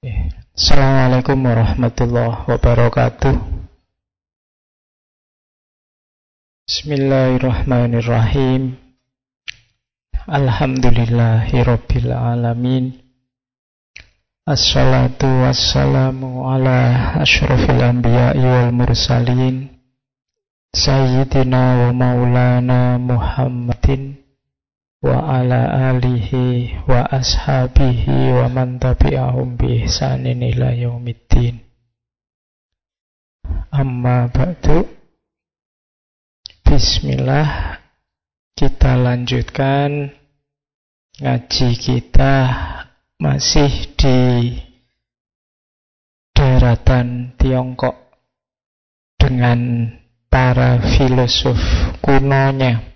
Assalamualaikum 0.00 1.44
warahmatullahi 1.44 2.48
wabarakatuh. 2.48 3.36
Bismillahirrahmanirrahim. 6.64 8.80
Alhamdulillahirabbil 10.24 12.16
alamin. 12.16 12.96
Assalatu 14.48 15.28
wassalamu 15.28 16.48
ala 16.48 17.20
asyrafil 17.20 17.84
anbiya'i 17.84 18.40
wal 18.40 18.72
mursalin 18.72 19.68
Sayyidina 20.72 21.76
wa 21.76 21.92
maulana 21.92 22.96
Muhammadin 22.96 24.19
wa 25.00 25.40
ala 25.40 25.88
alihi 25.88 26.76
wa 26.84 27.08
ashabihi 27.08 28.36
wa 28.36 28.52
man 28.52 28.76
tabi'ahum 28.76 29.56
bi 29.56 29.88
ihsanin 29.88 30.44
ila 30.44 30.76
yaumiddin. 30.76 31.56
Amma 33.72 34.28
ba'du. 34.28 34.84
Bismillah. 36.68 37.80
Kita 38.52 39.00
lanjutkan 39.00 40.12
ngaji 41.16 41.70
kita 41.80 42.34
masih 43.16 43.72
di 43.96 44.20
daratan 46.36 47.32
Tiongkok 47.40 47.96
dengan 49.16 49.88
para 50.28 50.76
filosof 50.76 51.56
kunonya 52.04 52.89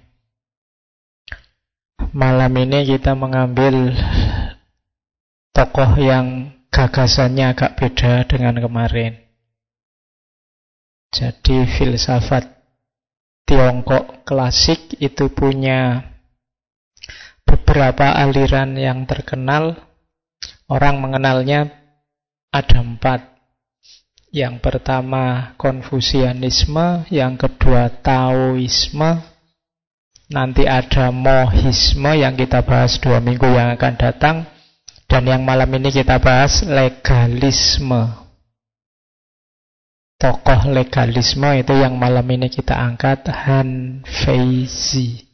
Malam 2.13 2.53
ini 2.61 2.85
kita 2.85 3.15
mengambil 3.17 3.95
tokoh 5.55 5.97
yang 5.97 6.53
gagasannya 6.75 7.55
agak 7.55 7.79
beda 7.79 8.27
dengan 8.27 8.59
kemarin. 8.59 9.15
Jadi 11.15 11.63
filsafat 11.71 12.51
Tiongkok 13.47 14.27
klasik 14.27 14.99
itu 14.99 15.31
punya 15.31 16.03
beberapa 17.47 18.17
aliran 18.19 18.75
yang 18.75 19.07
terkenal. 19.07 19.79
Orang 20.67 20.99
mengenalnya 20.99 21.71
ada 22.51 22.81
empat. 22.81 23.21
Yang 24.35 24.59
pertama 24.65 25.55
Konfusianisme, 25.55 27.07
yang 27.13 27.39
kedua 27.39 27.87
Taoisme, 28.03 29.34
Nanti 30.33 30.65
ada 30.65 31.13
mohisme 31.13 32.17
yang 32.17 32.33
kita 32.33 32.65
bahas 32.65 32.97
dua 32.97 33.21
minggu 33.21 33.45
yang 33.45 33.77
akan 33.77 33.95
datang. 34.01 34.37
Dan 35.05 35.29
yang 35.29 35.45
malam 35.45 35.69
ini 35.77 35.93
kita 35.93 36.17
bahas 36.17 36.65
legalisme. 36.65 38.09
Tokoh 40.17 40.73
legalisme 40.73 41.53
itu 41.61 41.77
yang 41.77 42.01
malam 42.01 42.25
ini 42.33 42.49
kita 42.49 42.73
angkat 42.73 43.29
Han 43.29 44.01
Feizi. 44.09 45.29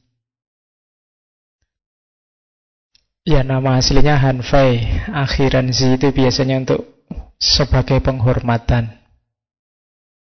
Ya 3.22 3.46
nama 3.46 3.78
aslinya 3.78 4.18
Han 4.18 4.42
Fei. 4.42 4.82
Akhiran 5.06 5.70
Z 5.70 6.02
itu 6.02 6.10
biasanya 6.10 6.66
untuk 6.66 7.06
sebagai 7.38 8.02
penghormatan. 8.02 8.90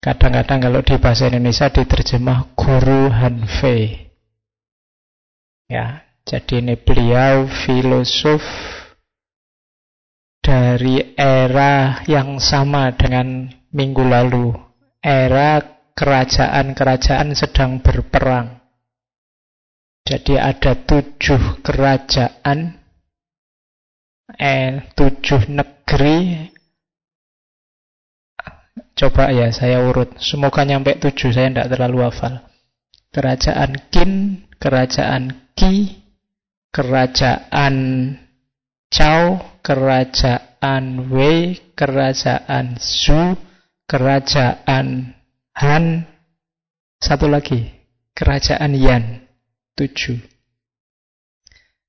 Kadang-kadang 0.05 0.61
kalau 0.61 0.80
di 0.84 1.00
bahasa 1.00 1.33
Indonesia 1.33 1.72
diterjemah 1.72 2.52
guru 2.52 3.08
Han 3.08 3.48
Fei. 3.48 4.09
Ya, 5.71 6.03
jadi 6.27 6.67
ini 6.67 6.75
beliau 6.75 7.47
filosof 7.47 8.43
dari 10.43 11.15
era 11.15 12.03
yang 12.11 12.43
sama 12.43 12.91
dengan 12.91 13.47
minggu 13.71 14.03
lalu. 14.03 14.51
Era 14.98 15.63
kerajaan-kerajaan 15.95 17.39
sedang 17.39 17.79
berperang. 17.79 18.59
Jadi 20.03 20.42
ada 20.42 20.75
tujuh 20.75 21.63
kerajaan, 21.63 22.75
eh, 24.42 24.91
tujuh 24.98 25.55
negeri. 25.55 26.51
Coba 28.98 29.30
ya 29.30 29.55
saya 29.55 29.86
urut, 29.86 30.19
semoga 30.19 30.67
nyampe 30.67 30.98
tujuh, 30.98 31.30
saya 31.30 31.47
tidak 31.47 31.70
terlalu 31.70 32.11
hafal. 32.11 32.49
Kerajaan 33.11 33.91
Qin, 33.91 34.47
kerajaan 34.63 35.51
Qi, 35.59 35.98
kerajaan 36.71 37.77
Chao, 38.87 39.59
kerajaan 39.67 41.11
Wei, 41.11 41.59
kerajaan 41.75 42.79
Zhou, 42.79 43.35
kerajaan 43.91 45.11
Han, 45.59 46.07
satu 47.03 47.27
lagi, 47.27 47.67
kerajaan 48.15 48.79
Yan, 48.79 49.27
tujuh. 49.75 50.23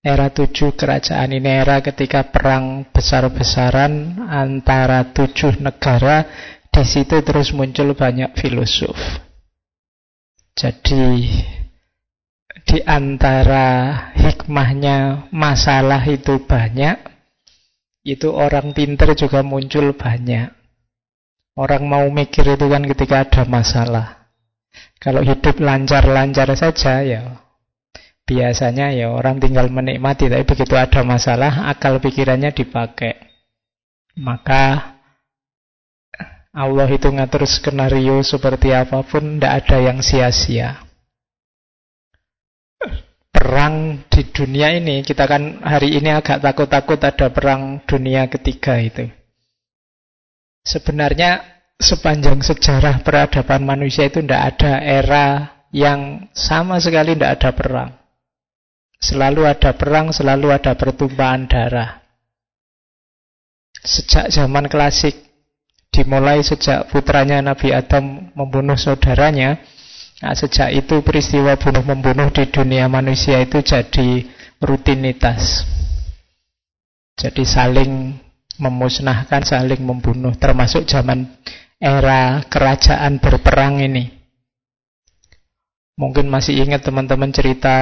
Era 0.02 0.34
tujuh 0.34 0.74
kerajaan 0.74 1.38
ini 1.38 1.46
era 1.62 1.86
ketika 1.86 2.34
perang 2.34 2.90
besar-besaran 2.90 4.26
antara 4.26 5.14
tujuh 5.14 5.62
negara, 5.62 6.26
di 6.74 6.82
situ 6.82 7.22
terus 7.22 7.54
muncul 7.54 7.94
banyak 7.94 8.34
filosof. 8.34 8.98
Jadi 10.62 11.26
di 12.70 12.80
antara 12.86 13.98
hikmahnya 14.14 15.26
masalah 15.34 16.06
itu 16.06 16.38
banyak, 16.46 17.02
itu 18.06 18.30
orang 18.30 18.70
pinter 18.78 19.18
juga 19.18 19.42
muncul 19.42 19.98
banyak. 19.98 20.54
Orang 21.58 21.90
mau 21.90 22.06
mikir 22.14 22.46
itu 22.46 22.70
kan 22.70 22.86
ketika 22.86 23.26
ada 23.26 23.44
masalah. 23.50 24.30
Kalau 25.02 25.26
hidup 25.26 25.58
lancar-lancar 25.58 26.54
saja 26.54 27.02
ya 27.02 27.42
biasanya 28.30 28.94
ya 28.94 29.12
orang 29.12 29.42
tinggal 29.42 29.68
menikmati, 29.68 30.30
tapi 30.30 30.46
begitu 30.46 30.78
ada 30.78 31.02
masalah 31.02 31.68
akal 31.68 31.98
pikirannya 31.98 32.54
dipakai. 32.54 33.18
Maka 34.16 34.96
Allah 36.52 36.88
itu 36.92 37.08
ngatur 37.08 37.48
skenario 37.48 38.20
seperti 38.22 38.76
apa 38.76 39.04
pun, 39.08 39.40
tidak 39.40 39.66
ada 39.66 39.78
yang 39.80 40.00
sia-sia 40.04 40.92
perang 43.42 44.06
di 44.06 44.22
dunia 44.30 44.70
ini, 44.78 45.02
kita 45.02 45.26
kan 45.26 45.66
hari 45.66 45.98
ini 45.98 46.14
agak 46.14 46.46
takut-takut 46.46 47.02
ada 47.02 47.28
perang 47.34 47.82
dunia 47.90 48.30
ketiga 48.30 48.78
itu. 48.78 49.10
Sebenarnya 50.62 51.42
sepanjang 51.82 52.46
sejarah 52.46 53.02
peradaban 53.02 53.66
manusia 53.66 54.06
itu 54.06 54.22
tidak 54.22 54.56
ada 54.56 54.78
era 54.78 55.28
yang 55.74 56.30
sama 56.38 56.78
sekali 56.78 57.18
tidak 57.18 57.42
ada 57.42 57.50
perang. 57.52 57.92
Selalu 59.02 59.50
ada 59.50 59.74
perang, 59.74 60.14
selalu 60.14 60.54
ada 60.54 60.78
pertumpahan 60.78 61.50
darah. 61.50 61.98
Sejak 63.82 64.30
zaman 64.30 64.70
klasik, 64.70 65.31
dimulai 65.92 66.40
sejak 66.42 66.88
putranya 66.88 67.44
Nabi 67.44 67.76
Adam 67.76 68.32
membunuh 68.34 68.80
saudaranya, 68.80 69.60
Nah, 70.22 70.38
sejak 70.38 70.70
itu 70.70 71.02
peristiwa 71.02 71.58
bunuh-membunuh 71.58 72.30
di 72.30 72.46
dunia 72.46 72.86
manusia 72.86 73.42
itu 73.42 73.58
jadi 73.66 74.30
rutinitas. 74.62 75.66
Jadi 77.18 77.42
saling 77.42 78.22
memusnahkan, 78.62 79.42
saling 79.42 79.82
membunuh. 79.82 80.38
Termasuk 80.38 80.86
zaman 80.86 81.26
era 81.82 82.46
kerajaan 82.46 83.18
berperang 83.18 83.82
ini. 83.82 84.14
Mungkin 85.98 86.30
masih 86.30 86.70
ingat 86.70 86.86
teman-teman 86.86 87.34
cerita 87.34 87.78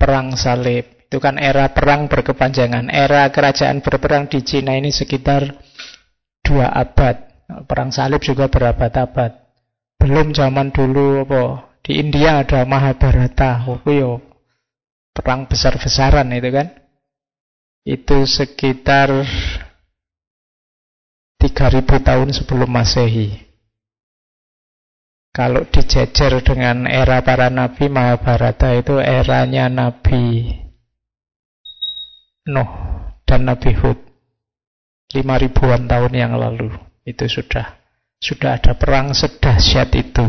perang 0.00 0.40
salib. 0.40 0.88
Itu 1.04 1.20
kan 1.20 1.36
era 1.36 1.68
perang 1.68 2.08
berkepanjangan. 2.08 2.88
Era 2.88 3.28
kerajaan 3.28 3.84
berperang 3.84 4.32
di 4.32 4.40
Cina 4.40 4.72
ini 4.72 4.88
sekitar 4.88 5.52
dua 6.48 6.72
abad. 6.72 7.28
Perang 7.68 7.92
salib 7.92 8.24
juga 8.24 8.48
berabad-abad. 8.48 9.36
Belum 10.00 10.32
zaman 10.32 10.72
dulu 10.72 11.28
apa 11.28 11.68
di 11.84 12.00
India 12.00 12.44
ada 12.44 12.64
Mahabharata, 12.68 13.64
yo 13.88 14.20
perang 15.12 15.44
besar-besaran 15.48 16.28
itu 16.32 16.48
kan. 16.52 16.68
Itu 17.88 18.28
sekitar 18.28 19.08
3000 21.40 21.48
tahun 22.04 22.28
sebelum 22.36 22.68
Masehi. 22.68 23.48
Kalau 25.32 25.64
dijejer 25.70 26.42
dengan 26.42 26.84
era 26.90 27.22
para 27.22 27.46
nabi 27.48 27.86
Mahabharata 27.86 28.74
itu 28.74 28.98
eranya 28.98 29.70
Nabi 29.70 30.50
Nuh 32.48 32.68
dan 33.28 33.46
Nabi 33.46 33.70
Hud. 33.76 34.07
Lima 35.08 35.40
ribuan 35.40 35.88
tahun 35.88 36.12
yang 36.12 36.32
lalu 36.36 36.68
itu 37.08 37.24
sudah 37.24 37.80
sudah 38.20 38.60
ada 38.60 38.76
perang 38.76 39.16
sedahsyat 39.16 39.88
itu. 39.96 40.26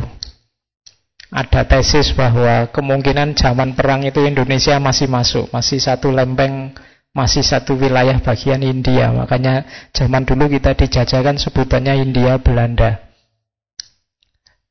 Ada 1.29 1.67
tesis 1.67 2.15
bahwa 2.15 2.71
kemungkinan 2.73 3.37
zaman 3.37 3.77
perang 3.77 4.01
itu 4.01 4.25
Indonesia 4.25 4.81
masih 4.81 5.05
masuk, 5.11 5.45
masih 5.53 5.77
satu 5.77 6.09
lempeng 6.09 6.73
masih 7.13 7.41
satu 7.41 7.77
wilayah 7.77 8.17
bagian 8.21 8.61
India. 8.61 9.09
Makanya 9.13 9.65
zaman 9.93 10.25
dulu 10.25 10.49
kita 10.49 10.77
dijajakan 10.77 11.37
sebutannya 11.41 11.99
India 12.01 12.37
Belanda. 12.37 13.09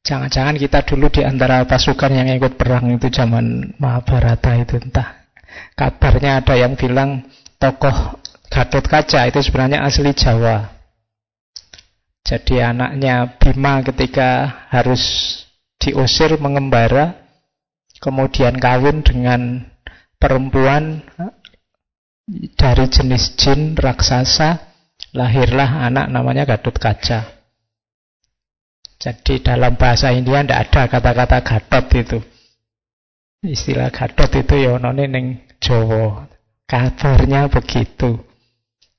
Jangan-jangan 0.06 0.56
kita 0.56 0.86
dulu 0.88 1.12
di 1.12 1.22
antara 1.26 1.66
pasukan 1.68 2.08
yang 2.14 2.32
ikut 2.32 2.56
perang 2.56 2.88
itu 2.96 3.12
zaman 3.12 3.76
Mahabharata 3.76 4.56
itu 4.56 4.80
entah. 4.80 5.28
Kabarnya 5.74 6.40
ada 6.40 6.54
yang 6.54 6.78
bilang 6.78 7.28
tokoh 7.58 8.22
Gatot 8.48 8.84
Kaca 8.84 9.28
itu 9.28 9.40
sebenarnya 9.44 9.84
asli 9.84 10.12
Jawa. 10.16 10.72
Jadi 12.24 12.60
anaknya 12.60 13.40
Bima 13.40 13.80
ketika 13.80 14.64
harus 14.68 15.00
diusir 15.80 16.36
mengembara, 16.36 17.16
kemudian 18.04 18.60
kawin 18.60 19.00
dengan 19.00 19.64
perempuan 20.20 21.04
dari 22.56 22.84
jenis 22.92 23.32
jin 23.40 23.72
raksasa, 23.72 24.60
lahirlah 25.16 25.88
anak 25.88 26.12
namanya 26.12 26.44
Gatot 26.44 26.76
Kaca. 26.76 27.38
Jadi 28.98 29.40
dalam 29.40 29.78
bahasa 29.78 30.10
India 30.10 30.42
tidak 30.42 30.60
ada 30.68 30.82
kata-kata 30.90 31.38
Gatot 31.40 31.86
itu. 31.96 32.18
Istilah 33.40 33.94
Gatot 33.94 34.28
itu 34.34 34.54
ya 34.58 34.76
neng 34.76 35.46
Jawa. 35.62 36.28
Kabarnya 36.68 37.48
begitu. 37.48 38.27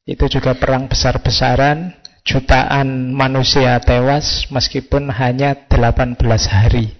Itu 0.07 0.27
juga 0.31 0.55
perang 0.55 0.87
besar-besaran, 0.87 1.95
jutaan 2.23 3.11
manusia 3.15 3.79
tewas 3.81 4.47
meskipun 4.53 5.09
hanya 5.09 5.55
18 5.67 6.19
hari. 6.49 6.93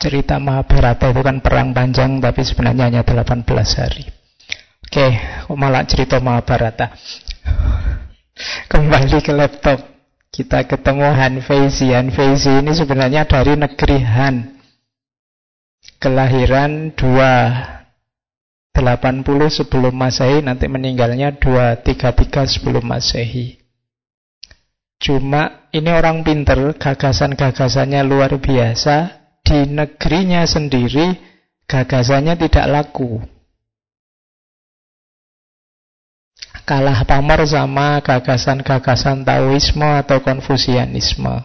Cerita 0.00 0.40
Mahabharata 0.40 1.12
itu 1.12 1.20
kan 1.20 1.44
perang 1.44 1.76
panjang 1.76 2.24
tapi 2.24 2.40
sebenarnya 2.40 2.88
hanya 2.88 3.02
18 3.04 3.44
hari. 3.76 4.08
Oke, 4.90 5.06
malah 5.54 5.84
cerita 5.84 6.18
Mahabharata. 6.18 6.90
Kembali 8.66 9.20
ke 9.20 9.30
laptop. 9.30 9.86
Kita 10.30 10.62
ketemu 10.64 11.10
Han 11.10 11.34
Feizi. 11.42 11.92
Han 11.92 12.08
Feizi 12.14 12.62
ini 12.62 12.72
sebenarnya 12.72 13.26
dari 13.26 13.58
negeri 13.58 13.98
Han. 14.00 14.36
Kelahiran 16.00 16.96
280 18.74 19.50
sebelum 19.50 19.94
Masehi, 19.94 20.40
nanti 20.40 20.70
meninggalnya 20.70 21.36
233 21.36 22.46
sebelum 22.46 22.84
Masehi. 22.86 23.58
Cuma 25.00 25.68
ini 25.72 25.90
orang 25.90 26.22
pinter, 26.22 26.76
gagasan-gagasannya 26.76 28.00
luar 28.04 28.36
biasa. 28.36 29.18
Di 29.40 29.66
negerinya 29.66 30.44
sendiri, 30.44 31.16
gagasannya 31.64 32.36
tidak 32.36 32.66
laku. 32.68 33.18
kalah 36.70 37.02
pamor 37.02 37.42
sama 37.50 37.98
gagasan-gagasan 37.98 39.26
Taoisme 39.26 39.90
atau 39.98 40.22
Konfusianisme. 40.22 41.42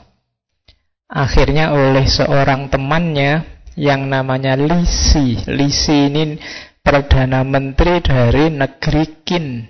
Akhirnya 1.10 1.74
oleh 1.74 2.06
seorang 2.06 2.70
temannya 2.70 3.42
yang 3.74 4.06
namanya 4.06 4.54
Lisi. 4.54 5.42
Lisi 5.50 6.14
ini 6.14 6.38
Perdana 6.86 7.42
Menteri 7.42 7.98
dari 7.98 8.54
negeri 8.54 9.26
Qin. 9.26 9.66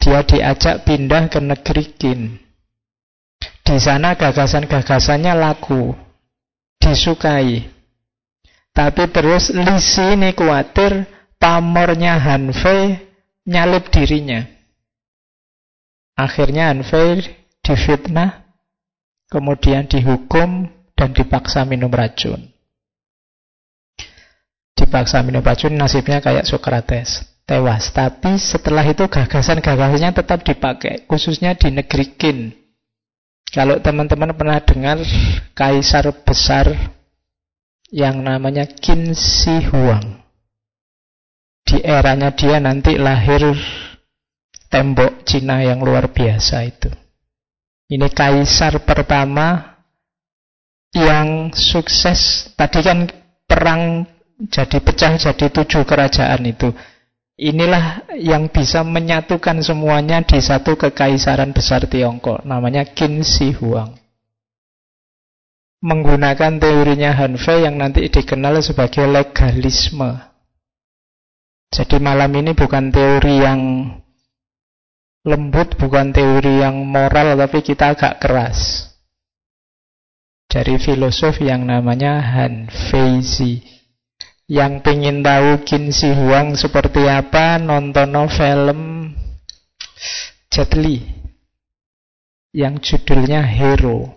Dia 0.00 0.24
diajak 0.24 0.88
pindah 0.88 1.28
ke 1.28 1.44
negeri 1.44 1.84
Qin. 1.92 2.20
Di 3.60 3.76
sana 3.76 4.16
gagasan-gagasannya 4.16 5.36
laku, 5.36 5.92
disukai. 6.80 7.68
Tapi 8.72 9.04
terus 9.12 9.52
Lisi 9.52 10.16
ini 10.16 10.32
khawatir 10.32 11.04
pamornya 11.36 12.16
Hanfei 12.16 12.96
nyalip 13.44 13.92
dirinya. 13.92 14.40
Akhirnya 16.16 16.72
Anfair 16.72 17.28
difitnah, 17.60 18.48
kemudian 19.28 19.84
dihukum 19.84 20.72
dan 20.96 21.12
dipaksa 21.12 21.68
minum 21.68 21.92
racun. 21.92 22.55
Dipaksa 24.76 25.24
minum 25.24 25.40
racun 25.40 25.72
nasibnya 25.72 26.20
kayak 26.20 26.44
Socrates, 26.44 27.24
tewas. 27.48 27.88
Tapi 27.90 28.36
setelah 28.36 28.84
itu 28.84 29.08
gagasan-gagasannya 29.08 30.12
tetap 30.12 30.44
dipakai, 30.44 31.08
khususnya 31.08 31.56
di 31.56 31.72
negeri 31.72 32.06
Qin. 32.14 32.38
Kalau 33.48 33.80
teman-teman 33.80 34.36
pernah 34.36 34.60
dengar 34.60 35.00
kaisar 35.56 36.12
besar 36.22 36.68
yang 37.88 38.20
namanya 38.20 38.68
Qin 38.68 39.16
Shi 39.16 39.64
Huang 39.72 40.26
di 41.66 41.82
eranya 41.82 42.30
dia 42.30 42.62
nanti 42.62 42.94
lahir 42.94 43.42
tembok 44.70 45.26
Cina 45.26 45.66
yang 45.66 45.82
luar 45.82 46.14
biasa 46.14 46.62
itu. 46.62 46.90
Ini 47.90 48.06
kaisar 48.14 48.86
pertama 48.86 49.78
yang 50.94 51.50
sukses. 51.50 52.50
Tadi 52.54 52.80
kan 52.86 53.10
perang 53.50 54.06
jadi 54.36 54.78
pecah 54.84 55.16
jadi 55.16 55.46
tujuh 55.48 55.82
kerajaan 55.88 56.44
itu. 56.44 56.68
Inilah 57.36 58.08
yang 58.16 58.48
bisa 58.48 58.80
menyatukan 58.80 59.60
semuanya 59.60 60.24
di 60.24 60.40
satu 60.40 60.76
kekaisaran 60.76 61.52
besar 61.52 61.84
Tiongkok. 61.84 62.44
Namanya 62.48 62.88
Qin 62.88 63.20
Shi 63.20 63.52
Huang. 63.52 63.96
Menggunakan 65.84 66.56
teorinya 66.56 67.12
Han 67.12 67.36
Fei 67.36 67.68
yang 67.68 67.76
nanti 67.76 68.08
dikenal 68.08 68.64
sebagai 68.64 69.04
legalisme. 69.04 70.16
Jadi 71.68 72.00
malam 72.00 72.32
ini 72.32 72.56
bukan 72.56 72.88
teori 72.88 73.34
yang 73.44 73.60
lembut, 75.28 75.76
bukan 75.76 76.16
teori 76.16 76.64
yang 76.64 76.80
moral, 76.88 77.36
tapi 77.36 77.60
kita 77.60 77.92
agak 77.92 78.16
keras. 78.16 78.88
Dari 80.48 80.80
filosof 80.80 81.36
yang 81.44 81.68
namanya 81.68 82.24
Han 82.24 82.72
Feizi. 82.72 83.75
Yang 84.46 84.86
pengen 84.86 85.26
tahu 85.26 85.66
Qin 85.66 85.90
Shi 85.90 86.14
Huang 86.14 86.54
seperti 86.54 87.02
apa, 87.10 87.58
nonton 87.58 88.14
film 88.30 89.10
Jet 90.46 90.70
Li. 90.78 91.02
Yang 92.54 92.94
judulnya 92.94 93.42
Hero. 93.42 94.14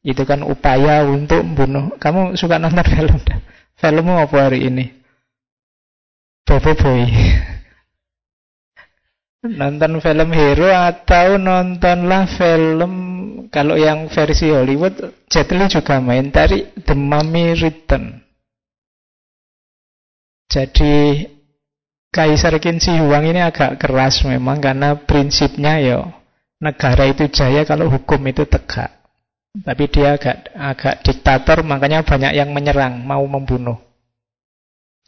Itu 0.00 0.24
kan 0.24 0.40
upaya 0.40 1.04
untuk 1.04 1.44
membunuh. 1.44 2.00
Kamu 2.00 2.32
suka 2.38 2.56
nonton 2.56 2.86
film? 2.86 3.20
Filmmu 3.76 4.14
apa 4.16 4.36
hari 4.48 4.72
ini? 4.72 4.88
Bobo 6.46 6.72
Boy. 6.78 7.04
nonton 9.46 10.02
film 10.02 10.30
hero 10.34 10.66
atau 10.74 11.38
nontonlah 11.38 12.26
film 12.26 12.92
kalau 13.54 13.78
yang 13.78 14.10
versi 14.10 14.50
Hollywood 14.50 14.94
Jet 15.30 15.54
Li 15.54 15.70
juga 15.70 16.02
main 16.02 16.34
dari 16.34 16.66
The 16.74 16.98
Mummy 16.98 17.54
Return. 17.54 18.25
Jadi 20.46 21.26
Kaisar 22.10 22.56
Qin 22.62 22.80
Huang 22.80 23.28
ini 23.28 23.44
agak 23.44 23.76
keras 23.76 24.24
memang 24.24 24.56
karena 24.56 24.96
prinsipnya 24.96 25.76
ya 25.82 26.00
negara 26.56 27.04
itu 27.04 27.28
jaya 27.28 27.68
kalau 27.68 27.92
hukum 27.92 28.20
itu 28.24 28.48
tegak. 28.48 28.88
Tapi 29.56 29.84
dia 29.88 30.16
agak 30.16 30.52
agak 30.52 30.94
diktator 31.04 31.64
makanya 31.64 32.04
banyak 32.04 32.32
yang 32.36 32.52
menyerang, 32.52 33.00
mau 33.04 33.24
membunuh. 33.24 33.80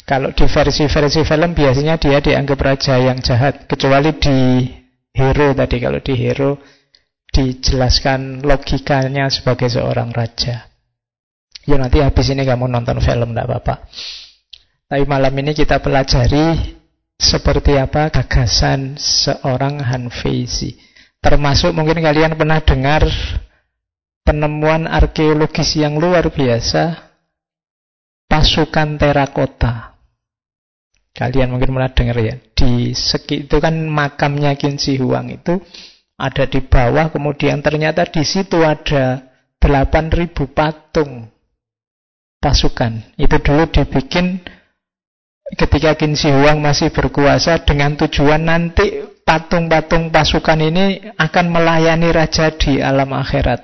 Kalau 0.08 0.32
di 0.32 0.48
versi-versi 0.48 1.20
film 1.20 1.52
biasanya 1.52 2.00
dia 2.00 2.16
dianggap 2.24 2.56
raja 2.64 2.96
yang 2.96 3.20
jahat, 3.20 3.68
kecuali 3.68 4.16
di 4.16 4.64
Hero 5.12 5.52
tadi. 5.52 5.76
Kalau 5.76 6.00
di 6.00 6.14
Hero 6.16 6.56
dijelaskan 7.28 8.40
logikanya 8.40 9.28
sebagai 9.28 9.68
seorang 9.68 10.08
raja. 10.16 10.64
Ya 11.68 11.76
nanti 11.76 12.00
habis 12.00 12.32
ini 12.32 12.48
kamu 12.48 12.72
nonton 12.72 13.04
film, 13.04 13.36
tidak 13.36 13.52
apa-apa. 13.52 13.84
Tapi 14.88 15.04
malam 15.04 15.36
ini 15.36 15.52
kita 15.52 15.84
pelajari 15.84 16.74
seperti 17.20 17.76
apa 17.76 18.08
gagasan 18.08 18.96
seorang 18.96 19.84
Han 19.84 20.08
Feizi. 20.08 20.80
Termasuk 21.20 21.76
mungkin 21.76 22.00
kalian 22.00 22.40
pernah 22.40 22.56
dengar 22.64 23.04
penemuan 24.24 24.88
arkeologis 24.88 25.76
yang 25.76 26.00
luar 26.00 26.32
biasa 26.32 27.04
pasukan 28.32 28.96
terakota. 28.96 29.92
Kalian 31.12 31.52
mungkin 31.52 31.76
pernah 31.76 31.92
dengar 31.92 32.16
ya. 32.24 32.34
Di 32.56 32.96
segi 32.96 33.44
itu 33.44 33.56
kan 33.60 33.76
makamnya 33.92 34.56
Qin 34.56 34.80
Shi 34.80 34.96
Huang 34.96 35.28
itu 35.28 35.60
ada 36.16 36.48
di 36.48 36.64
bawah, 36.64 37.12
kemudian 37.12 37.60
ternyata 37.60 38.08
di 38.08 38.24
situ 38.24 38.64
ada 38.64 39.20
8000 39.60 40.32
patung 40.48 41.28
pasukan. 42.40 43.20
Itu 43.20 43.36
dulu 43.36 43.68
dibikin 43.68 44.56
ketika 45.56 45.96
Qin 45.96 46.12
Shi 46.12 46.28
Huang 46.28 46.60
masih 46.60 46.92
berkuasa 46.92 47.64
dengan 47.64 47.96
tujuan 47.96 48.44
nanti 48.44 49.04
patung-patung 49.24 50.12
pasukan 50.12 50.60
ini 50.60 51.14
akan 51.16 51.46
melayani 51.48 52.08
raja 52.12 52.52
di 52.52 52.80
alam 52.80 53.12
akhirat 53.16 53.60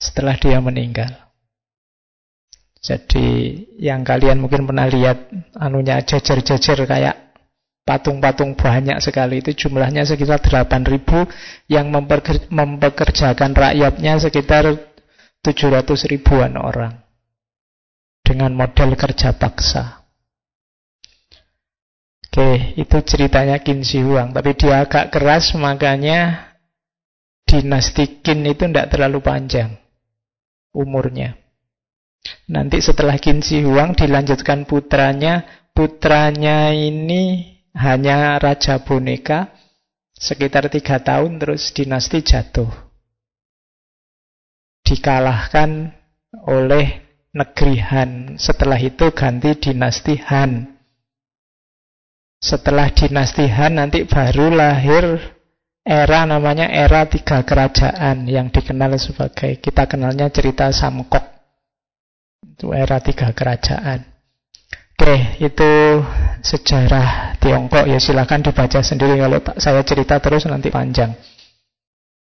setelah 0.00 0.36
dia 0.40 0.60
meninggal. 0.60 1.12
Jadi 2.80 3.60
yang 3.76 4.00
kalian 4.00 4.40
mungkin 4.40 4.64
pernah 4.64 4.88
lihat 4.88 5.28
anunya 5.52 6.00
jajar-jajar 6.00 6.88
kayak 6.88 7.16
patung-patung 7.84 8.56
banyak 8.56 8.96
sekali 9.04 9.44
itu 9.44 9.52
jumlahnya 9.52 10.08
sekitar 10.08 10.40
8000 10.40 11.68
yang 11.68 11.92
mempekerjakan 12.48 13.52
rakyatnya 13.52 14.16
sekitar 14.16 14.80
700 15.44 15.84
ribuan 16.08 16.56
orang 16.56 17.04
dengan 18.24 18.56
model 18.56 18.96
kerja 18.96 19.36
paksa. 19.36 19.99
Oke, 22.30 22.78
itu 22.78 22.98
ceritanya 23.02 23.58
Qin 23.58 23.82
Shi 23.82 24.06
Huang. 24.06 24.30
Tapi 24.30 24.54
dia 24.54 24.86
agak 24.86 25.10
keras, 25.10 25.50
makanya 25.58 26.54
dinasti 27.42 28.22
Qin 28.22 28.46
itu 28.46 28.70
tidak 28.70 28.94
terlalu 28.94 29.18
panjang 29.18 29.74
umurnya. 30.70 31.34
Nanti 32.46 32.78
setelah 32.78 33.18
Qin 33.18 33.42
Shi 33.42 33.66
Huang 33.66 33.98
dilanjutkan 33.98 34.62
putranya. 34.62 35.42
Putranya 35.74 36.70
ini 36.70 37.50
hanya 37.74 38.38
raja 38.38 38.78
boneka. 38.78 39.50
Sekitar 40.14 40.70
tiga 40.70 41.02
tahun 41.02 41.42
terus 41.42 41.74
dinasti 41.74 42.22
jatuh. 42.22 42.70
Dikalahkan 44.86 45.90
oleh 46.46 47.02
negeri 47.34 47.82
Han. 47.82 48.38
Setelah 48.38 48.78
itu 48.78 49.10
ganti 49.10 49.50
dinasti 49.58 50.14
Han. 50.30 50.79
Setelah 52.40 52.88
dinasti 52.88 53.44
Han 53.52 53.76
nanti 53.76 54.08
baru 54.08 54.48
lahir 54.48 55.20
era 55.84 56.24
namanya 56.24 56.72
era 56.72 57.04
tiga 57.04 57.44
kerajaan 57.44 58.24
yang 58.24 58.48
dikenal 58.48 58.96
sebagai 58.96 59.60
kita 59.60 59.84
kenalnya 59.84 60.32
cerita 60.32 60.72
Samkok. 60.72 61.20
Itu 62.40 62.72
era 62.72 62.96
tiga 63.04 63.36
kerajaan. 63.36 64.08
Oke, 65.00 65.40
itu 65.40 65.72
sejarah 66.44 67.36
Tiongkok 67.40 67.88
ya 67.88 67.96
silakan 67.96 68.44
dibaca 68.44 68.84
sendiri 68.84 69.16
kalau 69.16 69.40
saya 69.56 69.80
cerita 69.80 70.20
terus 70.20 70.44
nanti 70.44 70.68
panjang. 70.68 71.16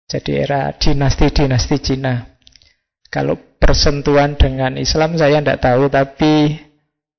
Jadi 0.07 0.31
era 0.31 0.71
dinasti-dinasti 0.71 1.75
Cina. 1.83 2.23
Kalau 3.11 3.35
persentuhan 3.59 4.39
dengan 4.39 4.79
Islam 4.79 5.19
saya 5.19 5.43
tidak 5.43 5.59
tahu 5.59 5.91
tapi 5.91 6.55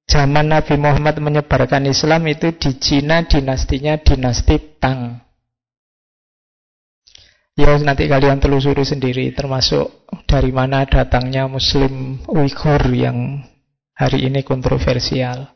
Zaman 0.05 0.53
Nabi 0.53 0.77
Muhammad 0.77 1.17
menyebarkan 1.17 1.89
Islam 1.89 2.29
itu 2.29 2.53
di 2.53 2.77
Cina 2.77 3.25
dinastinya 3.25 3.97
dinasti 3.97 4.77
Tang. 4.77 5.25
Ya 7.55 7.79
nanti 7.79 8.11
kalian 8.11 8.43
telusuri 8.43 8.83
sendiri 8.83 9.31
termasuk 9.31 10.11
dari 10.27 10.51
mana 10.51 10.83
datangnya 10.85 11.47
Muslim 11.47 12.19
Uighur 12.27 12.83
yang 12.91 13.47
hari 13.95 14.27
ini 14.27 14.43
kontroversial. 14.43 15.55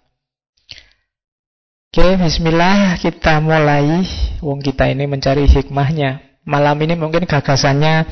Oke, 1.90 2.14
bismillah 2.14 2.94
kita 3.02 3.42
mulai. 3.42 4.06
Wong 4.38 4.62
kita 4.62 4.86
ini 4.86 5.10
mencari 5.10 5.50
hikmahnya. 5.50 6.38
Malam 6.46 6.78
ini 6.86 6.94
mungkin 6.94 7.26
gagasannya 7.26 8.06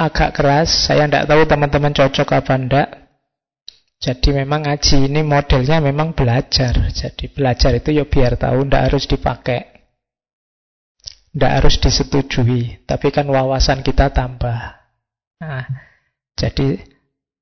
agak 0.00 0.32
keras. 0.32 0.88
Saya 0.88 1.04
tidak 1.04 1.28
tahu 1.28 1.44
teman-teman 1.44 1.92
cocok 1.92 2.28
apa 2.32 2.54
enggak. 2.56 2.88
Jadi 3.96 4.28
memang 4.36 4.68
ngaji 4.68 5.08
ini 5.08 5.24
modelnya 5.24 5.80
memang 5.80 6.12
belajar. 6.12 6.92
Jadi 6.92 7.32
belajar 7.32 7.72
itu 7.72 7.96
ya 7.96 8.04
biar 8.04 8.36
tahu, 8.36 8.68
tidak 8.68 8.82
harus 8.92 9.04
dipakai. 9.08 9.60
Tidak 11.32 11.52
harus 11.52 11.76
disetujui. 11.80 12.84
Tapi 12.84 13.08
kan 13.08 13.28
wawasan 13.28 13.80
kita 13.80 14.12
tambah. 14.12 14.56
Nah, 15.40 15.64
jadi 16.36 16.80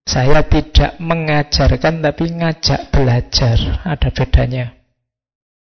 saya 0.07 0.47
tidak 0.47 0.99
mengajarkan 1.03 2.03
tapi 2.03 2.25
ngajak 2.39 2.81
belajar. 2.91 3.59
Ada 3.83 4.11
bedanya. 4.15 4.67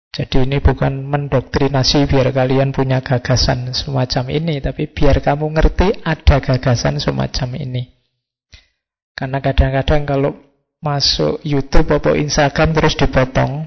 Jadi 0.08 0.48
ini 0.48 0.56
bukan 0.58 1.04
mendoktrinasi 1.04 2.08
biar 2.08 2.32
kalian 2.32 2.72
punya 2.72 3.04
gagasan 3.04 3.76
semacam 3.76 4.24
ini. 4.32 4.56
Tapi 4.64 4.88
biar 4.88 5.20
kamu 5.20 5.52
ngerti 5.52 6.00
ada 6.00 6.40
gagasan 6.40 6.96
semacam 6.96 7.60
ini. 7.60 7.92
Karena 9.12 9.44
kadang-kadang 9.44 10.08
kalau 10.08 10.32
masuk 10.78 11.42
YouTube 11.42 11.90
atau 11.90 12.14
Instagram 12.14 12.70
terus 12.70 12.94
dipotong 12.94 13.66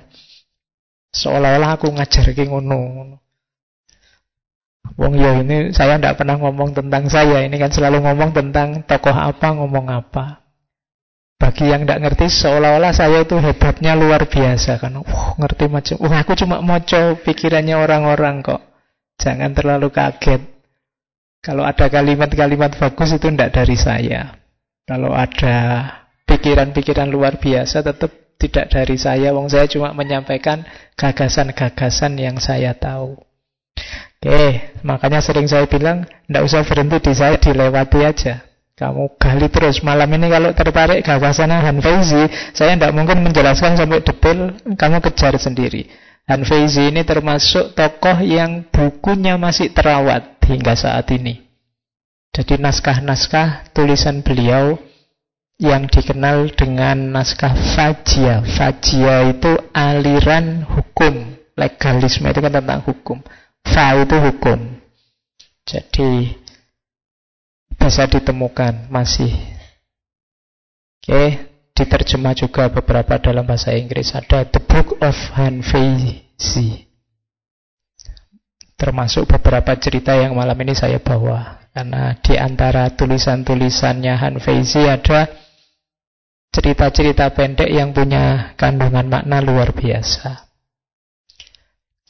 seolah-olah 1.11 1.75
aku 1.75 1.91
ngajar 1.91 2.31
ke 2.31 2.47
ngono. 2.47 3.19
Wong 4.99 5.13
ya 5.15 5.39
ini 5.39 5.71
saya 5.71 5.95
tidak 5.95 6.19
pernah 6.19 6.35
ngomong 6.39 6.75
tentang 6.75 7.07
saya, 7.07 7.43
ini 7.45 7.55
kan 7.55 7.71
selalu 7.71 8.03
ngomong 8.03 8.35
tentang 8.35 8.83
tokoh 8.83 9.13
apa, 9.13 9.55
ngomong 9.55 9.87
apa. 9.87 10.41
Bagi 11.41 11.73
yang 11.73 11.89
tidak 11.89 12.05
ngerti, 12.05 12.29
seolah-olah 12.29 12.93
saya 12.93 13.25
itu 13.25 13.33
hebatnya 13.39 13.97
luar 13.97 14.29
biasa 14.29 14.77
kan. 14.77 15.01
Uh, 15.01 15.33
ngerti 15.41 15.65
macam, 15.73 15.95
uh, 15.97 16.15
aku 16.21 16.37
cuma 16.37 16.61
moco 16.61 17.17
pikirannya 17.25 17.81
orang-orang 17.81 18.45
kok. 18.45 18.61
Jangan 19.17 19.49
terlalu 19.57 19.89
kaget. 19.89 20.41
Kalau 21.41 21.65
ada 21.65 21.89
kalimat-kalimat 21.89 22.77
bagus 22.77 23.17
itu 23.17 23.25
tidak 23.33 23.57
dari 23.57 23.73
saya. 23.73 24.37
Kalau 24.85 25.17
ada 25.17 25.57
pikiran-pikiran 26.31 27.11
luar 27.11 27.35
biasa 27.35 27.83
tetap 27.83 28.11
tidak 28.39 28.71
dari 28.71 28.95
saya. 28.95 29.35
Wong 29.35 29.51
saya 29.51 29.67
cuma 29.67 29.91
menyampaikan 29.91 30.63
gagasan-gagasan 30.95 32.15
yang 32.15 32.39
saya 32.39 32.71
tahu. 32.71 33.19
Oke, 34.21 34.71
makanya 34.85 35.19
sering 35.19 35.49
saya 35.49 35.65
bilang, 35.65 36.05
tidak 36.29 36.43
usah 36.45 36.61
berhenti 36.61 36.97
di 37.09 37.13
saya, 37.17 37.35
dilewati 37.41 37.99
aja. 38.05 38.45
Kamu 38.77 39.17
gali 39.17 39.49
terus. 39.49 39.85
Malam 39.85 40.09
ini 40.13 40.29
kalau 40.29 40.49
tertarik 40.57 41.05
gagasan 41.05 41.53
Han 41.53 41.81
Feizi, 41.81 42.29
saya 42.53 42.73
tidak 42.77 42.93
mungkin 42.97 43.21
menjelaskan 43.21 43.77
sampai 43.77 44.01
detail, 44.01 44.57
kamu 44.77 44.97
kejar 45.05 45.37
sendiri. 45.37 45.89
Han 46.29 46.45
Feizi 46.45 46.89
ini 46.89 47.01
termasuk 47.01 47.73
tokoh 47.73 48.21
yang 48.21 48.65
bukunya 48.69 49.37
masih 49.41 49.73
terawat 49.73 50.37
hingga 50.45 50.73
saat 50.77 51.09
ini. 51.13 51.45
Jadi 52.31 52.61
naskah-naskah 52.61 53.73
tulisan 53.75 54.23
beliau 54.23 54.79
yang 55.61 55.85
dikenal 55.85 56.49
dengan 56.57 57.13
naskah 57.13 57.53
fajia. 57.53 58.41
Fajia 58.41 59.29
itu 59.29 59.53
aliran 59.69 60.65
hukum. 60.65 61.37
Legalisme 61.53 62.25
itu 62.33 62.41
kan 62.41 62.49
tentang 62.49 62.81
hukum. 62.81 63.21
Fa 63.61 63.93
itu 63.93 64.17
hukum. 64.17 64.57
Jadi 65.61 66.33
bisa 67.77 68.09
ditemukan 68.09 68.89
masih. 68.89 69.29
Oke, 71.01 71.45
diterjemah 71.77 72.33
juga 72.33 72.65
beberapa 72.73 73.21
dalam 73.21 73.45
bahasa 73.45 73.77
Inggris. 73.77 74.17
Ada 74.17 74.49
The 74.49 74.61
Book 74.65 74.97
of 74.97 75.17
Hanfeizi. 75.37 76.89
Termasuk 78.81 79.29
beberapa 79.29 79.77
cerita 79.77 80.17
yang 80.17 80.33
malam 80.33 80.57
ini 80.65 80.73
saya 80.73 80.97
bawa. 80.97 81.61
Karena 81.69 82.17
di 82.17 82.33
antara 82.35 82.89
tulisan-tulisannya 82.97 84.17
Hanfeizi 84.17 84.89
ada 84.89 85.29
cerita-cerita 86.51 87.31
pendek 87.31 87.71
yang 87.71 87.95
punya 87.95 88.53
kandungan 88.59 89.07
makna 89.07 89.39
luar 89.39 89.71
biasa. 89.71 90.51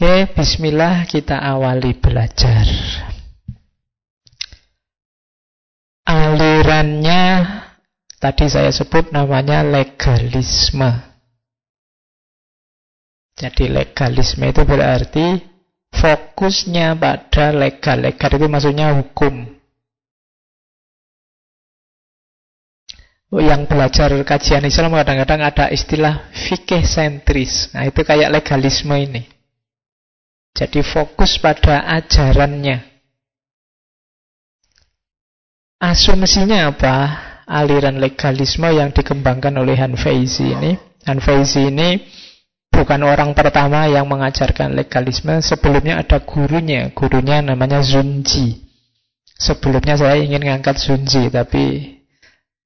Oke, 0.01 0.33
bismillah 0.33 1.05
kita 1.05 1.37
awali 1.37 1.93
belajar. 1.93 2.65
Alirannya 6.09 7.23
tadi 8.17 8.49
saya 8.49 8.73
sebut 8.73 9.13
namanya 9.13 9.61
legalisme. 9.61 10.89
Jadi 13.37 13.69
legalisme 13.69 14.49
itu 14.49 14.65
berarti 14.65 15.37
fokusnya 15.93 16.97
pada 16.97 17.53
legal. 17.53 18.01
Legal 18.01 18.31
itu 18.41 18.47
maksudnya 18.49 18.97
hukum. 18.97 19.60
Yang 23.39 23.63
belajar 23.63 24.11
kajian 24.27 24.67
Islam 24.67 24.91
kadang-kadang 24.91 25.39
ada 25.39 25.71
istilah 25.71 26.27
fikih 26.35 26.83
sentris. 26.83 27.71
Nah, 27.71 27.87
itu 27.87 28.03
kayak 28.03 28.27
legalisme 28.27 28.91
ini. 28.91 29.23
Jadi 30.51 30.83
fokus 30.83 31.39
pada 31.39 31.87
ajarannya. 31.95 32.83
Asumsinya 35.79 36.75
apa? 36.75 36.95
Aliran 37.47 38.03
legalisme 38.03 38.67
yang 38.67 38.91
dikembangkan 38.91 39.55
oleh 39.55 39.79
Han 39.79 39.95
Feizi 39.95 40.51
ini. 40.51 40.75
Han 41.07 41.23
Feizi 41.23 41.71
ini 41.71 42.03
bukan 42.67 43.07
orang 43.07 43.31
pertama 43.31 43.87
yang 43.87 44.11
mengajarkan 44.11 44.75
legalisme. 44.75 45.39
Sebelumnya 45.39 46.03
ada 46.03 46.19
gurunya. 46.19 46.91
Gurunya 46.91 47.39
namanya 47.39 47.79
Zunji. 47.79 48.59
Sebelumnya 49.39 49.95
saya 49.95 50.19
ingin 50.19 50.43
mengangkat 50.43 50.77
Zunji, 50.83 51.31
tapi 51.31 51.97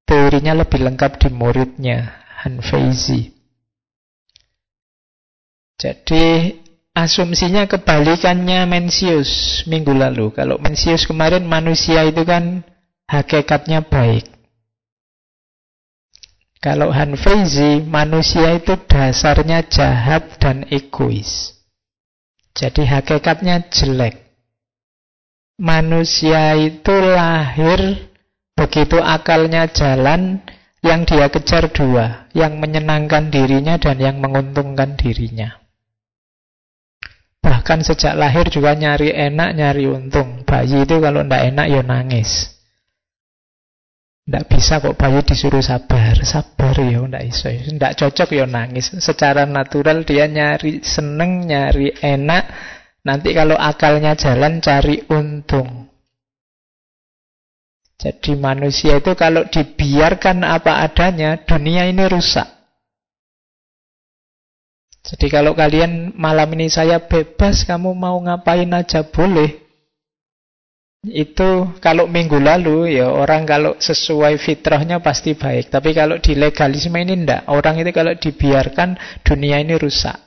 Teorinya 0.06 0.62
lebih 0.62 0.86
lengkap 0.86 1.18
di 1.18 1.28
muridnya 1.34 2.22
Han 2.46 2.62
Feizi. 2.62 3.34
Jadi 5.76 6.56
asumsinya 6.94 7.68
kebalikannya 7.68 8.64
Mencius 8.70 9.62
minggu 9.66 9.92
lalu. 9.92 10.32
Kalau 10.32 10.56
Mencius 10.62 11.04
kemarin 11.04 11.44
manusia 11.44 12.06
itu 12.06 12.22
kan 12.22 12.62
hakikatnya 13.10 13.82
baik. 13.82 14.36
Kalau 16.66 16.90
Hanfeizi, 16.90 17.78
manusia 17.84 18.58
itu 18.58 18.74
dasarnya 18.90 19.62
jahat 19.70 20.34
dan 20.42 20.66
egois. 20.66 21.54
Jadi 22.58 22.82
hakikatnya 22.88 23.70
jelek. 23.70 24.18
Manusia 25.62 26.58
itu 26.58 26.90
lahir 26.90 28.10
begitu 28.56 28.98
akalnya 28.98 29.68
jalan, 29.68 30.40
yang 30.86 31.02
dia 31.02 31.26
kejar 31.28 31.68
dua, 31.74 32.30
yang 32.32 32.62
menyenangkan 32.62 33.28
dirinya 33.28 33.74
dan 33.76 33.98
yang 33.98 34.22
menguntungkan 34.22 34.94
dirinya. 34.94 35.58
Bahkan 37.42 37.86
sejak 37.86 38.18
lahir 38.18 38.50
juga 38.50 38.74
nyari 38.74 39.14
enak, 39.14 39.50
nyari 39.54 39.86
untung. 39.86 40.42
Bayi 40.42 40.82
itu 40.82 40.98
kalau 40.98 41.22
ndak 41.22 41.54
enak 41.54 41.66
ya 41.70 41.82
nangis. 41.82 42.54
Ndak 44.26 44.50
bisa 44.50 44.82
kok 44.82 44.98
bayi 44.98 45.22
disuruh 45.22 45.62
sabar, 45.62 46.18
sabar 46.26 46.74
ya 46.74 46.98
ndak 47.06 47.22
iso. 47.22 47.46
Ndak 47.50 47.94
cocok 48.02 48.34
ya 48.34 48.46
nangis. 48.50 48.90
Secara 48.98 49.46
natural 49.46 50.02
dia 50.02 50.26
nyari 50.26 50.82
seneng, 50.82 51.46
nyari 51.46 51.94
enak. 52.02 52.44
Nanti 53.06 53.30
kalau 53.30 53.54
akalnya 53.54 54.18
jalan 54.18 54.58
cari 54.58 55.06
untung. 55.06 55.86
Jadi 57.96 58.36
manusia 58.36 59.00
itu 59.00 59.16
kalau 59.16 59.48
dibiarkan 59.48 60.44
apa 60.44 60.84
adanya, 60.84 61.40
dunia 61.40 61.88
ini 61.88 62.04
rusak. 62.04 62.44
Jadi 65.06 65.26
kalau 65.30 65.54
kalian 65.54 66.12
malam 66.18 66.50
ini 66.58 66.66
saya 66.68 66.98
bebas, 66.98 67.62
kamu 67.62 67.94
mau 67.94 68.18
ngapain 68.20 68.68
aja 68.74 69.06
boleh. 69.06 69.64
Itu 71.06 71.78
kalau 71.78 72.10
minggu 72.10 72.42
lalu 72.42 72.98
ya 72.98 73.06
orang 73.06 73.46
kalau 73.46 73.78
sesuai 73.78 74.42
fitrahnya 74.42 74.98
pasti 74.98 75.38
baik. 75.38 75.70
Tapi 75.70 75.94
kalau 75.94 76.18
di 76.18 76.34
legalisme 76.34 76.98
ini 76.98 77.22
ndak. 77.22 77.46
Orang 77.46 77.78
itu 77.78 77.94
kalau 77.94 78.18
dibiarkan 78.18 79.22
dunia 79.22 79.62
ini 79.62 79.78
rusak. 79.78 80.25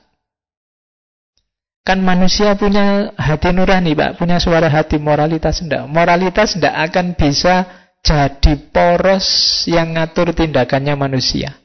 Kan 1.80 2.04
manusia 2.04 2.54
punya 2.60 3.10
hati 3.16 3.56
nurani, 3.56 3.96
Pak, 3.96 4.20
punya 4.20 4.36
suara 4.36 4.68
hati 4.68 5.00
moralitas 5.00 5.64
ndak. 5.64 5.88
Moralitas 5.88 6.60
ndak 6.60 6.76
akan 6.90 7.16
bisa 7.16 7.64
jadi 8.04 8.56
poros 8.72 9.26
yang 9.64 9.96
ngatur 9.96 10.36
tindakannya 10.36 10.94
manusia. 10.96 11.56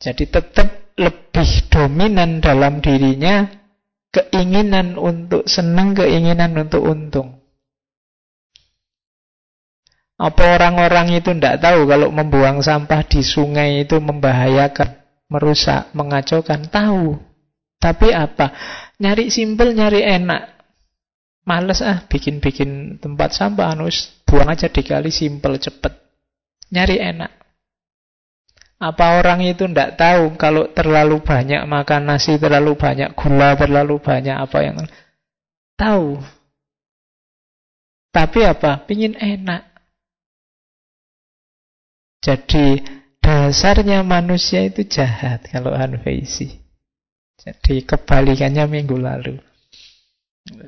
Jadi 0.00 0.24
tetap 0.28 0.96
lebih 0.96 1.68
dominan 1.68 2.40
dalam 2.40 2.80
dirinya 2.80 3.48
keinginan 4.12 4.96
untuk 4.96 5.44
senang, 5.44 5.92
keinginan 5.92 6.56
untuk 6.56 6.84
untung. 6.84 7.40
Apa 10.20 10.60
orang-orang 10.60 11.16
itu 11.16 11.32
tidak 11.32 11.64
tahu 11.64 11.88
kalau 11.88 12.12
membuang 12.12 12.60
sampah 12.60 13.08
di 13.08 13.24
sungai 13.24 13.88
itu 13.88 13.96
membahayakan, 13.96 15.00
merusak, 15.32 15.88
mengacaukan? 15.96 16.68
Tahu. 16.68 17.29
Tapi 17.80 18.12
apa? 18.12 18.52
Nyari 19.00 19.32
simpel, 19.32 19.72
nyari 19.72 20.04
enak. 20.04 20.60
Males 21.48 21.80
ah 21.80 22.04
bikin-bikin 22.04 23.00
tempat 23.00 23.32
sampah, 23.32 23.72
anus 23.72 24.22
buang 24.28 24.52
aja 24.52 24.68
dikali 24.68 25.08
simpel, 25.08 25.56
cepet. 25.56 25.96
Nyari 26.68 27.00
enak. 27.00 27.32
Apa 28.80 29.20
orang 29.20 29.44
itu 29.44 29.64
tidak 29.68 29.96
tahu 29.96 30.36
kalau 30.36 30.68
terlalu 30.72 31.20
banyak 31.24 31.64
makan 31.64 32.12
nasi, 32.12 32.36
terlalu 32.36 32.76
banyak 32.76 33.16
gula, 33.16 33.56
terlalu 33.56 33.96
banyak 34.00 34.36
apa 34.36 34.58
yang 34.60 34.76
tahu. 35.76 36.20
Tapi 38.12 38.40
apa? 38.44 38.84
Pingin 38.84 39.16
enak. 39.16 39.64
Jadi 42.20 42.84
dasarnya 43.24 44.04
manusia 44.04 44.60
itu 44.60 44.84
jahat 44.84 45.48
kalau 45.48 45.72
Hanfaisi. 45.72 46.59
Jadi 47.40 47.88
kebalikannya 47.88 48.68
minggu 48.68 48.96
lalu. 49.00 49.40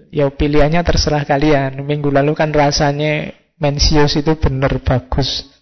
Ya 0.09 0.29
pilihannya 0.33 0.81
terserah 0.81 1.29
kalian. 1.29 1.85
Minggu 1.85 2.09
lalu 2.09 2.33
kan 2.33 2.53
rasanya 2.53 3.33
Mensius 3.61 4.19
itu 4.19 4.35
benar 4.41 4.83
bagus 4.83 5.53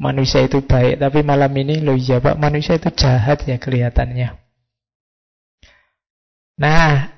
manusia 0.00 0.40
itu 0.40 0.64
baik, 0.64 0.96
tapi 0.96 1.20
malam 1.20 1.52
ini 1.52 1.84
loh 1.84 1.92
iya 1.92 2.16
Pak, 2.24 2.40
manusia 2.40 2.80
itu 2.80 2.88
jahat 2.96 3.44
ya 3.44 3.60
kelihatannya. 3.60 4.32
Nah, 6.56 7.12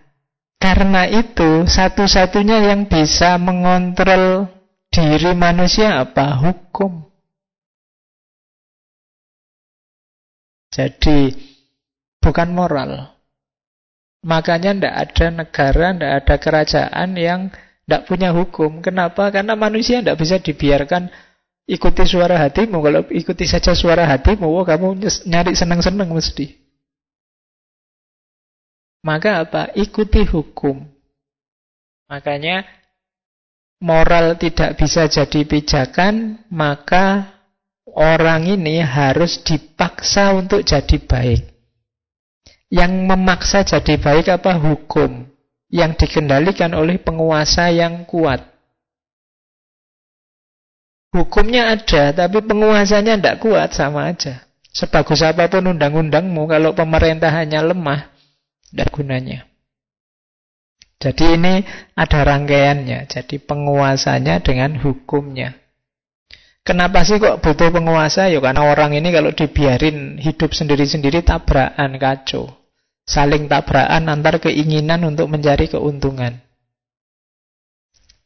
karena 0.59 1.07
itu 1.07 1.63
satu-satunya 1.63 2.75
yang 2.75 2.91
bisa 2.91 3.39
mengontrol 3.39 4.51
diri 4.91 5.31
manusia 5.39 6.03
apa? 6.03 6.43
Hukum. 6.43 7.07
Jadi 10.75 11.31
bukan 12.19 12.51
moral. 12.51 13.15
Makanya 14.23 14.71
tidak 14.75 14.95
ada 14.95 15.27
negara, 15.35 15.87
tidak 15.93 16.13
ada 16.23 16.35
kerajaan 16.39 17.09
yang 17.19 17.41
tidak 17.85 18.03
punya 18.07 18.31
hukum. 18.31 18.79
Kenapa? 18.79 19.35
Karena 19.35 19.59
manusia 19.59 19.99
tidak 19.99 20.19
bisa 20.23 20.39
dibiarkan 20.39 21.11
Ikuti 21.63 22.03
suara 22.03 22.43
hatimu. 22.43 22.83
Kalau 22.83 23.03
ikuti 23.15 23.47
saja 23.47 23.71
suara 23.73 24.03
hatimu, 24.03 24.51
oh, 24.51 24.67
kamu 24.67 24.99
nyari 25.31 25.55
senang-senang 25.55 26.11
mesti. 26.11 26.59
Maka 29.07 29.47
apa? 29.47 29.63
Ikuti 29.79 30.27
hukum. 30.27 30.83
Makanya 32.11 32.67
moral 33.79 34.35
tidak 34.39 34.75
bisa 34.79 35.07
jadi 35.07 35.47
pijakan, 35.47 36.43
maka 36.51 37.31
orang 37.87 38.47
ini 38.51 38.83
harus 38.83 39.39
dipaksa 39.43 40.35
untuk 40.35 40.67
jadi 40.67 40.99
baik. 40.99 41.52
Yang 42.73 42.93
memaksa 43.05 43.69
jadi 43.69 44.01
baik 44.01 44.33
apa? 44.33 44.57
Hukum. 44.57 45.29
Yang 45.69 46.05
dikendalikan 46.05 46.73
oleh 46.73 46.97
penguasa 46.97 47.69
yang 47.69 48.09
kuat. 48.09 48.41
Hukumnya 51.13 51.77
ada, 51.77 52.17
tapi 52.17 52.41
penguasanya 52.41 53.21
tidak 53.21 53.45
kuat, 53.45 53.77
sama 53.77 54.09
aja. 54.09 54.49
Sebagus 54.73 55.21
apa 55.21 55.53
pun 55.53 55.69
undang-undangmu, 55.69 56.49
kalau 56.49 56.73
pemerintahannya 56.73 57.61
lemah, 57.61 58.09
tidak 58.73 58.89
gunanya. 58.89 59.45
Jadi 60.97 61.37
ini 61.37 61.61
ada 61.93 62.25
rangkaiannya. 62.25 63.05
Jadi 63.11 63.37
penguasanya 63.43 64.41
dengan 64.41 64.81
hukumnya. 64.81 65.53
Kenapa 66.63 67.03
sih 67.03 67.19
kok 67.19 67.43
butuh 67.43 67.75
penguasa? 67.75 68.31
Ya 68.31 68.39
karena 68.39 68.71
orang 68.71 68.95
ini 68.95 69.11
kalau 69.11 69.35
dibiarin 69.35 70.17
hidup 70.23 70.55
sendiri-sendiri 70.55 71.27
tabrakan, 71.27 71.99
kacau. 71.99 72.62
Saling 73.03 73.51
tabrakan 73.51 74.07
antar 74.07 74.39
keinginan 74.39 75.03
untuk 75.03 75.27
mencari 75.27 75.67
keuntungan. 75.67 76.39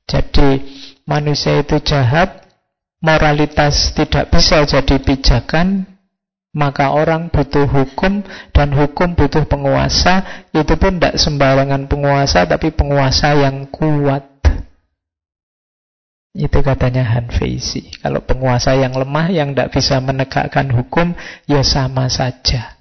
Jadi 0.07 0.63
manusia 1.09 1.65
itu 1.65 1.83
jahat 1.83 2.47
moralitas 3.03 3.91
tidak 3.97 4.31
bisa 4.31 4.63
jadi 4.63 4.97
pijakan, 5.03 5.89
maka 6.55 6.95
orang 6.95 7.29
butuh 7.29 7.67
hukum 7.67 8.23
dan 8.55 8.69
hukum 8.71 9.19
butuh 9.19 9.45
penguasa. 9.49 10.47
Itu 10.55 10.79
pun 10.79 11.01
tidak 11.01 11.19
sembarangan 11.19 11.91
penguasa, 11.91 12.47
tapi 12.47 12.71
penguasa 12.71 13.35
yang 13.35 13.67
kuat. 13.69 14.25
Itu 16.37 16.61
katanya 16.61 17.17
Hanfeisi. 17.17 17.97
Kalau 18.05 18.21
penguasa 18.21 18.77
yang 18.77 18.93
lemah, 18.93 19.33
yang 19.33 19.57
tidak 19.57 19.73
bisa 19.73 19.97
menegakkan 20.05 20.69
hukum, 20.69 21.17
ya 21.49 21.65
sama 21.65 22.13
saja. 22.13 22.76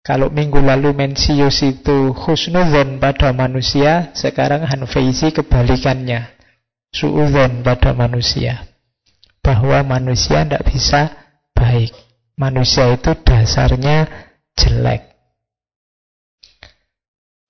Kalau 0.00 0.32
minggu 0.32 0.64
lalu 0.64 0.96
Mensius 0.96 1.60
itu 1.60 2.16
khusnudhan 2.16 2.96
pada 2.96 3.36
manusia, 3.36 4.08
sekarang 4.16 4.64
Hanfeisi 4.64 5.28
kebalikannya 5.28 6.40
suudon 6.88 7.60
pada 7.60 7.92
manusia. 7.92 8.66
Bahwa 9.40 9.80
manusia 9.84 10.44
tidak 10.44 10.64
bisa 10.68 11.12
baik. 11.52 11.92
Manusia 12.36 12.96
itu 12.96 13.12
dasarnya 13.20 14.08
jelek. 14.56 15.12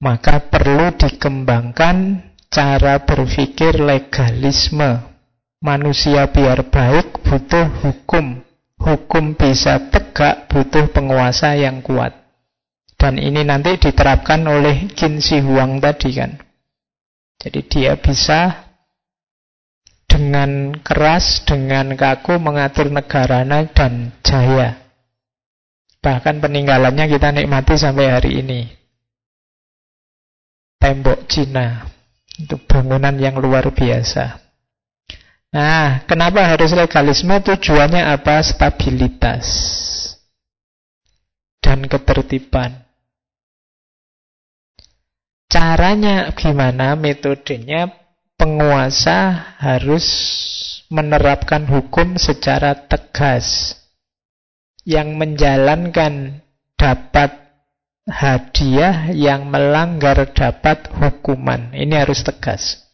Maka 0.02 0.42
perlu 0.50 0.90
dikembangkan 0.96 2.24
cara 2.50 2.98
berpikir 3.04 3.78
legalisme. 3.78 5.06
Manusia 5.60 6.26
biar 6.26 6.66
baik 6.66 7.20
butuh 7.22 7.68
hukum. 7.84 8.42
Hukum 8.80 9.36
bisa 9.36 9.92
tegak 9.92 10.48
butuh 10.48 10.88
penguasa 10.88 11.52
yang 11.52 11.84
kuat. 11.84 12.19
Dan 13.00 13.16
ini 13.16 13.40
nanti 13.40 13.80
diterapkan 13.80 14.44
oleh 14.44 14.92
Qin 14.92 15.24
Shi 15.24 15.40
Huang 15.40 15.80
tadi 15.80 16.12
kan. 16.12 16.36
Jadi 17.40 17.60
dia 17.64 17.96
bisa 17.96 18.68
dengan 20.04 20.76
keras, 20.84 21.40
dengan 21.48 21.96
kaku 21.96 22.36
mengatur 22.36 22.92
negaranya 22.92 23.64
dan 23.72 24.12
jaya. 24.20 24.76
Bahkan 26.04 26.44
peninggalannya 26.44 27.08
kita 27.08 27.32
nikmati 27.32 27.80
sampai 27.80 28.12
hari 28.12 28.44
ini. 28.44 28.60
Tembok 30.76 31.24
Cina. 31.24 31.88
Itu 32.36 32.60
bangunan 32.68 33.16
yang 33.16 33.40
luar 33.40 33.68
biasa. 33.72 34.40
Nah, 35.56 36.04
kenapa 36.04 36.44
harus 36.44 36.72
legalisme? 36.76 37.36
Tujuannya 37.40 38.12
apa? 38.12 38.44
Stabilitas 38.44 39.48
dan 41.60 41.84
ketertiban. 41.84 42.89
Caranya 45.50 46.30
gimana? 46.38 46.94
Metodenya 46.94 47.90
penguasa 48.38 49.50
harus 49.58 50.06
menerapkan 50.86 51.66
hukum 51.66 52.14
secara 52.14 52.86
tegas. 52.86 53.74
Yang 54.86 55.18
menjalankan 55.18 56.40
dapat 56.78 57.34
hadiah, 58.06 59.10
yang 59.10 59.50
melanggar 59.50 60.22
dapat 60.30 60.86
hukuman. 60.94 61.74
Ini 61.74 62.06
harus 62.06 62.22
tegas. 62.22 62.86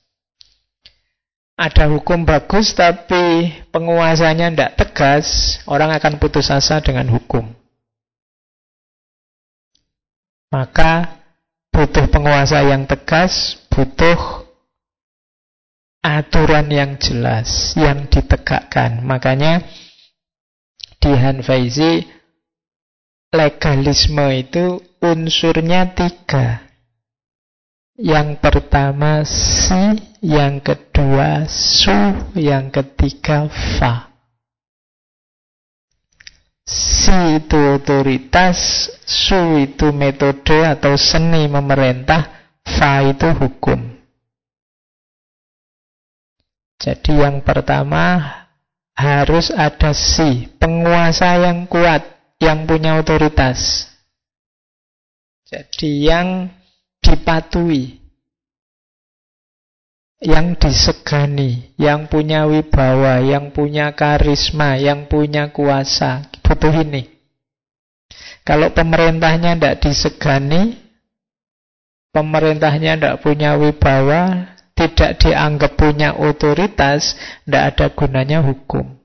Ada 1.57 1.89
hukum 1.89 2.25
bagus 2.29 2.77
tapi 2.77 3.53
penguasanya 3.73 4.53
tidak 4.53 4.73
tegas, 4.77 5.57
orang 5.65 5.93
akan 5.93 6.21
putus 6.21 6.53
asa 6.53 6.85
dengan 6.85 7.09
hukum. 7.09 7.49
Maka 10.53 11.17
butuh 11.77 12.09
penguasa 12.09 12.65
yang 12.65 12.89
tegas, 12.89 13.61
butuh 13.69 14.49
aturan 16.01 16.73
yang 16.73 16.97
jelas 16.97 17.77
yang 17.77 18.09
ditegakkan. 18.09 19.05
Makanya 19.05 19.61
di 20.97 21.13
Hanfaizi 21.13 22.09
legalisme 23.29 24.25
itu 24.33 24.81
unsurnya 25.05 25.93
tiga. 25.93 26.65
Yang 28.01 28.41
pertama 28.41 29.21
si, 29.29 30.01
yang 30.25 30.65
kedua 30.65 31.45
su, 31.45 31.93
yang 32.33 32.73
ketiga 32.73 33.53
fa. 33.53 34.16
Si 36.67 37.15
itu 37.39 37.79
otoritas, 37.79 38.91
su 39.07 39.63
itu 39.63 39.95
metode 39.95 40.67
atau 40.67 40.99
seni 40.99 41.47
memerintah, 41.47 42.27
fa 42.67 43.07
itu 43.07 43.31
hukum. 43.31 43.79
Jadi 46.83 47.23
yang 47.23 47.41
pertama 47.47 48.19
harus 48.99 49.55
ada 49.55 49.95
si, 49.95 50.51
penguasa 50.59 51.39
yang 51.39 51.71
kuat, 51.71 52.03
yang 52.43 52.67
punya 52.67 52.99
otoritas. 52.99 53.87
Jadi 55.47 56.11
yang 56.11 56.51
dipatuhi, 56.99 58.06
yang 60.27 60.59
disegani, 60.59 61.71
yang 61.79 62.11
punya 62.11 62.51
wibawa, 62.51 63.23
yang 63.23 63.55
punya 63.55 63.95
karisma, 63.95 64.75
yang 64.75 65.07
punya 65.07 65.55
kuasa. 65.55 66.27
Butuh 66.43 66.83
ini. 66.83 67.07
Kalau 68.43 68.75
pemerintahnya 68.75 69.55
tidak 69.55 69.87
disegani, 69.87 70.83
pemerintahnya 72.11 72.99
tidak 72.99 73.17
punya 73.23 73.55
wibawa, 73.55 74.51
tidak 74.75 75.23
dianggap 75.23 75.79
punya 75.79 76.19
otoritas, 76.19 77.15
tidak 77.47 77.63
ada 77.75 77.87
gunanya 77.95 78.43
hukum. 78.43 78.99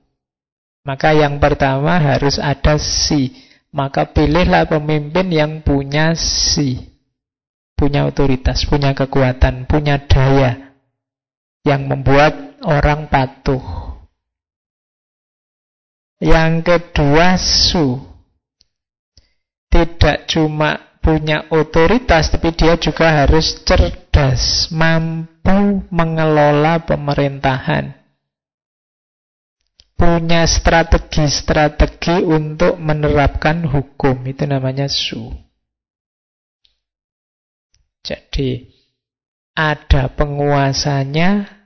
Maka 0.82 1.14
yang 1.14 1.38
pertama 1.38 2.02
harus 2.02 2.42
ada 2.42 2.74
si. 2.82 3.30
Maka 3.70 4.10
pilihlah 4.10 4.66
pemimpin 4.66 5.30
yang 5.30 5.62
punya 5.62 6.18
si. 6.18 6.82
Punya 7.78 8.10
otoritas, 8.10 8.66
punya 8.66 8.90
kekuatan, 8.90 9.70
punya 9.70 10.02
daya. 10.02 10.71
Yang 11.62 11.82
membuat 11.86 12.34
orang 12.66 13.06
patuh. 13.06 13.62
Yang 16.22 16.52
kedua 16.62 17.34
su. 17.38 17.98
Tidak 19.72 20.30
cuma 20.30 20.92
punya 21.02 21.50
otoritas, 21.50 22.30
tapi 22.30 22.54
dia 22.54 22.78
juga 22.78 23.26
harus 23.26 23.58
cerdas, 23.66 24.70
mampu 24.70 25.82
mengelola 25.90 26.86
pemerintahan. 26.86 27.90
Punya 29.98 30.46
strategi-strategi 30.46 32.22
untuk 32.22 32.78
menerapkan 32.78 33.66
hukum, 33.66 34.18
itu 34.26 34.46
namanya 34.46 34.86
su. 34.86 35.30
Jadi, 38.02 38.66
ada 39.52 40.08
penguasanya 40.12 41.62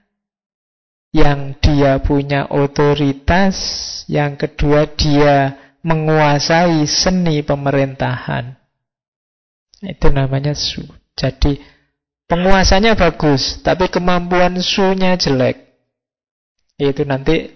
yang 1.14 1.56
dia 1.62 1.96
punya 2.02 2.50
otoritas, 2.52 3.56
yang 4.10 4.36
kedua 4.36 4.90
dia 4.92 5.56
menguasai 5.80 6.84
seni 6.84 7.40
pemerintahan. 7.40 8.52
Itu 9.80 10.10
namanya 10.12 10.52
su. 10.52 10.82
Jadi 11.16 11.56
penguasanya 12.28 12.98
bagus, 12.98 13.62
tapi 13.64 13.88
kemampuan 13.88 14.60
su-nya 14.60 15.16
jelek. 15.16 15.62
Itu 16.76 17.08
nanti 17.08 17.48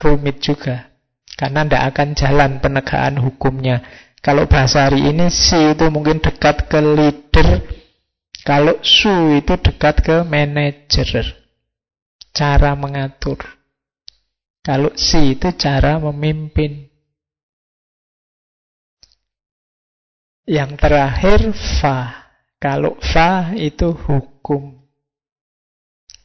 rumit 0.00 0.40
juga. 0.40 0.88
Karena 1.36 1.64
tidak 1.64 1.84
akan 1.92 2.08
jalan 2.16 2.50
penegakan 2.60 3.16
hukumnya. 3.20 3.84
Kalau 4.20 4.44
bahasa 4.44 4.88
hari 4.88 5.08
ini 5.08 5.32
si 5.32 5.56
itu 5.56 5.88
mungkin 5.88 6.20
dekat 6.20 6.68
ke 6.68 6.80
leader, 6.80 7.79
kalau 8.40 8.80
su 8.80 9.36
itu 9.36 9.54
dekat 9.60 10.00
ke 10.00 10.16
manager. 10.24 11.36
Cara 12.32 12.72
mengatur. 12.72 13.36
Kalau 14.64 14.92
si 14.96 15.36
itu 15.36 15.48
cara 15.56 16.00
memimpin. 16.00 16.88
Yang 20.48 20.70
terakhir 20.80 21.40
fa. 21.80 22.30
Kalau 22.60 22.96
fa 23.00 23.52
itu 23.56 23.92
hukum. 23.92 24.78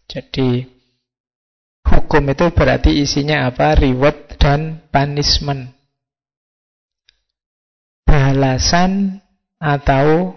Jadi 0.07 0.67
hukum 1.83 2.23
itu 2.31 2.45
berarti 2.51 2.91
isinya 3.03 3.47
apa? 3.47 3.75
Reward 3.75 4.39
dan 4.39 4.87
punishment. 4.91 5.73
Balasan 8.07 9.19
atau 9.59 10.35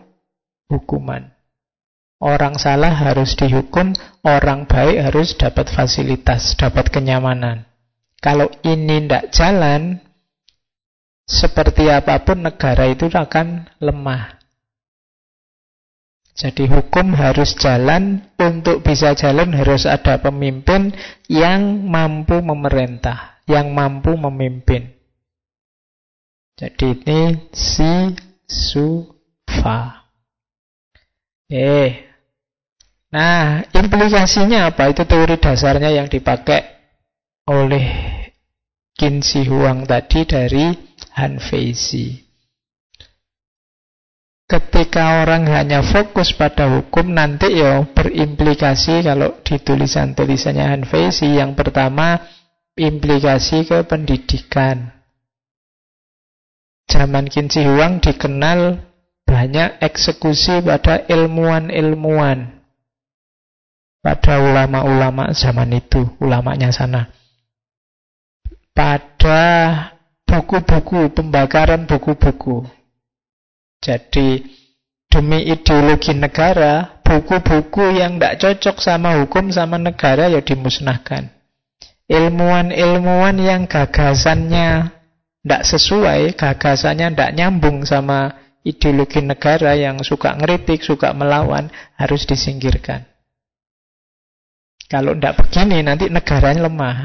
hukuman. 0.71 1.38
Orang 2.19 2.59
salah 2.59 2.91
harus 2.91 3.39
dihukum, 3.39 3.95
orang 4.27 4.67
baik 4.67 4.99
harus 5.07 5.39
dapat 5.39 5.71
fasilitas, 5.71 6.59
dapat 6.59 6.91
kenyamanan. 6.91 7.63
Kalau 8.19 8.51
ini 8.67 9.07
tidak 9.07 9.31
jalan, 9.31 10.03
seperti 11.23 11.87
apa 11.87 12.19
pun 12.27 12.43
negara 12.43 12.91
itu 12.91 13.07
akan 13.07 13.71
lemah. 13.79 14.35
Jadi 16.35 16.67
hukum 16.67 17.15
harus 17.15 17.55
jalan, 17.55 18.27
untuk 18.35 18.83
bisa 18.83 19.15
jalan 19.15 19.55
harus 19.55 19.87
ada 19.87 20.19
pemimpin 20.19 20.91
yang 21.31 21.87
mampu 21.87 22.43
memerintah, 22.43 23.43
yang 23.47 23.71
mampu 23.71 24.19
memimpin. 24.19 24.91
Jadi 26.59 26.99
ini 27.07 27.21
si, 27.55 28.15
su, 28.47 29.07
fa. 29.47 30.11
Eh, 31.47 32.08
nah 33.09 33.65
implikasinya 33.73 34.73
apa? 34.75 34.93
Itu 34.93 35.09
teori 35.09 35.41
dasarnya 35.41 35.91
yang 35.93 36.13
dipakai 36.13 36.61
oleh 37.49 37.87
Qin 38.99 39.23
Shi 39.23 39.47
Huang 39.47 39.87
tadi 39.87 40.27
dari 40.27 40.75
Hanfeizi. 41.15 42.29
Ketika 44.49 45.23
orang 45.23 45.45
hanya 45.47 45.85
fokus 45.85 46.33
pada 46.33 46.73
hukum 46.73 47.13
nanti 47.13 47.61
ya 47.61 47.85
berimplikasi 47.85 49.05
kalau 49.05 49.39
di 49.45 49.61
tulisan-tulisannya 49.61 50.65
Hanfeizi 50.67 51.37
yang 51.37 51.53
pertama 51.55 52.19
implikasi 52.75 53.69
ke 53.69 53.87
pendidikan. 53.87 54.99
Zaman 56.89 57.29
Qin 57.31 57.53
Shi 57.53 57.69
Huang 57.69 58.03
dikenal 58.03 58.83
banyak 59.29 59.79
eksekusi 59.85 60.65
pada 60.65 61.07
ilmuwan-ilmuwan. 61.07 62.58
Pada 63.99 64.39
ulama-ulama 64.39 65.35
zaman 65.35 65.75
itu, 65.75 66.07
ulamanya 66.23 66.71
sana. 66.71 67.11
Pada 68.71 69.43
buku-buku, 70.23 71.11
pembakaran 71.11 71.83
buku-buku. 71.83 72.63
Jadi 73.83 74.47
demi 75.11 75.51
ideologi 75.51 76.15
negara, 76.15 77.03
buku-buku 77.03 77.99
yang 77.99 78.23
tidak 78.23 78.39
cocok 78.39 78.77
sama 78.79 79.19
hukum 79.19 79.51
sama 79.51 79.83
negara 79.83 80.31
ya 80.31 80.45
dimusnahkan. 80.47 81.35
Ilmuwan-ilmuwan 82.09 83.37
yang 83.43 83.67
gagasannya 83.67 84.95
tidak 85.43 85.63
sesuai, 85.67 86.39
gagasannya 86.39 87.13
tidak 87.13 87.35
nyambung 87.35 87.83
sama 87.83 88.37
ideologi 88.63 89.27
negara 89.27 89.75
yang 89.75 90.01
suka 90.07 90.39
ngeritik, 90.39 90.87
suka 90.87 91.11
melawan, 91.17 91.73
harus 91.99 92.25
disingkirkan. 92.29 93.09
Kalau 94.89 95.13
tidak 95.13 95.45
begini 95.45 95.85
nanti 95.85 96.09
negaranya 96.09 96.65
lemah. 96.65 96.97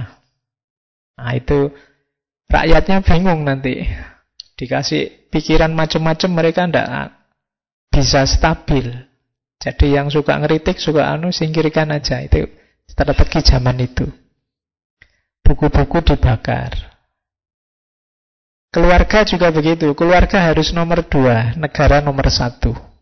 Nah 1.19 1.32
itu 1.36 1.67
rakyatnya 2.48 3.04
bingung 3.04 3.43
nanti. 3.43 3.84
Dikasih 4.56 5.28
pikiran 5.28 5.76
macam-macam 5.76 6.30
mereka 6.32 6.63
tidak 6.63 7.12
bisa 7.91 8.24
stabil. 8.24 8.88
Jadi 9.60 9.96
yang 9.96 10.08
suka 10.08 10.39
ngeritik, 10.39 10.80
suka 10.80 11.12
anu, 11.12 11.36
singkirkan 11.36 11.91
aja. 11.91 12.24
Itu 12.24 12.48
strategi 12.88 13.43
zaman 13.43 13.80
itu. 13.84 14.08
Buku-buku 15.43 16.00
dibakar. 16.04 16.72
Keluarga 18.72 19.28
juga 19.28 19.52
begitu. 19.52 19.91
Keluarga 19.91 20.50
harus 20.52 20.72
nomor 20.72 21.04
dua, 21.04 21.54
negara 21.60 22.00
nomor 22.00 22.32
satu. 22.32 22.93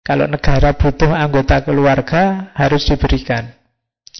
Kalau 0.00 0.24
negara 0.24 0.72
butuh 0.72 1.12
anggota 1.12 1.60
keluarga, 1.60 2.50
harus 2.56 2.88
diberikan. 2.88 3.52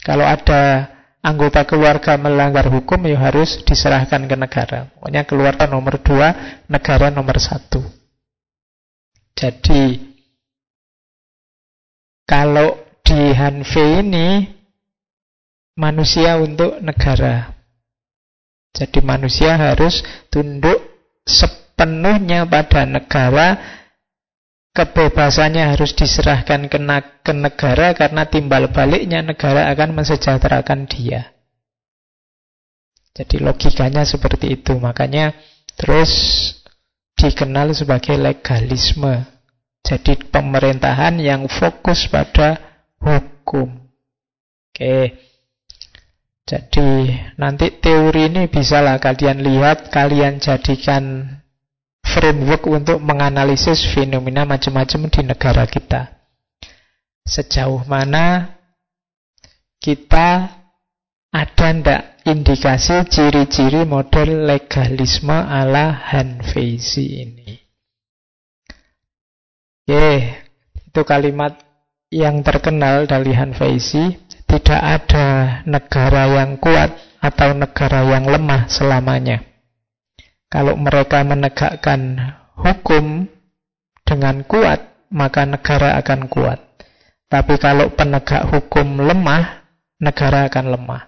Kalau 0.05 0.25
ada 0.25 0.93
anggota 1.25 1.65
keluarga 1.65 2.17
melanggar 2.21 2.69
hukum, 2.69 3.01
ya 3.09 3.17
harus 3.17 3.61
diserahkan 3.65 4.25
ke 4.29 4.37
negara. 4.37 4.89
Pokoknya 4.97 5.23
keluarga 5.25 5.65
nomor 5.69 6.01
dua, 6.01 6.61
negara 6.69 7.09
nomor 7.09 7.41
satu. 7.41 7.81
Jadi, 9.37 9.97
kalau 12.29 12.77
di 13.01 13.33
Hanfei 13.33 14.05
ini, 14.05 14.45
manusia 15.81 16.37
untuk 16.37 16.77
negara. 16.85 17.57
Jadi 18.71 19.01
manusia 19.03 19.57
harus 19.59 20.05
tunduk 20.31 20.79
sepenuhnya 21.27 22.47
pada 22.47 22.87
negara, 22.87 23.80
kebebasannya 24.71 25.75
harus 25.75 25.93
diserahkan 25.95 26.71
ke, 26.71 26.79
negara 27.35 27.93
karena 27.95 28.23
timbal 28.27 28.71
baliknya 28.71 29.23
negara 29.23 29.71
akan 29.75 29.99
mensejahterakan 29.99 30.87
dia. 30.87 31.35
Jadi 33.15 33.43
logikanya 33.43 34.07
seperti 34.07 34.55
itu. 34.55 34.79
Makanya 34.79 35.35
terus 35.75 36.11
dikenal 37.19 37.75
sebagai 37.75 38.15
legalisme. 38.17 39.27
Jadi 39.81 40.29
pemerintahan 40.29 41.19
yang 41.19 41.49
fokus 41.51 42.07
pada 42.07 42.61
hukum. 43.01 43.69
Oke. 44.71 45.19
Jadi 46.47 47.15
nanti 47.39 47.79
teori 47.79 48.27
ini 48.27 48.51
bisalah 48.51 48.99
kalian 48.99 49.39
lihat, 49.39 49.93
kalian 49.95 50.43
jadikan 50.43 51.37
framework 52.11 52.67
untuk 52.67 52.99
menganalisis 52.99 53.87
fenomena 53.95 54.43
macam-macam 54.43 55.01
di 55.07 55.23
negara 55.23 55.65
kita. 55.71 56.11
Sejauh 57.25 57.87
mana 57.87 58.59
kita 59.79 60.61
ada 61.31 61.67
ndak 61.71 62.27
indikasi 62.27 63.07
ciri-ciri 63.07 63.87
model 63.87 64.51
legalisme 64.51 65.33
ala 65.35 65.95
Hanfeizi 65.95 67.23
ini. 67.23 67.51
Oke, 69.87 70.39
itu 70.87 71.01
kalimat 71.03 71.59
yang 72.11 72.43
terkenal 72.43 73.07
dari 73.07 73.35
Hanfeizi 73.35 74.19
tidak 74.47 74.83
ada 74.83 75.27
negara 75.67 76.43
yang 76.43 76.59
kuat 76.59 76.95
atau 77.23 77.55
negara 77.55 78.03
yang 78.07 78.27
lemah 78.27 78.67
selamanya. 78.67 79.50
Kalau 80.51 80.75
mereka 80.75 81.23
menegakkan 81.23 82.19
hukum 82.59 83.31
dengan 84.03 84.43
kuat, 84.43 85.07
maka 85.15 85.47
negara 85.47 85.95
akan 86.03 86.27
kuat. 86.27 86.59
Tapi 87.31 87.55
kalau 87.63 87.95
penegak 87.95 88.51
hukum 88.51 88.99
lemah, 88.99 89.63
negara 90.03 90.51
akan 90.51 90.75
lemah. 90.75 91.07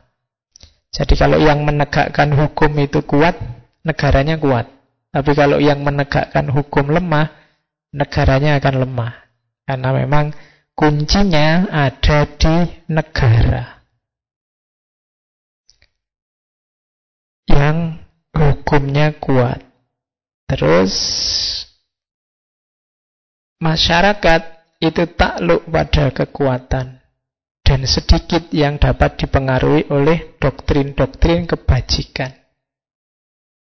Jadi 0.95 1.19
kalau 1.19 1.43
yang 1.43 1.67
menegakkan 1.67 2.31
hukum 2.31 2.71
itu 2.79 3.03
kuat, 3.03 3.35
negaranya 3.83 4.39
kuat. 4.39 4.71
Tapi 5.11 5.35
kalau 5.35 5.59
yang 5.59 5.83
menegakkan 5.83 6.47
hukum 6.47 6.95
lemah, 6.95 7.35
negaranya 7.91 8.63
akan 8.63 8.87
lemah. 8.87 9.13
Karena 9.67 9.91
memang 9.91 10.31
kuncinya 10.79 11.67
ada 11.69 12.31
di 12.39 12.55
negara 12.87 13.83
yang 17.51 18.02
hukumnya 18.37 19.17
kuat. 19.21 19.61
Terus 20.49 20.93
masyarakat 23.63 24.43
itu 24.83 25.05
takluk 25.15 25.65
pada 25.71 26.11
kekuatan 26.11 26.99
dan 27.63 27.81
sedikit 27.87 28.51
yang 28.51 28.77
dapat 28.77 29.17
dipengaruhi 29.17 29.89
oleh 29.89 30.37
doktrin-doktrin 30.43 31.47
kebajikan. 31.47 32.43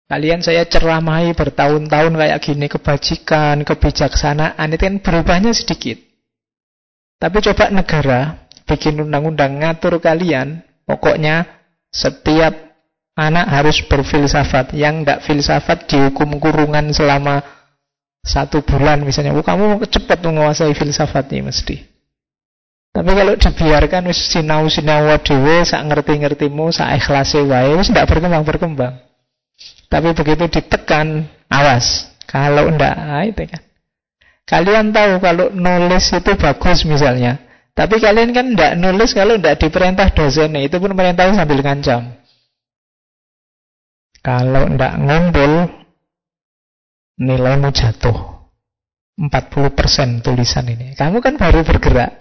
Kalian 0.04 0.44
saya 0.44 0.68
ceramai 0.68 1.32
bertahun-tahun 1.32 2.12
kayak 2.12 2.42
gini 2.44 2.66
kebajikan, 2.68 3.64
kebijaksanaan 3.64 4.68
itu 4.76 4.84
kan 4.84 4.96
berubahnya 5.00 5.56
sedikit. 5.56 5.96
Tapi 7.16 7.40
coba 7.40 7.72
negara 7.72 8.20
bikin 8.68 9.00
undang-undang 9.00 9.64
ngatur 9.64 9.96
kalian, 10.04 10.60
pokoknya 10.84 11.48
setiap 11.88 12.73
anak 13.14 13.46
harus 13.50 13.82
berfilsafat. 13.86 14.74
Yang 14.74 14.94
tidak 15.02 15.20
filsafat 15.26 15.78
dihukum 15.90 16.38
kurungan 16.38 16.90
selama 16.90 17.42
satu 18.24 18.62
bulan 18.62 19.02
misalnya. 19.02 19.34
Oh, 19.34 19.44
kamu 19.46 19.82
cepat 19.86 20.18
menguasai 20.22 20.74
filsafat 20.74 21.30
ini 21.34 21.50
mesti. 21.50 21.76
Tapi 22.94 23.10
kalau 23.10 23.34
dibiarkan 23.34 24.06
wis 24.06 24.30
sinau-sinau 24.30 25.18
dhewe 25.18 25.66
sak 25.66 25.82
ngerti-ngertimu, 25.90 26.70
sak 26.70 26.94
ikhlase 26.94 27.42
wae 27.42 27.74
wis 27.74 27.90
ndak 27.90 28.06
berkembang-berkembang. 28.06 29.02
Tapi 29.90 30.14
begitu 30.14 30.46
ditekan, 30.46 31.26
awas. 31.50 32.06
Kalau 32.30 32.70
ndak, 32.70 32.94
ah, 32.94 33.22
itu 33.26 33.46
kan. 33.50 33.62
Kalian 34.44 34.94
tahu 34.94 35.18
kalau 35.18 35.50
nulis 35.50 36.06
itu 36.12 36.32
bagus 36.38 36.86
misalnya. 36.86 37.40
Tapi 37.74 37.98
kalian 37.98 38.30
kan 38.30 38.46
tidak 38.54 38.72
nulis 38.78 39.10
kalau 39.10 39.34
tidak 39.38 39.58
diperintah 39.58 40.08
dosen. 40.14 40.54
Itu 40.62 40.78
pun 40.78 40.94
perintah 40.94 41.26
sambil 41.34 41.58
ngancam. 41.58 42.23
Kalau 44.24 44.64
tidak 44.72 44.94
ngumpul, 45.04 45.52
nilaimu 47.20 47.68
jatuh. 47.68 48.34
40% 49.14 50.24
tulisan 50.26 50.66
ini. 50.66 50.96
Kamu 50.96 51.22
kan 51.22 51.38
baru 51.38 51.62
bergerak. 51.62 52.18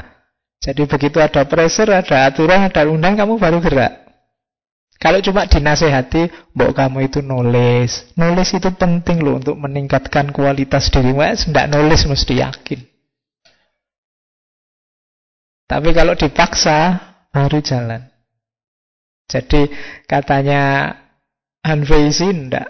Jadi 0.61 0.85
begitu 0.85 1.17
ada 1.17 1.47
pressure, 1.47 1.89
ada 1.89 2.29
aturan, 2.29 2.69
ada 2.69 2.85
undang, 2.85 3.17
kamu 3.17 3.41
baru 3.41 3.57
gerak. 3.63 4.03
Kalau 5.01 5.19
cuma 5.19 5.43
dinasehati, 5.43 6.53
mbok 6.55 6.71
kamu 6.71 7.11
itu 7.11 7.19
nulis. 7.19 8.07
Nulis 8.15 8.55
itu 8.55 8.71
penting 8.71 9.19
loh 9.19 9.41
untuk 9.41 9.59
meningkatkan 9.59 10.31
kualitas 10.31 10.87
dirimu. 10.93 11.19
Tidak 11.23 11.67
nulis 11.67 12.07
mesti 12.07 12.33
yakin. 12.39 12.79
Tapi 15.67 15.89
kalau 15.91 16.13
dipaksa, 16.13 17.01
baru 17.33 17.59
jalan. 17.59 18.05
Jadi 19.27 19.67
katanya 20.05 20.93
Hanfeizi 21.63 22.29
tidak. 22.29 22.69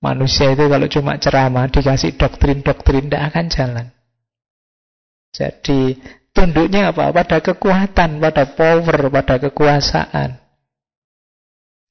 Manusia 0.00 0.56
itu 0.56 0.64
kalau 0.64 0.88
cuma 0.88 1.20
ceramah, 1.20 1.68
dikasih 1.68 2.16
doktrin-doktrin, 2.16 3.10
tidak 3.10 3.22
akan 3.34 3.46
jalan. 3.52 3.86
Jadi 5.34 6.00
tunduknya 6.32 6.88
apa? 6.88 7.12
Pada 7.12 7.38
kekuatan, 7.44 8.16
pada 8.16 8.44
power, 8.48 9.12
pada 9.12 9.36
kekuasaan. 9.36 10.40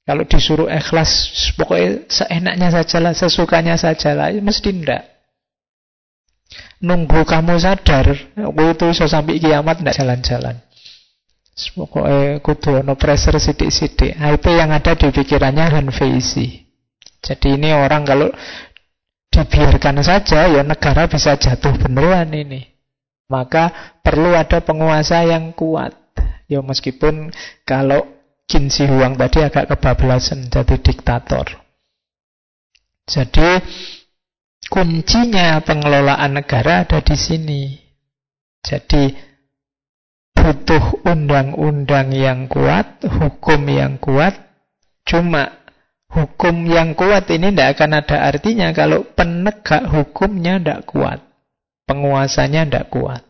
Kalau 0.09 0.25
disuruh 0.25 0.65
ikhlas, 0.73 1.29
pokoknya 1.53 2.09
seenaknya 2.09 2.73
sajalah, 2.73 3.13
sesukanya 3.13 3.77
sajalah, 3.77 4.33
ya 4.33 4.41
mesti 4.41 4.73
ndak. 4.73 5.05
Nunggu 6.81 7.29
kamu 7.29 7.61
sadar, 7.61 8.17
itu 8.33 8.85
bisa 8.89 9.05
sampai 9.05 9.37
kiamat 9.37 9.85
ndak 9.85 10.01
jalan-jalan. 10.01 10.57
Pokoknya 11.75 12.39
kudu 12.39 12.79
no 12.85 12.95
pressure 12.95 13.35
sidik-sidik. 13.35 14.15
Nah, 14.15 14.31
itu 14.31 14.49
yang 14.53 14.71
ada 14.71 14.95
di 14.95 15.11
pikirannya 15.11 15.65
Hanfeizi. 15.67 16.63
Jadi 17.19 17.59
ini 17.59 17.75
orang 17.75 18.07
kalau 18.07 18.31
dibiarkan 19.27 19.99
saja, 19.99 20.47
ya 20.47 20.63
negara 20.63 21.11
bisa 21.11 21.35
jatuh 21.35 21.75
beneran 21.75 22.31
ini. 22.31 22.63
Maka 23.29 23.95
perlu 24.01 24.33
ada 24.33 24.63
penguasa 24.63 25.21
yang 25.27 25.51
kuat. 25.53 25.93
Ya 26.49 26.63
meskipun 26.65 27.29
kalau 27.61 28.07
Qin 28.49 28.73
Shi 28.73 28.89
Huang 28.89 29.13
tadi 29.13 29.45
agak 29.45 29.69
kebablasan 29.69 30.49
jadi 30.49 30.81
diktator. 30.81 31.45
Jadi 33.05 33.61
kuncinya 34.65 35.61
pengelolaan 35.61 36.33
negara 36.33 36.81
ada 36.81 36.97
di 37.05 37.13
sini. 37.13 37.77
Jadi 38.65 39.28
butuh 40.39 41.03
undang-undang 41.03 42.15
yang 42.15 42.47
kuat, 42.47 43.03
hukum 43.03 43.61
yang 43.67 43.99
kuat. 43.99 44.39
Cuma 45.03 45.59
hukum 46.07 46.63
yang 46.63 46.95
kuat 46.95 47.27
ini 47.27 47.51
tidak 47.51 47.75
akan 47.75 47.91
ada 47.99 48.17
artinya 48.31 48.71
kalau 48.71 49.03
penegak 49.03 49.83
hukumnya 49.91 50.55
tidak 50.55 50.87
kuat. 50.87 51.19
Penguasanya 51.83 52.63
tidak 52.63 52.87
kuat. 52.87 53.25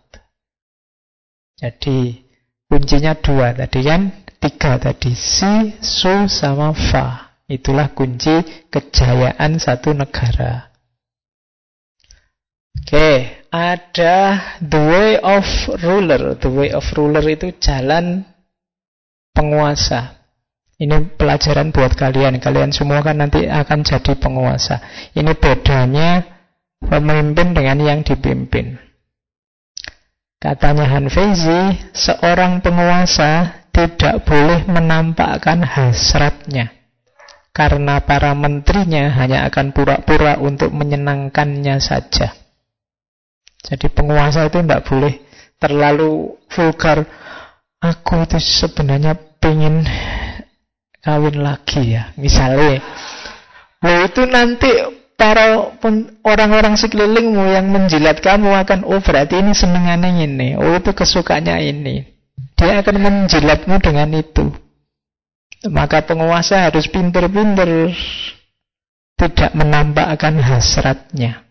Jadi 1.60 2.30
Kuncinya 2.70 3.18
dua 3.18 3.50
tadi 3.58 3.82
kan, 3.82 4.14
tiga 4.38 4.78
tadi. 4.78 5.18
Si, 5.18 5.74
su, 5.82 6.30
sama 6.30 6.70
fa. 6.78 7.34
Itulah 7.50 7.98
kunci 7.98 8.70
kejayaan 8.70 9.58
satu 9.58 9.98
negara. 9.98 10.70
Oke, 12.78 13.39
ada 13.50 14.18
the 14.62 14.80
way 14.80 15.12
of 15.18 15.46
ruler. 15.82 16.38
The 16.38 16.50
way 16.50 16.70
of 16.74 16.86
ruler 16.94 17.26
itu 17.26 17.54
jalan 17.58 18.26
penguasa. 19.34 20.18
Ini 20.80 21.20
pelajaran 21.20 21.76
buat 21.76 21.98
kalian. 21.98 22.40
Kalian 22.40 22.72
semua 22.72 23.04
kan 23.04 23.20
nanti 23.20 23.44
akan 23.50 23.84
jadi 23.84 24.16
penguasa. 24.16 24.80
Ini 25.12 25.36
bedanya 25.36 26.24
pemimpin 26.80 27.52
dengan 27.52 27.78
yang 27.84 28.00
dipimpin. 28.06 28.80
Katanya 30.40 30.88
Hanfezi, 30.88 31.92
seorang 31.92 32.64
penguasa 32.64 33.60
tidak 33.76 34.24
boleh 34.24 34.64
menampakkan 34.72 35.68
hasratnya. 35.68 36.72
Karena 37.52 38.00
para 38.00 38.32
menterinya 38.32 39.12
hanya 39.20 39.44
akan 39.52 39.76
pura-pura 39.76 40.40
untuk 40.40 40.72
menyenangkannya 40.72 41.76
saja. 41.84 42.32
Jadi 43.60 43.92
penguasa 43.92 44.48
itu 44.48 44.64
tidak 44.64 44.88
boleh 44.88 45.14
terlalu 45.60 46.40
vulgar. 46.48 47.04
Aku 47.80 48.28
itu 48.28 48.40
sebenarnya 48.40 49.16
pengen 49.40 49.88
kawin 51.00 51.40
lagi 51.40 51.96
ya, 51.96 52.12
misalnya. 52.20 52.84
Loh 53.80 54.04
itu 54.04 54.28
nanti 54.28 54.72
para 55.16 55.76
orang-orang 56.24 56.76
sekelilingmu 56.76 57.44
yang 57.56 57.72
menjilat 57.72 58.20
kamu 58.20 58.52
akan 58.64 58.84
oh 58.88 59.00
berarti 59.00 59.40
ini 59.40 59.56
senengannya 59.56 60.28
ini. 60.28 60.50
Oh 60.60 60.76
itu 60.76 60.92
kesukanya 60.92 61.60
ini. 61.60 62.04
Dia 62.60 62.84
akan 62.84 62.96
menjilatmu 63.00 63.80
dengan 63.80 64.12
itu. 64.16 64.52
Maka 65.68 66.04
penguasa 66.04 66.68
harus 66.68 66.88
pinter-pinter. 66.88 67.92
Tidak 69.20 69.52
menampakkan 69.52 70.40
hasratnya 70.40 71.49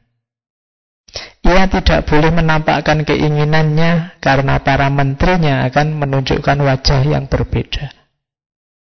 ia 1.44 1.64
tidak 1.70 2.04
boleh 2.06 2.30
menampakkan 2.34 3.02
keinginannya 3.06 4.20
karena 4.22 4.60
para 4.60 4.90
menterinya 4.92 5.66
akan 5.68 5.98
menunjukkan 5.98 6.58
wajah 6.60 7.00
yang 7.06 7.26
berbeda 7.26 7.94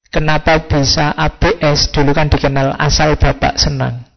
kenapa 0.10 0.66
bisa 0.66 1.14
ABS 1.14 1.92
dulu 1.94 2.16
kan 2.16 2.32
dikenal 2.32 2.76
asal 2.80 3.16
bapak 3.20 3.60
senang 3.60 4.08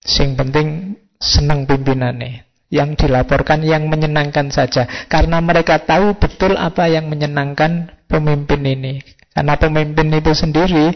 Sing 0.00 0.32
penting 0.32 0.96
senang 1.20 1.68
pimpinannya. 1.68 2.48
Yang 2.70 3.04
dilaporkan 3.04 3.66
yang 3.66 3.90
menyenangkan 3.90 4.48
saja. 4.54 4.86
Karena 5.10 5.42
mereka 5.42 5.82
tahu 5.82 6.16
betul 6.16 6.54
apa 6.54 6.86
yang 6.86 7.10
menyenangkan 7.10 7.90
pemimpin 8.06 8.62
ini. 8.62 9.02
Karena 9.34 9.58
pemimpin 9.58 10.08
itu 10.14 10.32
sendiri 10.32 10.94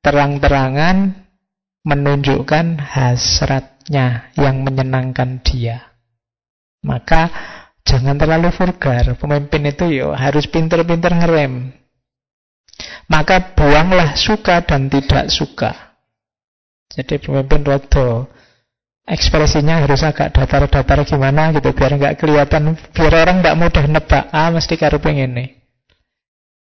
terang-terangan 0.00 1.12
menunjukkan 1.84 2.66
hasratnya 3.90 4.30
yang 4.38 4.62
menyenangkan 4.62 5.42
dia. 5.42 5.90
Maka 6.86 7.28
jangan 7.82 8.16
terlalu 8.16 8.54
vulgar. 8.54 9.18
Pemimpin 9.18 9.66
itu 9.66 9.84
yo 9.90 10.14
harus 10.14 10.46
pinter-pinter 10.46 11.10
ngerem. 11.10 11.74
Maka 13.10 13.52
buanglah 13.58 14.14
suka 14.14 14.62
dan 14.62 14.86
tidak 14.86 15.28
suka. 15.28 15.98
Jadi 16.90 17.18
pemimpin 17.18 17.66
rodo 17.66 18.30
ekspresinya 19.10 19.82
harus 19.82 20.06
agak 20.06 20.30
datar-datar 20.30 21.02
gimana 21.02 21.50
gitu 21.50 21.74
biar 21.74 21.98
nggak 21.98 22.14
kelihatan 22.18 22.78
biar 22.94 23.12
orang 23.26 23.42
nggak 23.42 23.58
mudah 23.58 23.84
nebak 23.90 24.30
ah 24.30 24.54
mesti 24.54 24.78
karuping 24.78 25.18
ini 25.18 25.50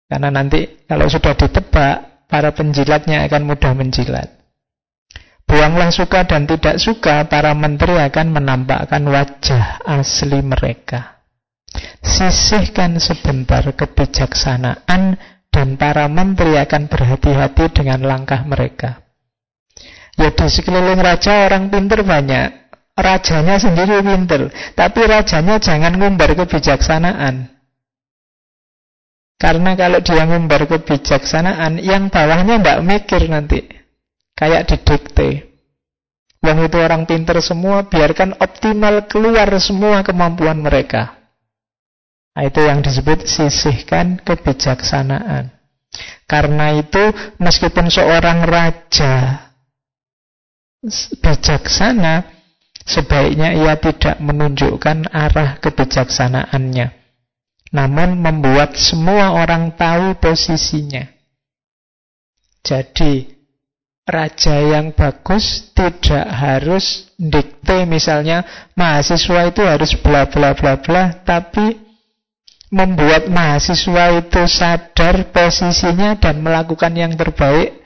karena 0.07 0.31
nanti 0.31 0.87
kalau 0.87 1.11
sudah 1.11 1.35
ditebak 1.35 2.23
para 2.31 2.55
penjilatnya 2.55 3.27
akan 3.27 3.43
mudah 3.43 3.75
menjilat 3.75 4.38
buanglah 5.49 5.89
suka 5.89 6.29
dan 6.29 6.45
tidak 6.45 6.77
suka 6.77 7.25
para 7.25 7.57
menteri 7.57 7.97
akan 7.97 8.37
menampakkan 8.37 9.01
wajah 9.09 9.81
asli 9.89 10.45
mereka 10.45 11.25
sisihkan 12.05 13.01
sebentar 13.01 13.65
kebijaksanaan 13.73 15.17
dan 15.49 15.67
para 15.81 16.05
menteri 16.05 16.61
akan 16.61 16.85
berhati-hati 16.85 17.65
dengan 17.73 18.05
langkah 18.05 18.45
mereka 18.45 19.09
Ya 20.19 20.35
di 20.35 20.47
sekeliling 20.51 20.99
raja 20.99 21.47
orang 21.47 21.71
pinter 21.71 22.03
banyak. 22.03 22.51
Rajanya 22.99 23.55
sendiri 23.55 24.03
pinter. 24.03 24.51
Tapi 24.75 25.07
rajanya 25.07 25.55
jangan 25.63 25.95
ngumbar 25.95 26.35
kebijaksanaan. 26.35 27.47
Karena 29.39 29.71
kalau 29.79 30.03
dia 30.03 30.27
ngumbar 30.27 30.67
kebijaksanaan, 30.67 31.79
yang 31.79 32.11
bawahnya 32.11 32.59
tidak 32.59 32.79
mikir 32.83 33.31
nanti. 33.31 33.78
Kayak 34.39 34.71
didikte. 34.71 35.51
Wong 36.39 36.63
itu 36.63 36.79
orang 36.79 37.03
pinter 37.03 37.43
semua, 37.43 37.83
biarkan 37.83 38.39
optimal 38.39 39.03
keluar 39.11 39.51
semua 39.59 39.99
kemampuan 39.99 40.63
mereka. 40.63 41.19
Nah, 42.31 42.47
itu 42.47 42.63
yang 42.63 42.79
disebut 42.79 43.27
sisihkan 43.27 44.23
kebijaksanaan. 44.23 45.51
Karena 46.23 46.71
itu 46.79 47.11
meskipun 47.35 47.91
seorang 47.91 48.47
raja 48.47 49.43
bijaksana, 51.19 52.23
sebaiknya 52.87 53.59
ia 53.59 53.75
tidak 53.75 54.23
menunjukkan 54.23 55.11
arah 55.11 55.59
kebijaksanaannya, 55.59 56.87
namun 57.75 58.09
membuat 58.23 58.79
semua 58.79 59.35
orang 59.35 59.75
tahu 59.75 60.15
posisinya. 60.23 61.03
Jadi, 62.63 63.38
raja 64.09 64.57
yang 64.57 64.91
bagus 64.91 65.69
tidak 65.71 66.25
harus 66.27 67.09
dikte 67.15 67.85
misalnya 67.85 68.43
mahasiswa 68.73 69.47
itu 69.47 69.61
harus 69.63 69.93
bla 69.97 70.25
bla 70.27 70.57
bla 70.57 70.75
bla, 70.81 71.13
tapi 71.23 71.77
membuat 72.69 73.29
mahasiswa 73.29 74.17
itu 74.17 74.41
sadar 74.45 75.29
posisinya 75.33 76.17
dan 76.17 76.41
melakukan 76.41 76.93
yang 76.93 77.13
terbaik 77.17 77.81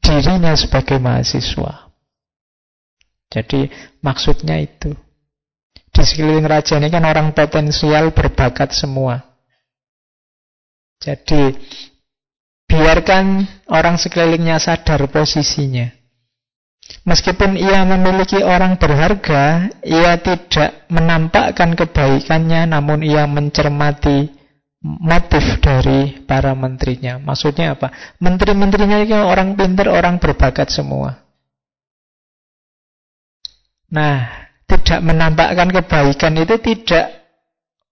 dirinya 0.00 0.56
sebagai 0.56 0.96
mahasiswa. 0.96 1.92
Jadi 3.28 3.68
maksudnya 4.00 4.56
itu. 4.56 4.96
Di 5.92 6.00
sekeliling 6.00 6.48
raja 6.48 6.80
ini 6.80 6.88
kan 6.88 7.04
orang 7.04 7.36
potensial 7.36 8.08
berbakat 8.16 8.72
semua. 8.72 9.20
Jadi 10.98 11.54
biarkan 12.68 13.48
orang 13.72 13.96
sekelilingnya 13.96 14.60
sadar 14.60 15.08
posisinya. 15.08 15.88
Meskipun 17.04 17.56
ia 17.56 17.84
memiliki 17.84 18.40
orang 18.40 18.76
berharga, 18.76 19.72
ia 19.84 20.16
tidak 20.20 20.88
menampakkan 20.88 21.72
kebaikannya, 21.76 22.68
namun 22.68 23.04
ia 23.04 23.24
mencermati 23.28 24.28
motif 24.84 25.60
dari 25.60 26.20
para 26.24 26.52
menterinya. 26.52 27.20
Maksudnya 27.20 27.76
apa? 27.76 27.92
Menteri-menterinya 28.20 29.04
itu 29.04 29.16
orang 29.16 29.56
pintar, 29.56 29.88
orang 29.88 30.20
berbakat 30.20 30.68
semua. 30.72 31.24
Nah, 33.88 34.28
tidak 34.68 35.00
menampakkan 35.00 35.68
kebaikan 35.72 36.36
itu 36.36 36.60
tidak 36.60 37.17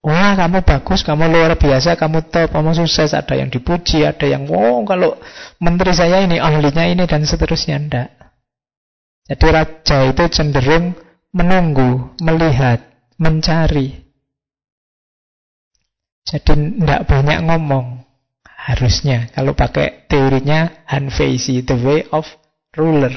Wah 0.07 0.39
kamu 0.39 0.63
bagus, 0.63 1.03
kamu 1.03 1.27
luar 1.35 1.59
biasa, 1.59 1.99
kamu 1.99 2.31
top, 2.31 2.55
kamu 2.55 2.79
sukses. 2.79 3.11
Ada 3.11 3.43
yang 3.43 3.51
dipuji, 3.51 4.07
ada 4.07 4.23
yang 4.23 4.47
Wow 4.47 4.87
kalau 4.87 5.19
menteri 5.59 5.91
saya 5.91 6.23
ini, 6.23 6.39
ahlinya 6.39 6.87
ini 6.87 7.11
Dan 7.11 7.27
seterusnya, 7.27 7.83
enggak 7.83 8.15
Jadi 9.27 9.47
raja 9.51 10.07
itu 10.07 10.23
cenderung 10.31 10.95
menunggu, 11.35 12.15
melihat, 12.23 12.87
mencari. 13.19 14.07
Jadi 16.23 16.55
tidak 16.55 17.11
banyak 17.11 17.43
ngomong. 17.43 18.07
Harusnya 18.47 19.27
kalau 19.35 19.59
pakai 19.59 20.07
teorinya 20.07 20.87
Hanfeisi, 20.87 21.67
the 21.67 21.75
way 21.75 22.07
of 22.15 22.31
ruler. 22.79 23.15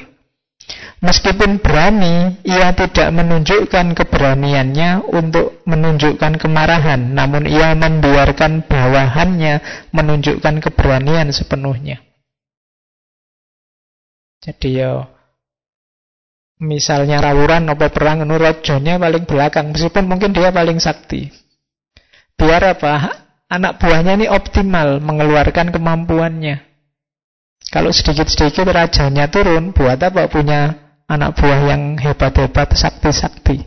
Meskipun 0.99 1.63
berani, 1.63 2.43
ia 2.43 2.75
tidak 2.75 3.09
menunjukkan 3.15 3.95
keberaniannya 3.95 5.07
untuk 5.07 5.63
menunjukkan 5.63 6.35
kemarahan, 6.35 7.15
namun 7.15 7.47
ia 7.47 7.71
membiarkan 7.71 8.67
bawahannya 8.67 9.63
menunjukkan 9.95 10.59
keberanian 10.59 11.31
sepenuhnya. 11.31 12.03
Jadi 14.39 14.79
ya 14.83 15.03
misalnya 16.59 17.23
rawuran 17.23 17.71
apa 17.71 17.87
perang 17.91 18.23
nurotjonya 18.27 18.99
paling 18.99 19.23
belakang 19.23 19.71
meskipun 19.71 20.07
mungkin 20.07 20.31
dia 20.35 20.51
paling 20.51 20.79
sakti. 20.79 21.31
Biar 22.39 22.75
apa? 22.75 23.27
Anak 23.49 23.81
buahnya 23.81 24.15
ini 24.15 24.27
optimal 24.29 25.01
mengeluarkan 25.01 25.73
kemampuannya. 25.73 26.68
Kalau 27.69 27.93
sedikit-sedikit 27.93 28.65
rajanya 28.65 29.29
turun, 29.29 29.69
buat 29.69 30.01
apa 30.01 30.25
punya 30.25 30.73
anak 31.05 31.37
buah 31.37 31.69
yang 31.69 32.01
hebat-hebat, 32.01 32.73
sakti-sakti? 32.73 33.61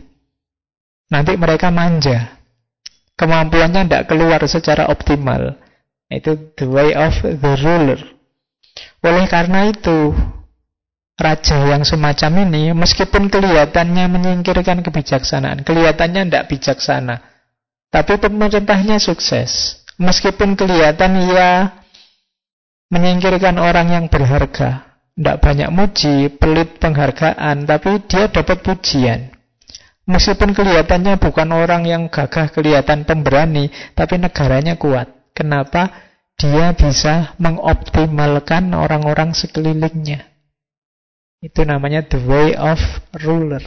Nanti 1.07 1.39
mereka 1.39 1.71
manja. 1.71 2.35
Kemampuannya 3.15 3.87
tidak 3.87 4.11
keluar 4.11 4.43
secara 4.43 4.91
optimal. 4.91 5.55
Itu 6.11 6.51
the 6.59 6.67
way 6.67 6.91
of 6.91 7.15
the 7.23 7.53
ruler. 7.63 8.01
Oleh 9.03 9.25
karena 9.31 9.71
itu, 9.71 10.11
raja 11.15 11.57
yang 11.69 11.87
semacam 11.87 12.49
ini, 12.49 12.73
meskipun 12.75 13.29
kelihatannya 13.29 14.05
menyingkirkan 14.09 14.81
kebijaksanaan, 14.81 15.61
kelihatannya 15.61 16.27
tidak 16.27 16.47
bijaksana, 16.49 17.21
tapi 17.93 18.17
pemerintahnya 18.17 18.97
sukses. 18.97 19.79
Meskipun 20.01 20.57
kelihatan 20.57 21.21
ia 21.29 21.82
menyingkirkan 22.93 23.57
orang 23.57 23.89
yang 23.89 24.05
berharga, 24.05 25.01
tidak 25.17 25.37
banyak 25.41 25.69
muji, 25.73 26.29
pelit 26.37 26.77
penghargaan, 26.77 27.65
tapi 27.65 28.05
dia 28.05 28.29
dapat 28.29 28.61
pujian. 28.61 29.33
Meskipun 30.05 30.53
kelihatannya 30.53 31.17
bukan 31.17 31.49
orang 31.55 31.89
yang 31.89 32.11
gagah, 32.11 32.53
kelihatan 32.53 33.07
pemberani, 33.07 33.73
tapi 33.97 34.21
negaranya 34.21 34.77
kuat. 34.77 35.09
Kenapa? 35.33 35.89
Dia 36.37 36.75
bisa 36.75 37.33
mengoptimalkan 37.39 38.73
orang-orang 38.75 39.31
sekelilingnya. 39.31 40.27
Itu 41.39 41.63
namanya 41.63 42.03
the 42.03 42.19
way 42.19 42.51
of 42.55 42.79
ruler. 43.23 43.63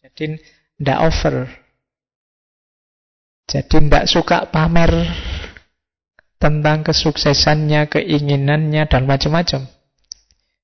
Jadi 0.00 0.38
tidak 0.78 0.98
over. 1.02 1.34
Jadi 3.50 3.76
tidak 3.90 4.06
suka 4.06 4.46
pamer 4.46 4.90
tentang 6.40 6.80
kesuksesannya, 6.80 7.92
keinginannya, 7.92 8.88
dan 8.88 9.04
macam-macam. 9.04 9.68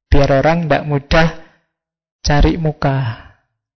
Biar 0.08 0.30
orang 0.40 0.64
tidak 0.64 0.82
mudah 0.88 1.28
cari 2.24 2.56
muka 2.56 2.96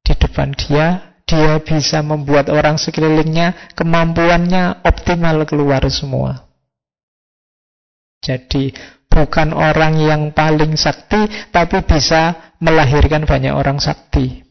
di 0.00 0.16
depan 0.16 0.56
dia, 0.56 1.14
dia 1.28 1.60
bisa 1.62 2.00
membuat 2.02 2.48
orang 2.50 2.80
sekelilingnya 2.80 3.76
kemampuannya 3.78 4.82
optimal 4.82 5.44
keluar 5.44 5.84
semua. 5.92 6.48
Jadi 8.24 8.72
bukan 9.06 9.52
orang 9.52 10.00
yang 10.00 10.22
paling 10.32 10.74
sakti, 10.74 11.28
tapi 11.52 11.84
bisa 11.84 12.54
melahirkan 12.58 13.28
banyak 13.28 13.52
orang 13.52 13.76
sakti. 13.78 14.49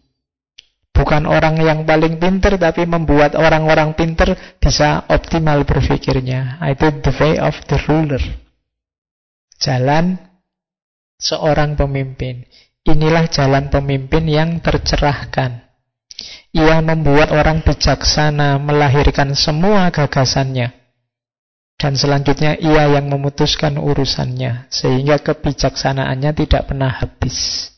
Bukan 0.93 1.23
orang 1.23 1.55
yang 1.63 1.87
paling 1.87 2.19
pinter, 2.19 2.59
tapi 2.59 2.83
membuat 2.83 3.37
orang-orang 3.39 3.95
pinter 3.95 4.35
bisa 4.59 5.07
optimal 5.07 5.63
berpikirnya. 5.63 6.59
Itu 6.67 6.91
the 6.99 7.13
way 7.15 7.39
of 7.39 7.55
the 7.71 7.77
ruler. 7.87 8.19
Jalan 9.59 10.19
seorang 11.19 11.75
pemimpin. 11.79 12.47
Inilah 12.83 13.27
jalan 13.31 13.67
pemimpin 13.67 14.23
yang 14.27 14.59
tercerahkan. 14.63 15.67
Ia 16.51 16.81
membuat 16.81 17.29
orang 17.29 17.61
bijaksana 17.61 18.57
melahirkan 18.57 19.37
semua 19.37 19.93
gagasannya. 19.93 20.73
Dan 21.79 21.95
selanjutnya 21.95 22.59
ia 22.59 22.91
yang 22.91 23.07
memutuskan 23.07 23.79
urusannya, 23.79 24.67
sehingga 24.67 25.23
kebijaksanaannya 25.23 26.31
tidak 26.35 26.67
pernah 26.67 26.91
habis. 26.91 27.71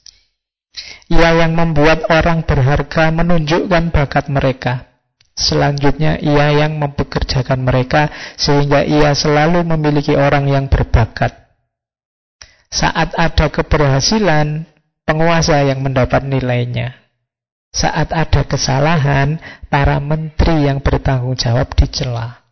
Ia 1.12 1.44
yang 1.44 1.54
membuat 1.60 2.08
orang 2.08 2.48
berharga 2.48 3.12
menunjukkan 3.12 3.92
bakat 3.92 4.32
mereka. 4.32 4.88
Selanjutnya 5.36 6.20
ia 6.20 6.52
yang 6.56 6.80
mempekerjakan 6.80 7.64
mereka, 7.64 8.12
sehingga 8.40 8.84
ia 8.84 9.12
selalu 9.16 9.64
memiliki 9.68 10.16
orang 10.16 10.48
yang 10.48 10.72
berbakat. 10.72 11.36
Saat 12.72 13.12
ada 13.20 13.52
keberhasilan, 13.52 14.64
penguasa 15.04 15.60
yang 15.68 15.84
mendapat 15.84 16.24
nilainya. 16.24 16.96
Saat 17.72 18.12
ada 18.16 18.48
kesalahan, 18.48 19.40
para 19.68 20.00
menteri 20.00 20.68
yang 20.68 20.84
bertanggung 20.84 21.36
jawab 21.36 21.72
dicela. 21.76 22.44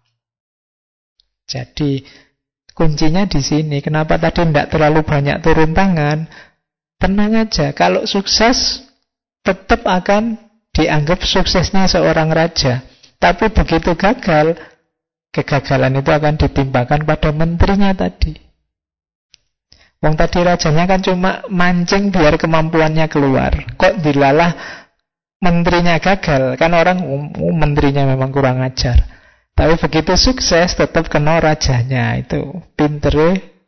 Jadi, 1.47 2.03
kuncinya 2.75 3.27
di 3.27 3.39
sini. 3.43 3.83
Kenapa 3.83 4.15
tadi 4.15 4.47
tidak 4.47 4.71
terlalu 4.71 5.03
banyak 5.03 5.43
turun 5.43 5.75
tangan? 5.75 6.27
Tenang 6.99 7.31
aja, 7.47 7.71
kalau 7.71 8.03
sukses, 8.03 8.83
tetap 9.39 9.87
akan 9.87 10.35
dianggap 10.75 11.23
suksesnya 11.23 11.87
seorang 11.87 12.27
raja. 12.29 12.83
Tapi 13.15 13.51
begitu 13.55 13.95
gagal, 13.95 14.59
kegagalan 15.31 15.99
itu 15.99 16.11
akan 16.11 16.35
ditimpakan 16.35 17.07
pada 17.07 17.31
menterinya 17.31 17.95
tadi. 17.95 18.35
Wong 19.99 20.15
tadi 20.15 20.39
rajanya 20.39 20.87
kan 20.87 21.03
cuma 21.03 21.43
mancing 21.51 22.07
biar 22.07 22.39
kemampuannya 22.39 23.11
keluar. 23.11 23.51
Kok 23.75 23.99
dilalah 23.99 24.55
menterinya 25.43 25.99
gagal? 25.99 26.55
Kan 26.55 26.71
orang 26.71 27.03
um, 27.03 27.27
menterinya 27.59 28.07
memang 28.07 28.31
kurang 28.31 28.63
ajar. 28.63 28.95
Tapi 29.51 29.75
begitu 29.75 30.15
sukses 30.15 30.71
tetap 30.71 31.11
kena 31.11 31.43
rajanya. 31.43 32.15
Itu 32.15 32.63
pintere 32.79 33.58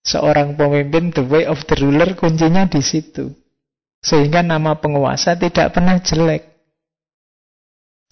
seorang 0.00 0.56
pemimpin 0.56 1.12
the 1.12 1.24
way 1.24 1.44
of 1.44 1.60
the 1.68 1.76
ruler 1.78 2.16
kuncinya 2.16 2.66
di 2.66 2.80
situ. 2.80 3.32
Sehingga 4.00 4.40
nama 4.40 4.80
penguasa 4.80 5.36
tidak 5.36 5.76
pernah 5.76 6.00
jelek. 6.00 6.50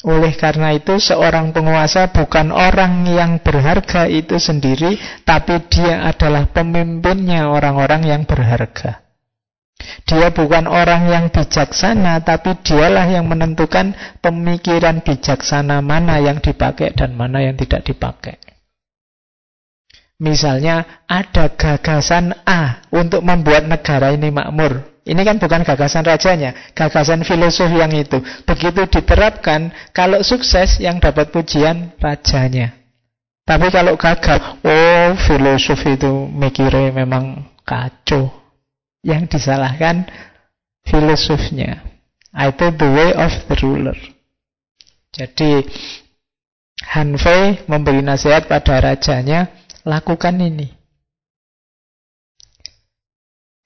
Oleh 0.07 0.30
karena 0.39 0.70
itu, 0.78 0.95
seorang 1.03 1.51
penguasa 1.51 2.14
bukan 2.14 2.55
orang 2.55 3.03
yang 3.11 3.43
berharga 3.43 4.07
itu 4.07 4.39
sendiri, 4.39 4.95
tapi 5.26 5.59
dia 5.66 6.07
adalah 6.07 6.47
pemimpinnya 6.55 7.51
orang-orang 7.51 8.07
yang 8.07 8.22
berharga. 8.22 9.03
Dia 10.07 10.30
bukan 10.30 10.70
orang 10.70 11.11
yang 11.11 11.24
bijaksana, 11.34 12.22
tapi 12.22 12.62
dialah 12.62 13.11
yang 13.11 13.26
menentukan 13.26 13.91
pemikiran 14.22 15.03
bijaksana 15.03 15.82
mana 15.82 16.22
yang 16.22 16.39
dipakai 16.39 16.95
dan 16.95 17.18
mana 17.18 17.43
yang 17.43 17.59
tidak 17.59 17.82
dipakai. 17.82 18.39
Misalnya, 20.18 21.06
ada 21.06 21.54
gagasan 21.54 22.34
A 22.42 22.82
untuk 22.90 23.22
membuat 23.22 23.70
negara 23.70 24.10
ini 24.10 24.34
makmur. 24.34 24.82
Ini 25.08 25.22
kan 25.24 25.40
bukan 25.40 25.64
gagasan 25.64 26.04
rajanya, 26.04 26.74
gagasan 26.74 27.24
filosof 27.24 27.70
yang 27.72 27.94
itu. 27.94 28.20
Begitu 28.44 28.84
diterapkan, 28.90 29.72
kalau 29.94 30.20
sukses 30.20 30.82
yang 30.82 31.00
dapat 31.00 31.30
pujian 31.32 31.96
rajanya. 31.96 32.76
Tapi 33.48 33.72
kalau 33.72 33.96
gagal, 33.96 34.60
oh 34.60 35.16
filosof 35.16 35.80
itu 35.88 36.28
mikirnya 36.28 36.92
memang 36.92 37.48
kacau. 37.64 38.28
Yang 39.00 39.38
disalahkan 39.38 40.04
filosofnya. 40.84 41.80
Itu 42.34 42.74
the 42.76 42.88
way 42.92 43.10
of 43.16 43.32
the 43.48 43.56
ruler. 43.64 43.96
Jadi 45.14 45.64
Hanfei 46.78 47.64
memberi 47.64 48.04
nasihat 48.04 48.46
pada 48.46 48.78
rajanya, 48.78 49.48
lakukan 49.89 50.36
ini. 50.36 50.68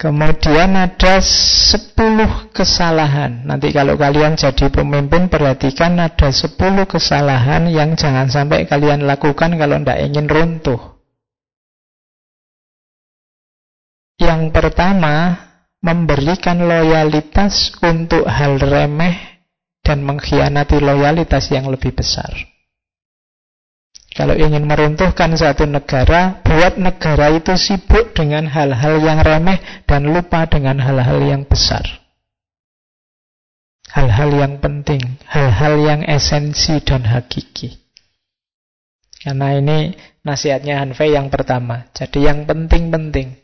Kemudian 0.03 0.75
ada 0.75 1.23
10 1.23 2.51
kesalahan. 2.51 3.47
Nanti 3.47 3.71
kalau 3.71 3.95
kalian 3.95 4.35
jadi 4.35 4.67
pemimpin 4.67 5.31
perhatikan 5.31 5.95
ada 6.03 6.27
10 6.27 6.59
kesalahan 6.91 7.71
yang 7.71 7.95
jangan 7.95 8.27
sampai 8.27 8.67
kalian 8.67 9.07
lakukan 9.07 9.55
kalau 9.55 9.79
tidak 9.79 10.03
ingin 10.03 10.27
runtuh. 10.27 10.99
Yang 14.19 14.51
pertama, 14.51 15.39
memberikan 15.79 16.67
loyalitas 16.67 17.71
untuk 17.79 18.27
hal 18.27 18.59
remeh 18.59 19.43
dan 19.87 20.03
mengkhianati 20.03 20.83
loyalitas 20.83 21.47
yang 21.55 21.71
lebih 21.71 21.95
besar. 21.95 22.52
Kalau 24.13 24.37
ingin 24.37 24.69
meruntuhkan 24.69 25.33
satu 25.33 25.65
negara, 25.65 26.45
buat 26.45 26.77
negara 26.77 27.33
itu 27.33 27.57
sibuk 27.57 28.13
dengan 28.13 28.45
hal-hal 28.45 29.01
yang 29.01 29.25
remeh 29.25 29.57
dan 29.89 30.05
lupa 30.05 30.45
dengan 30.45 30.85
hal-hal 30.85 31.17
yang 31.25 31.49
besar. 31.49 31.81
Hal-hal 33.93 34.33
yang 34.37 34.61
penting, 34.61 35.01
hal-hal 35.29 35.81
yang 35.81 36.01
esensi 36.05 36.81
dan 36.85 37.09
hakiki. 37.09 37.77
Karena 39.21 39.57
ini 39.57 39.97
nasihatnya 40.25 40.81
Hanfei 40.81 41.17
yang 41.17 41.33
pertama. 41.33 41.89
Jadi 41.97 42.25
yang 42.25 42.45
penting-penting. 42.45 43.37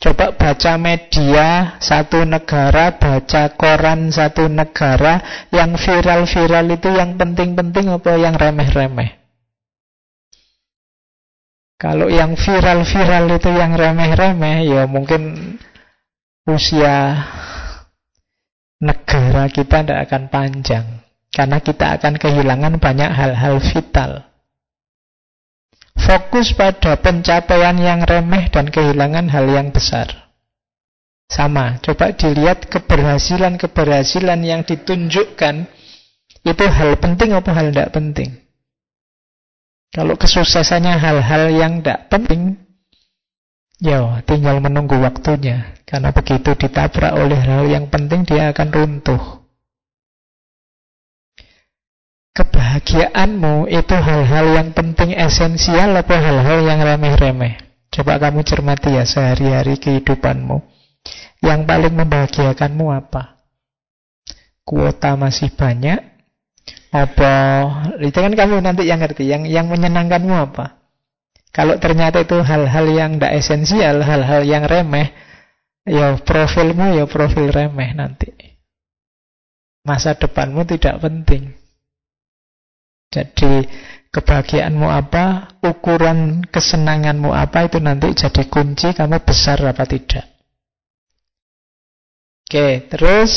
Coba 0.00 0.32
baca 0.32 0.80
media 0.80 1.76
satu 1.78 2.24
negara, 2.24 2.96
baca 2.96 3.52
koran 3.54 4.08
satu 4.08 4.48
negara, 4.48 5.46
yang 5.52 5.76
viral-viral 5.76 6.66
itu 6.72 6.88
yang 6.90 7.20
penting-penting 7.20 7.92
apa 7.92 8.16
yang 8.16 8.34
remeh-remeh. 8.34 9.19
Kalau 11.80 12.12
yang 12.12 12.36
viral-viral 12.36 13.40
itu 13.40 13.48
yang 13.56 13.72
remeh-remeh, 13.72 14.68
ya 14.68 14.84
mungkin 14.84 15.56
usia 16.44 17.24
negara 18.84 19.48
kita 19.48 19.80
tidak 19.80 19.98
akan 20.04 20.28
panjang. 20.28 20.86
Karena 21.32 21.56
kita 21.64 21.96
akan 21.96 22.20
kehilangan 22.20 22.76
banyak 22.76 23.08
hal-hal 23.08 23.64
vital. 23.64 24.28
Fokus 25.96 26.52
pada 26.52 27.00
pencapaian 27.00 27.78
yang 27.80 28.04
remeh 28.04 28.52
dan 28.52 28.68
kehilangan 28.68 29.32
hal 29.32 29.48
yang 29.48 29.72
besar. 29.72 30.28
Sama, 31.32 31.80
coba 31.80 32.12
dilihat 32.12 32.68
keberhasilan-keberhasilan 32.68 34.42
yang 34.42 34.66
ditunjukkan 34.66 35.70
Itu 36.40 36.64
hal 36.72 36.96
penting 36.96 37.36
apa 37.36 37.52
hal 37.52 37.68
tidak 37.68 37.92
penting? 37.92 38.49
Kalau 39.90 40.14
kesuksesannya 40.14 40.94
hal-hal 41.02 41.50
yang 41.50 41.82
tidak 41.82 42.06
penting, 42.06 42.54
ya 43.82 44.22
tinggal 44.22 44.62
menunggu 44.62 44.94
waktunya. 45.02 45.74
Karena 45.82 46.14
begitu 46.14 46.54
ditabrak 46.54 47.10
oleh 47.18 47.34
hal 47.34 47.66
yang 47.66 47.90
penting, 47.90 48.22
dia 48.22 48.54
akan 48.54 48.68
runtuh. 48.70 49.22
Kebahagiaanmu 52.30 53.66
itu 53.66 53.96
hal-hal 53.98 54.46
yang 54.54 54.70
penting 54.70 55.18
esensial 55.18 55.98
atau 55.98 56.14
hal-hal 56.14 56.62
yang 56.62 56.78
remeh-remeh? 56.78 57.58
Coba 57.90 58.22
kamu 58.22 58.46
cermati 58.46 58.94
ya 58.94 59.02
sehari-hari 59.02 59.74
kehidupanmu. 59.82 60.62
Yang 61.42 61.60
paling 61.66 61.94
membahagiakanmu 61.98 62.86
apa? 62.94 63.42
Kuota 64.62 65.18
masih 65.18 65.50
banyak, 65.50 65.98
apa? 66.90 67.34
Itu 68.02 68.18
kan 68.18 68.34
kamu 68.34 68.62
nanti 68.62 68.86
yang 68.86 68.98
ngerti 68.98 69.26
yang 69.26 69.46
yang 69.46 69.66
menyenangkanmu 69.70 70.34
apa? 70.34 70.78
Kalau 71.50 71.78
ternyata 71.82 72.22
itu 72.22 72.38
hal-hal 72.42 72.86
yang 72.90 73.18
tidak 73.18 73.32
esensial 73.42 74.06
hal-hal 74.06 74.42
yang 74.46 74.62
remeh 74.66 75.10
ya 75.82 76.14
profilmu 76.22 76.94
ya 76.94 77.04
profil 77.10 77.50
remeh 77.50 77.90
nanti. 77.94 78.30
Masa 79.82 80.14
depanmu 80.14 80.62
tidak 80.68 81.02
penting. 81.02 81.56
Jadi 83.10 83.66
kebahagiaanmu 84.14 84.86
apa 84.86 85.58
ukuran 85.62 86.46
kesenanganmu 86.46 87.34
apa 87.34 87.66
itu 87.66 87.82
nanti 87.82 88.14
jadi 88.14 88.46
kunci 88.46 88.94
kamu 88.94 89.18
besar 89.26 89.58
apa 89.66 89.82
tidak. 89.86 90.26
Oke 92.46 92.86
terus 92.90 93.32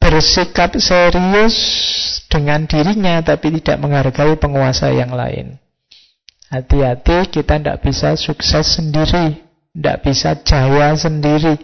bersikap 0.00 0.76
serius 0.80 1.56
dengan 2.32 2.64
dirinya 2.64 3.20
tapi 3.20 3.52
tidak 3.60 3.76
menghargai 3.84 4.40
penguasa 4.40 4.88
yang 4.88 5.12
lain. 5.12 5.60
Hati-hati 6.48 7.28
kita 7.28 7.60
tidak 7.60 7.84
bisa 7.84 8.16
sukses 8.16 8.80
sendiri, 8.80 9.44
tidak 9.76 9.96
bisa 10.00 10.32
jaya 10.40 10.96
sendiri. 10.96 11.60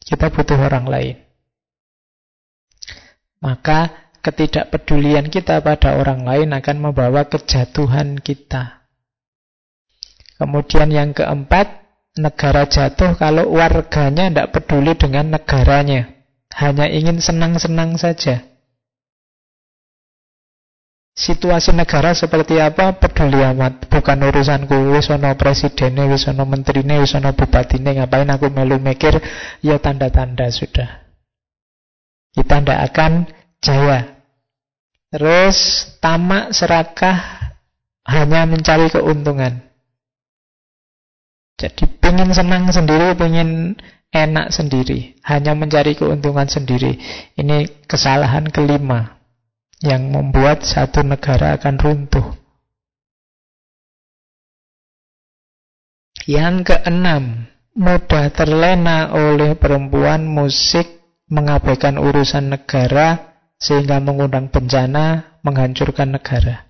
Kita 0.00 0.32
butuh 0.32 0.56
orang 0.56 0.88
lain. 0.88 1.16
Maka 3.44 4.08
ketidakpedulian 4.24 5.28
kita 5.28 5.60
pada 5.60 6.00
orang 6.00 6.24
lain 6.24 6.56
akan 6.56 6.76
membawa 6.80 7.28
kejatuhan 7.28 8.16
kita. 8.20 8.88
Kemudian 10.36 10.92
yang 10.92 11.16
keempat, 11.16 11.86
negara 12.16 12.68
jatuh 12.68 13.16
kalau 13.16 13.52
warganya 13.56 14.28
tidak 14.28 14.52
peduli 14.56 14.96
dengan 14.96 15.36
negaranya. 15.36 16.12
Hanya 16.56 16.88
ingin 16.88 17.20
senang-senang 17.20 18.00
saja. 18.00 18.55
Situasi 21.16 21.72
negara 21.72 22.12
seperti 22.12 22.60
apa? 22.60 22.92
Peduli 23.00 23.40
amat. 23.40 23.88
Bukan 23.88 24.20
urusanku. 24.20 24.92
Wis 24.92 25.08
ono 25.08 25.32
presiden, 25.32 25.96
wis 26.12 26.28
ono 26.28 26.44
menterine, 26.44 27.00
wis 27.00 27.16
ono 27.16 27.32
bupatine. 27.32 27.96
Ngapain 27.96 28.28
aku 28.28 28.52
melu 28.52 28.76
mikir? 28.76 29.16
Ya 29.64 29.80
tanda-tanda 29.80 30.44
sudah. 30.52 31.08
Kita 32.36 32.60
tidak 32.60 32.80
akan 32.92 33.32
jaya 33.64 34.12
Terus 35.08 35.88
tamak 36.04 36.52
serakah 36.52 37.48
Hanya 38.04 38.44
mencari 38.44 38.92
keuntungan. 38.92 39.64
Jadi 41.56 41.88
pengen 41.96 42.36
senang 42.36 42.68
sendiri 42.68 43.16
Pengen 43.16 43.80
enak 44.12 44.52
sendiri. 44.52 45.16
Hanya 45.24 45.56
mencari 45.56 45.96
keuntungan 45.96 46.44
sendiri. 46.44 47.00
Ini 47.40 47.88
kesalahan 47.88 48.52
kelima 48.52 49.15
yang 49.84 50.08
membuat 50.08 50.64
satu 50.64 51.04
negara 51.04 51.56
akan 51.60 51.76
runtuh. 51.76 52.26
Yang 56.26 56.74
keenam, 56.74 57.46
mudah 57.76 58.32
terlena 58.34 59.14
oleh 59.14 59.54
perempuan 59.54 60.26
musik 60.26 60.88
mengabaikan 61.30 62.02
urusan 62.02 62.50
negara 62.50 63.36
sehingga 63.60 64.02
mengundang 64.02 64.50
bencana, 64.50 65.38
menghancurkan 65.46 66.18
negara. 66.18 66.66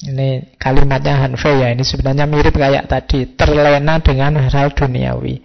Ini 0.00 0.56
kalimatnya 0.56 1.22
Hanfei 1.22 1.60
ya, 1.60 1.68
ini 1.76 1.84
sebenarnya 1.84 2.24
mirip 2.24 2.56
kayak 2.56 2.88
tadi, 2.88 3.36
terlena 3.36 4.00
dengan 4.00 4.40
hal 4.48 4.72
duniawi. 4.72 5.44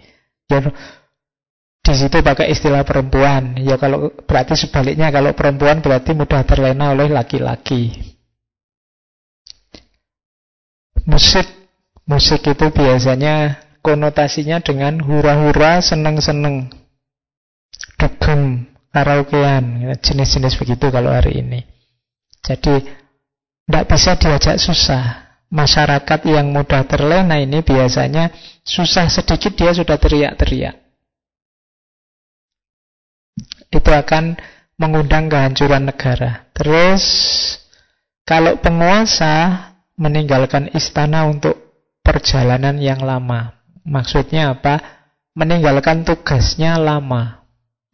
Di 1.86 1.94
situ 1.94 2.18
pakai 2.18 2.50
istilah 2.50 2.82
perempuan. 2.82 3.54
Ya 3.62 3.78
kalau 3.78 4.10
berarti 4.26 4.58
sebaliknya 4.58 5.14
kalau 5.14 5.30
perempuan 5.38 5.78
berarti 5.78 6.18
mudah 6.18 6.42
terlena 6.42 6.90
oleh 6.90 7.06
laki-laki. 7.06 7.94
Musik 11.06 11.46
musik 12.10 12.42
itu 12.42 12.66
biasanya 12.74 13.62
konotasinya 13.86 14.58
dengan 14.58 14.98
hura-hura, 14.98 15.78
seneng-seneng. 15.78 16.74
Dugem, 17.94 18.66
karaokean, 18.90 19.94
jenis-jenis 20.02 20.58
begitu 20.58 20.90
kalau 20.90 21.14
hari 21.14 21.38
ini. 21.38 21.62
Jadi 22.42 22.82
tidak 23.62 23.84
bisa 23.86 24.18
diajak 24.18 24.58
susah. 24.58 25.04
Masyarakat 25.46 26.26
yang 26.26 26.50
mudah 26.50 26.82
terlena 26.90 27.38
ini 27.38 27.62
biasanya 27.62 28.34
susah 28.66 29.06
sedikit 29.06 29.54
dia 29.54 29.70
sudah 29.70 29.94
teriak-teriak 29.94 30.85
itu 33.70 33.90
akan 33.90 34.38
mengundang 34.76 35.32
kehancuran 35.32 35.88
negara. 35.88 36.48
Terus 36.52 37.04
kalau 38.26 38.58
penguasa 38.60 39.66
meninggalkan 39.96 40.70
istana 40.76 41.24
untuk 41.26 41.56
perjalanan 42.04 42.76
yang 42.78 43.00
lama. 43.02 43.56
Maksudnya 43.82 44.54
apa? 44.54 44.82
Meninggalkan 45.36 46.04
tugasnya 46.04 46.76
lama. 46.76 47.44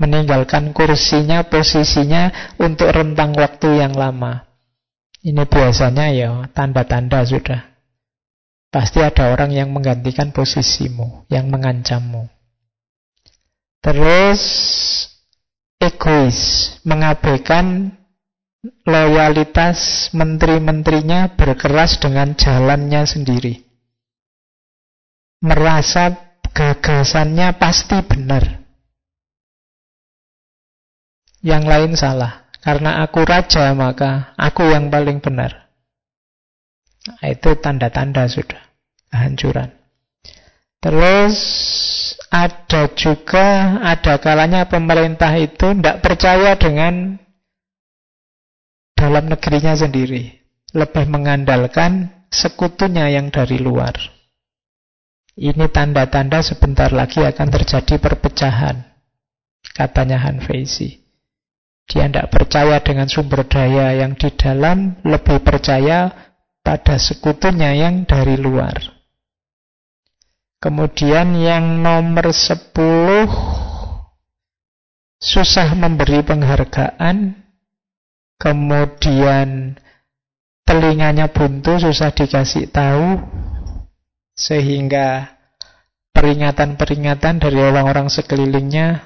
Meninggalkan 0.03 0.75
kursinya, 0.75 1.47
posisinya 1.47 2.55
untuk 2.59 2.91
rentang 2.91 3.39
waktu 3.39 3.79
yang 3.79 3.95
lama. 3.95 4.51
Ini 5.23 5.47
biasanya 5.47 6.11
ya 6.11 6.51
tanda-tanda 6.51 7.23
sudah. 7.23 7.63
Pasti 8.73 8.99
ada 8.99 9.31
orang 9.31 9.55
yang 9.55 9.71
menggantikan 9.71 10.35
posisimu, 10.35 11.29
yang 11.31 11.47
mengancammu. 11.53 12.27
Terus 13.85 14.43
egois, 15.83 16.79
mengabaikan 16.87 17.91
loyalitas 18.87 20.11
menteri-menterinya 20.15 21.35
berkeras 21.35 21.99
dengan 21.99 22.39
jalannya 22.39 23.03
sendiri. 23.03 23.67
Merasa 25.43 26.39
gagasannya 26.55 27.59
pasti 27.59 27.99
benar. 28.07 28.63
Yang 31.43 31.65
lain 31.67 31.93
salah. 31.99 32.47
Karena 32.63 33.03
aku 33.03 33.27
raja 33.27 33.75
maka 33.75 34.39
aku 34.39 34.71
yang 34.71 34.87
paling 34.87 35.19
benar. 35.19 35.67
Nah, 37.03 37.27
itu 37.27 37.59
tanda-tanda 37.59 38.31
sudah 38.31 38.63
kehancuran. 39.11 39.75
Terus 40.79 41.39
ada 42.33 42.89
juga, 42.97 43.77
ada 43.85 44.17
kalanya 44.17 44.65
pemerintah 44.65 45.37
itu 45.37 45.77
tidak 45.77 46.01
percaya 46.01 46.57
dengan 46.57 47.21
dalam 48.97 49.29
negerinya 49.29 49.77
sendiri. 49.77 50.41
Lebih 50.73 51.13
mengandalkan 51.13 52.09
sekutunya 52.33 53.13
yang 53.13 53.29
dari 53.29 53.61
luar. 53.61 53.93
Ini 55.37 55.69
tanda-tanda 55.69 56.41
sebentar 56.41 56.89
lagi 56.89 57.21
akan 57.21 57.49
terjadi 57.53 58.01
perpecahan. 58.01 58.81
Katanya 59.77 60.17
Han 60.25 60.41
Feisi. 60.41 61.05
Dia 61.85 62.09
tidak 62.09 62.33
percaya 62.33 62.81
dengan 62.81 63.13
sumber 63.13 63.45
daya 63.45 63.93
yang 63.93 64.17
di 64.17 64.33
dalam, 64.33 64.97
lebih 65.05 65.45
percaya 65.45 66.09
pada 66.65 66.97
sekutunya 66.97 67.77
yang 67.77 68.09
dari 68.09 68.41
luar. 68.41 68.92
Kemudian 70.63 71.35
yang 71.43 71.83
nomor 71.83 72.31
10 72.31 73.27
susah 75.19 75.75
memberi 75.75 76.23
penghargaan. 76.23 77.35
Kemudian 78.39 79.75
telinganya 80.63 81.35
buntu, 81.35 81.83
susah 81.83 82.15
dikasih 82.15 82.71
tahu. 82.71 83.19
Sehingga 84.39 85.35
peringatan-peringatan 86.15 87.43
dari 87.43 87.59
orang-orang 87.59 88.07
sekelilingnya 88.07 89.03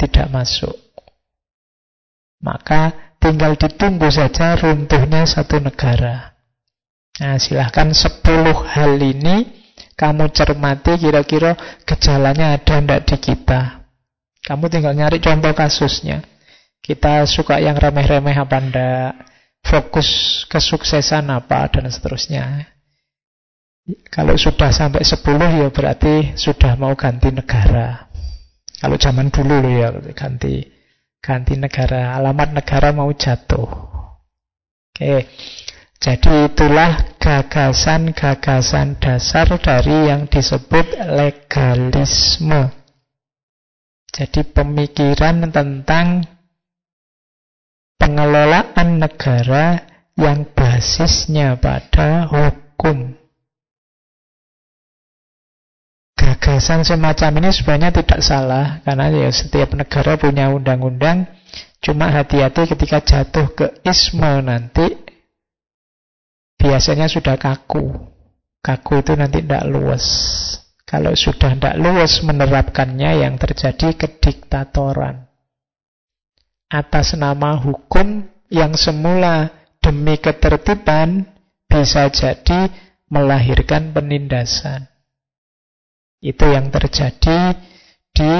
tidak 0.00 0.32
masuk. 0.32 0.72
Maka 2.40 3.12
tinggal 3.20 3.60
ditunggu 3.60 4.08
saja 4.08 4.56
runtuhnya 4.56 5.28
satu 5.28 5.60
negara. 5.60 6.32
Nah, 7.20 7.36
silahkan 7.36 7.92
10 7.92 8.24
hal 8.72 8.96
ini 8.96 9.63
kamu 9.94 10.30
cermati 10.34 10.98
kira-kira 10.98 11.54
gejalanya 11.86 12.58
ada 12.58 12.74
ndak 12.82 13.06
di 13.06 13.16
kita. 13.18 13.86
Kamu 14.44 14.66
tinggal 14.68 14.92
nyari 14.92 15.22
contoh 15.22 15.54
kasusnya. 15.54 16.20
Kita 16.84 17.24
suka 17.24 17.62
yang 17.62 17.78
remeh-remeh 17.78 18.36
apa 18.36 18.58
ndak? 18.60 19.12
Fokus 19.64 20.44
kesuksesan 20.52 21.32
apa 21.32 21.72
dan 21.72 21.88
seterusnya. 21.88 22.68
Kalau 24.12 24.36
sudah 24.36 24.68
sampai 24.68 25.00
10 25.00 25.24
ya 25.60 25.68
berarti 25.72 26.36
sudah 26.36 26.76
mau 26.76 26.92
ganti 26.92 27.32
negara. 27.32 28.08
Kalau 28.76 29.00
zaman 29.00 29.32
dulu 29.32 29.64
ya 29.72 29.88
ganti 30.12 30.60
ganti 31.24 31.56
negara, 31.56 32.12
alamat 32.20 32.52
negara 32.52 32.92
mau 32.92 33.08
jatuh. 33.08 33.64
Oke. 34.92 35.24
Jadi 36.04 36.52
itulah 36.52 37.16
gagasan-gagasan 37.16 39.00
dasar 39.00 39.48
dari 39.56 40.12
yang 40.12 40.28
disebut 40.28 41.00
legalisme. 41.00 42.68
Jadi 44.12 44.44
pemikiran 44.52 45.48
tentang 45.48 46.28
pengelolaan 47.96 49.00
negara 49.00 49.80
yang 50.20 50.44
basisnya 50.52 51.56
pada 51.56 52.28
hukum. 52.28 53.16
Gagasan 56.20 56.84
semacam 56.84 57.40
ini 57.40 57.48
sebenarnya 57.48 58.04
tidak 58.04 58.20
salah 58.20 58.84
karena 58.84 59.08
ya 59.08 59.32
setiap 59.32 59.72
negara 59.72 60.20
punya 60.20 60.52
undang-undang. 60.52 61.32
Cuma 61.80 62.12
hati-hati 62.12 62.68
ketika 62.76 63.00
jatuh 63.00 63.48
ke 63.56 63.80
isme 63.88 64.44
nanti 64.44 65.03
biasanya 66.64 67.12
sudah 67.12 67.36
kaku. 67.36 67.92
Kaku 68.64 69.04
itu 69.04 69.12
nanti 69.12 69.44
tidak 69.44 69.68
luas. 69.68 70.04
Kalau 70.88 71.12
sudah 71.12 71.52
tidak 71.52 71.76
luas 71.76 72.24
menerapkannya 72.24 73.20
yang 73.20 73.36
terjadi 73.36 73.92
kediktatoran 73.92 75.28
atas 76.74 77.14
nama 77.14 77.54
hukum 77.54 78.26
yang 78.50 78.74
semula 78.74 79.52
demi 79.78 80.18
ketertiban 80.18 81.22
bisa 81.70 82.10
jadi 82.10 82.72
melahirkan 83.06 83.94
penindasan. 83.94 84.90
Itu 86.24 86.48
yang 86.50 86.72
terjadi 86.72 87.54
di 88.10 88.34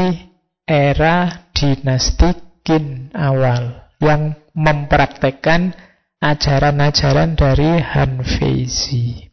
era 0.64 1.46
dinasti 1.52 2.56
Qin 2.64 3.12
awal 3.12 3.92
yang 4.00 4.32
mempraktekkan 4.56 5.76
ajaran-ajaran 6.24 7.36
dari 7.36 7.84
Hanfeizi. 7.84 9.28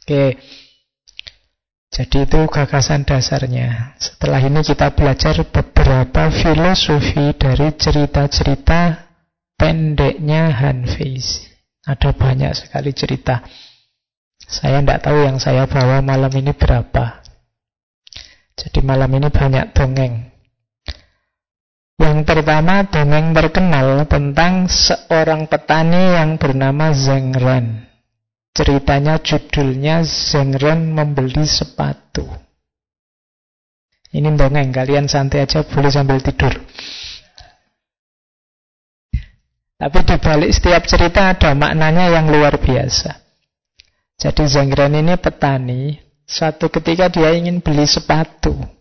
Oke. 0.00 0.40
Jadi 1.92 2.28
itu 2.28 2.40
gagasan 2.48 3.04
dasarnya. 3.04 3.96
Setelah 4.00 4.40
ini 4.40 4.60
kita 4.64 4.92
belajar 4.92 5.36
beberapa 5.48 6.28
filosofi 6.32 7.36
dari 7.36 7.72
cerita-cerita 7.76 9.12
pendeknya 9.56 10.52
Hanfeiz. 10.56 11.46
Ada 11.84 12.12
banyak 12.16 12.52
sekali 12.56 12.90
cerita. 12.96 13.44
Saya 14.46 14.82
tidak 14.84 15.02
tahu 15.04 15.24
yang 15.24 15.38
saya 15.40 15.64
bawa 15.64 16.04
malam 16.04 16.30
ini 16.36 16.52
berapa. 16.52 17.24
Jadi 18.56 18.80
malam 18.84 19.10
ini 19.12 19.28
banyak 19.28 19.72
dongeng. 19.72 20.35
Yang 21.96 22.28
pertama 22.28 22.84
dongeng 22.84 23.32
terkenal 23.32 24.04
tentang 24.04 24.68
seorang 24.68 25.48
petani 25.48 26.20
yang 26.20 26.36
bernama 26.36 26.92
Zheng 26.92 27.32
Ren. 27.32 27.88
Ceritanya 28.56 29.20
judulnya 29.20 30.00
Zengren 30.04 30.92
membeli 30.92 31.44
sepatu. 31.44 32.24
Ini 34.16 34.32
dongeng, 34.32 34.72
kalian 34.72 35.08
santai 35.08 35.44
aja 35.44 35.60
boleh 35.60 35.92
sambil 35.92 36.24
tidur. 36.24 36.56
Tapi 39.76 39.98
di 40.08 40.16
balik 40.16 40.56
setiap 40.56 40.88
cerita 40.88 41.36
ada 41.36 41.52
maknanya 41.52 42.08
yang 42.08 42.32
luar 42.32 42.56
biasa. 42.56 43.12
Jadi 44.16 44.48
Zengren 44.48 44.96
ini 44.96 45.20
petani, 45.20 46.00
suatu 46.24 46.72
ketika 46.72 47.12
dia 47.12 47.36
ingin 47.36 47.60
beli 47.60 47.84
sepatu. 47.84 48.75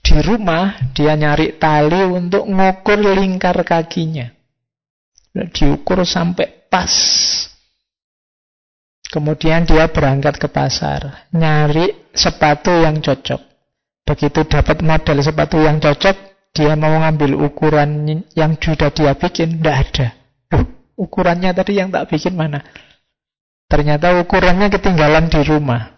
Di 0.00 0.16
rumah 0.24 0.92
dia 0.96 1.14
nyari 1.14 1.60
tali 1.60 2.02
untuk 2.04 2.48
ngukur 2.48 2.98
lingkar 2.98 3.60
kakinya. 3.62 4.26
Diukur 5.30 6.02
sampai 6.02 6.66
pas 6.66 6.90
Kemudian 9.10 9.66
dia 9.66 9.90
berangkat 9.90 10.38
ke 10.38 10.46
pasar, 10.46 11.26
nyari 11.34 12.14
sepatu 12.14 12.70
yang 12.70 13.02
cocok. 13.02 13.42
Begitu 14.06 14.46
dapat 14.46 14.86
model 14.86 15.18
sepatu 15.18 15.58
yang 15.58 15.82
cocok, 15.82 16.14
dia 16.54 16.78
mau 16.78 16.94
ngambil 16.94 17.34
ukuran 17.42 18.22
yang 18.38 18.54
sudah 18.54 18.94
dia 18.94 19.18
bikin, 19.18 19.58
tidak 19.58 19.76
ada. 19.82 20.06
Loh, 20.54 20.94
ukurannya 20.94 21.50
tadi 21.50 21.82
yang 21.82 21.90
tak 21.90 22.06
bikin 22.06 22.38
mana? 22.38 22.62
Ternyata 23.66 24.14
ukurannya 24.22 24.70
ketinggalan 24.78 25.26
di 25.26 25.42
rumah. 25.42 25.90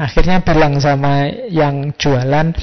Akhirnya 0.00 0.40
bilang 0.40 0.80
sama 0.80 1.28
yang 1.52 1.92
jualan, 1.92 2.56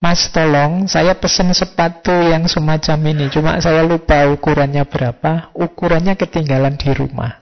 Mas 0.00 0.28
tolong, 0.28 0.84
saya 0.88 1.16
pesen 1.16 1.52
sepatu 1.56 2.12
yang 2.12 2.44
semacam 2.48 2.98
ini. 3.12 3.26
Cuma 3.32 3.56
saya 3.60 3.80
lupa 3.84 4.28
ukurannya 4.28 4.84
berapa. 4.84 5.52
Ukurannya 5.56 6.16
ketinggalan 6.20 6.76
di 6.76 6.92
rumah. 6.92 7.40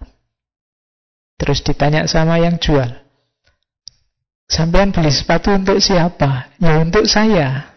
Terus 1.35 1.63
ditanya 1.67 2.07
sama 2.07 2.39
yang 2.39 2.59
jual. 2.63 2.89
Sampean 4.47 4.95
beli 4.95 5.11
sepatu 5.11 5.51
untuk 5.51 5.83
siapa? 5.83 6.55
Ya 6.63 6.79
untuk 6.79 7.11
saya. 7.11 7.75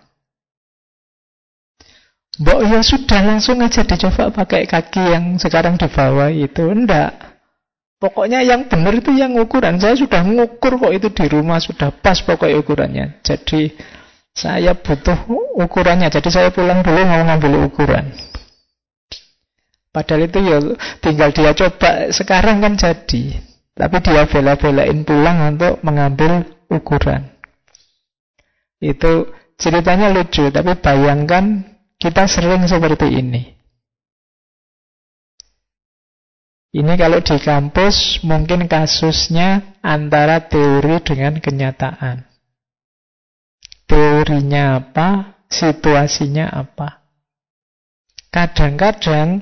Mbok 2.37 2.69
ya 2.69 2.79
sudah 2.85 3.21
langsung 3.25 3.65
aja 3.65 3.81
dicoba 3.81 4.29
pakai 4.29 4.69
kaki 4.69 5.03
yang 5.09 5.25
sekarang 5.41 5.73
dibawa 5.73 6.29
itu. 6.29 6.69
Enggak. 6.69 7.36
Pokoknya 7.97 8.45
yang 8.45 8.69
benar 8.69 8.93
itu 8.93 9.09
yang 9.17 9.33
ukuran. 9.41 9.81
Saya 9.81 9.97
sudah 9.97 10.21
ngukur 10.21 10.77
kok 10.77 10.93
itu 10.93 11.09
di 11.09 11.25
rumah 11.33 11.57
sudah 11.57 11.89
pas 11.89 12.21
pokoknya 12.21 12.61
ukurannya. 12.61 13.05
Jadi 13.25 13.73
saya 14.37 14.77
butuh 14.77 15.25
ukurannya. 15.57 16.13
Jadi 16.13 16.29
saya 16.29 16.53
pulang 16.53 16.85
dulu 16.85 17.01
mau 17.09 17.25
ngambil 17.25 17.65
ukuran. 17.65 18.13
Padahal 19.89 20.29
itu 20.29 20.39
ya 20.45 20.57
tinggal 21.01 21.33
dia 21.33 21.57
coba 21.57 22.13
sekarang 22.13 22.61
kan 22.61 22.77
jadi. 22.77 23.41
Tapi 23.73 23.97
dia 24.05 24.29
bela-belain 24.29 25.01
pulang 25.01 25.57
untuk 25.57 25.81
mengambil 25.81 26.45
ukuran. 26.69 27.33
Itu 28.77 29.33
ceritanya 29.57 30.13
lucu, 30.13 30.53
tapi 30.53 30.77
bayangkan 30.77 31.65
kita 31.97 32.29
sering 32.29 32.69
seperti 32.69 33.09
ini. 33.09 33.56
Ini 36.75 36.93
kalau 36.99 37.23
di 37.23 37.37
kampus 37.39 38.21
mungkin 38.27 38.67
kasusnya 38.67 39.79
antara 39.79 40.43
teori 40.51 40.99
dengan 40.99 41.39
kenyataan. 41.39 42.27
Teorinya 43.87 44.83
apa, 44.83 45.39
situasinya 45.47 46.51
apa. 46.51 47.07
Kadang-kadang 48.27 49.39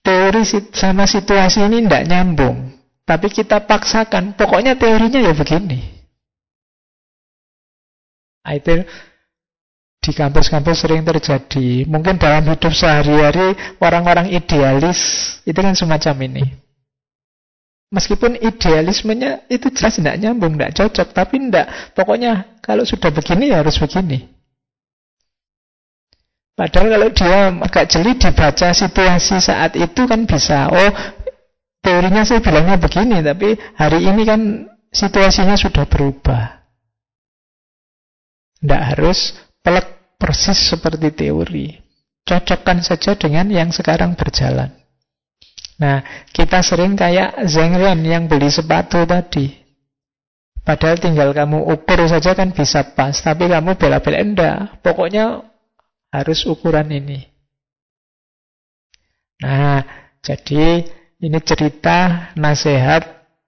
teori 0.00 0.42
sama 0.72 1.04
situasi 1.04 1.68
ini 1.68 1.84
tidak 1.84 2.08
nyambung. 2.08 2.72
Tapi 3.06 3.30
kita 3.30 3.62
paksakan, 3.68 4.34
pokoknya 4.34 4.74
teorinya 4.74 5.20
ya 5.20 5.36
begini. 5.36 5.78
Nah, 8.42 8.54
itu 8.54 8.82
di 10.06 10.14
kampus-kampus 10.14 10.86
sering 10.86 11.02
terjadi. 11.02 11.82
Mungkin 11.90 12.22
dalam 12.22 12.46
hidup 12.46 12.70
sehari-hari 12.70 13.58
orang-orang 13.82 14.30
idealis 14.30 15.34
itu 15.42 15.58
kan 15.58 15.74
semacam 15.74 16.30
ini. 16.30 16.44
Meskipun 17.90 18.38
idealismenya 18.38 19.50
itu 19.50 19.66
jelas 19.74 19.98
tidak 19.98 20.18
nyambung, 20.22 20.54
tidak 20.54 20.78
cocok, 20.78 21.08
tapi 21.10 21.42
tidak. 21.42 21.66
Pokoknya 21.98 22.58
kalau 22.62 22.86
sudah 22.86 23.10
begini 23.10 23.50
ya 23.50 23.66
harus 23.66 23.78
begini. 23.82 24.30
Padahal 26.54 26.88
kalau 26.88 27.08
dia 27.12 27.38
agak 27.52 27.84
jeli 27.90 28.12
dibaca 28.16 28.68
situasi 28.70 29.42
saat 29.42 29.74
itu 29.74 30.02
kan 30.06 30.22
bisa. 30.24 30.70
Oh, 30.70 30.90
teorinya 31.82 32.22
saya 32.22 32.40
bilangnya 32.40 32.78
begini, 32.78 33.20
tapi 33.26 33.58
hari 33.74 34.06
ini 34.06 34.22
kan 34.22 34.40
situasinya 34.90 35.58
sudah 35.58 35.84
berubah. 35.86 36.62
Tidak 38.62 38.82
harus 38.82 39.36
pelek 39.62 39.95
persis 40.16 40.56
seperti 40.72 41.12
teori. 41.12 41.76
Cocokkan 42.26 42.82
saja 42.82 43.14
dengan 43.14 43.46
yang 43.46 43.70
sekarang 43.70 44.18
berjalan. 44.18 44.74
Nah, 45.76 46.02
kita 46.32 46.64
sering 46.64 46.96
kayak 46.96 47.46
Zengren 47.46 48.02
yang 48.02 48.26
beli 48.26 48.50
sepatu 48.50 49.04
tadi. 49.06 49.52
Padahal 50.66 50.98
tinggal 50.98 51.30
kamu 51.30 51.62
ukur 51.62 52.10
saja 52.10 52.34
kan 52.34 52.50
bisa 52.50 52.82
pas. 52.96 53.14
Tapi 53.14 53.46
kamu 53.46 53.78
bela-bela 53.78 54.18
enggak. 54.18 54.58
Pokoknya 54.82 55.46
harus 56.10 56.42
ukuran 56.48 56.90
ini. 56.90 57.22
Nah, 59.46 59.84
jadi 60.24 60.82
ini 61.22 61.38
cerita 61.44 62.32
nasihat 62.34 63.04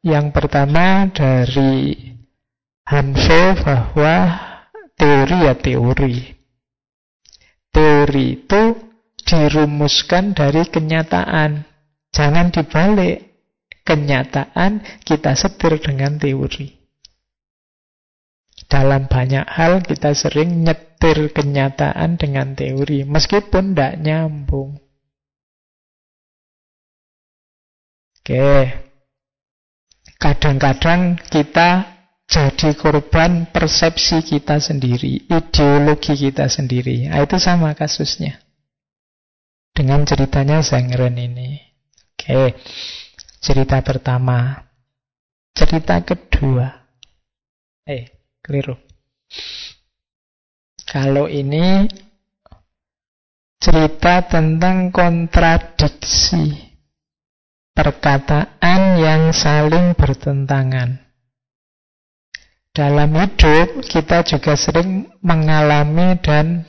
yang 0.06 0.30
pertama 0.30 1.10
dari 1.10 1.96
Hanfo 2.86 3.42
bahwa 3.66 4.14
teori 4.94 5.36
ya 5.42 5.54
teori. 5.58 6.37
Teori 7.72 8.40
itu 8.40 8.62
dirumuskan 9.24 10.32
dari 10.32 10.64
kenyataan. 10.68 11.64
Jangan 12.12 12.48
dibalik. 12.52 13.28
Kenyataan 13.88 14.84
kita 15.00 15.32
setir 15.32 15.80
dengan 15.80 16.20
teori. 16.20 16.76
Dalam 18.68 19.08
banyak 19.08 19.48
hal 19.48 19.80
kita 19.80 20.12
sering 20.12 20.60
nyetir 20.60 21.32
kenyataan 21.32 22.20
dengan 22.20 22.52
teori. 22.52 23.08
Meskipun 23.08 23.72
tidak 23.72 23.96
nyambung. 24.04 24.76
Oke. 28.20 28.76
Kadang-kadang 30.20 31.16
kita 31.32 31.97
jadi 32.28 32.76
korban 32.76 33.48
persepsi 33.48 34.20
kita 34.20 34.60
sendiri, 34.60 35.32
ideologi 35.32 36.12
kita 36.12 36.44
sendiri. 36.44 37.08
Nah, 37.08 37.24
itu 37.24 37.40
sama 37.40 37.72
kasusnya. 37.72 38.36
Dengan 39.72 40.04
ceritanya 40.04 40.60
Zengren 40.60 41.16
ini. 41.16 41.56
Oke, 42.12 42.52
cerita 43.40 43.80
pertama. 43.80 44.60
Cerita 45.56 46.04
kedua. 46.04 46.68
Eh, 47.88 48.12
keliru. 48.44 48.76
Kalau 50.84 51.32
ini 51.32 51.88
cerita 53.56 54.28
tentang 54.28 54.92
kontradiksi 54.92 56.76
perkataan 57.72 59.00
yang 59.00 59.32
saling 59.32 59.96
bertentangan. 59.96 61.07
Dalam 62.78 63.10
hidup 63.10 63.82
kita 63.82 64.22
juga 64.22 64.54
sering 64.54 65.10
mengalami 65.18 66.14
dan 66.22 66.62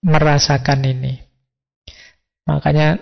merasakan 0.00 0.88
ini. 0.88 1.20
Makanya 2.48 2.96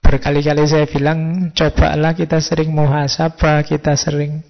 berkali-kali 0.00 0.64
saya 0.64 0.88
bilang 0.88 1.52
cobalah 1.52 2.16
kita 2.16 2.40
sering 2.40 2.72
muhasabah, 2.72 3.68
kita 3.68 4.00
sering 4.00 4.40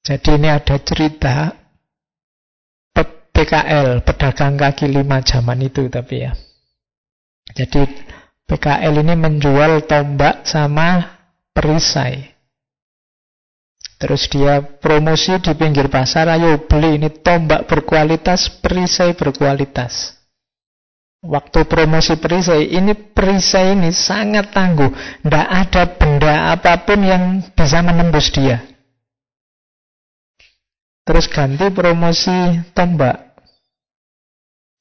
jadi 0.00 0.40
ini 0.40 0.48
ada 0.48 0.80
cerita 0.80 1.52
PKL, 3.40 4.00
pedagang 4.04 4.56
kaki 4.56 4.88
lima 4.88 5.20
zaman 5.20 5.60
itu 5.60 5.88
tapi 5.92 6.24
ya. 6.24 6.32
Jadi 7.52 7.84
PKL 8.48 9.04
ini 9.04 9.14
menjual 9.20 9.84
tombak 9.84 10.48
sama 10.48 11.20
perisai. 11.52 12.39
Terus 14.00 14.32
dia 14.32 14.64
promosi 14.64 15.36
di 15.44 15.52
pinggir 15.52 15.92
pasar, 15.92 16.32
ayo 16.32 16.64
beli 16.64 16.96
ini 16.96 17.12
tombak 17.20 17.68
berkualitas, 17.68 18.48
perisai 18.48 19.12
berkualitas. 19.12 20.16
Waktu 21.20 21.68
promosi 21.68 22.16
perisai, 22.16 22.72
ini 22.80 22.96
perisai 22.96 23.76
ini 23.76 23.92
sangat 23.92 24.56
tangguh. 24.56 24.88
Tidak 25.20 25.46
ada 25.52 25.84
benda 26.00 26.56
apa 26.56 26.80
pun 26.80 27.04
yang 27.04 27.44
bisa 27.52 27.84
menembus 27.84 28.32
dia. 28.32 28.64
Terus 31.04 31.28
ganti 31.28 31.68
promosi 31.68 32.32
tombak. 32.72 33.29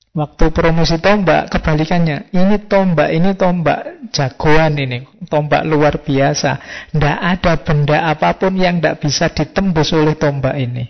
Waktu 0.10 0.50
promosi 0.50 0.98
tombak, 0.98 1.54
kebalikannya. 1.54 2.34
Ini 2.34 2.66
tombak, 2.66 3.14
ini 3.14 3.38
tombak 3.38 4.10
jagoan 4.10 4.74
ini. 4.82 5.06
Tombak 5.30 5.62
luar 5.70 6.02
biasa. 6.02 6.58
Tidak 6.90 7.18
ada 7.22 7.54
benda 7.62 8.10
apa 8.10 8.34
pun 8.34 8.58
yang 8.58 8.82
tidak 8.82 9.06
bisa 9.06 9.30
ditembus 9.30 9.94
oleh 9.94 10.18
tombak 10.18 10.58
ini. 10.58 10.90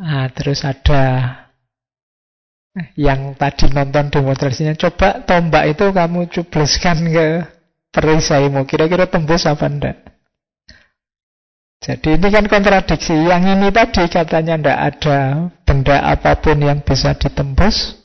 Nah, 0.00 0.28
terus 0.32 0.64
ada 0.64 1.04
yang 2.96 3.36
tadi 3.36 3.68
nonton 3.72 4.08
demonstrasinya. 4.08 4.72
Coba 4.76 5.20
tombak 5.24 5.76
itu 5.76 5.92
kamu 5.92 6.32
cubleskan 6.32 7.12
ke 7.12 7.28
perisaimu. 7.92 8.64
Kira-kira 8.64 9.04
tembus 9.04 9.44
apa 9.44 9.68
enggak? 9.68 10.15
Jadi 11.80 12.16
ini 12.16 12.28
kan 12.32 12.46
kontradiksi. 12.48 13.12
Yang 13.12 13.42
ini 13.58 13.68
tadi 13.68 14.02
katanya 14.08 14.56
tidak 14.56 14.78
ada 14.80 15.18
benda 15.62 15.96
apa 16.02 16.32
pun 16.40 16.58
yang 16.58 16.80
bisa 16.80 17.12
ditembus. 17.12 18.00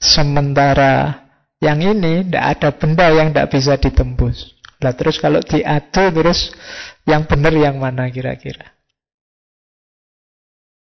Sementara 0.00 1.28
yang 1.60 1.80
ini 1.80 2.24
tidak 2.24 2.44
ada 2.56 2.68
benda 2.76 3.06
yang 3.12 3.32
tidak 3.32 3.48
bisa 3.52 3.76
ditembus. 3.76 4.56
Nah 4.80 4.92
terus 4.96 5.20
kalau 5.20 5.44
diadu 5.44 6.04
terus 6.12 6.52
yang 7.04 7.28
benar 7.28 7.52
yang 7.52 7.76
mana 7.76 8.08
kira-kira? 8.08 8.80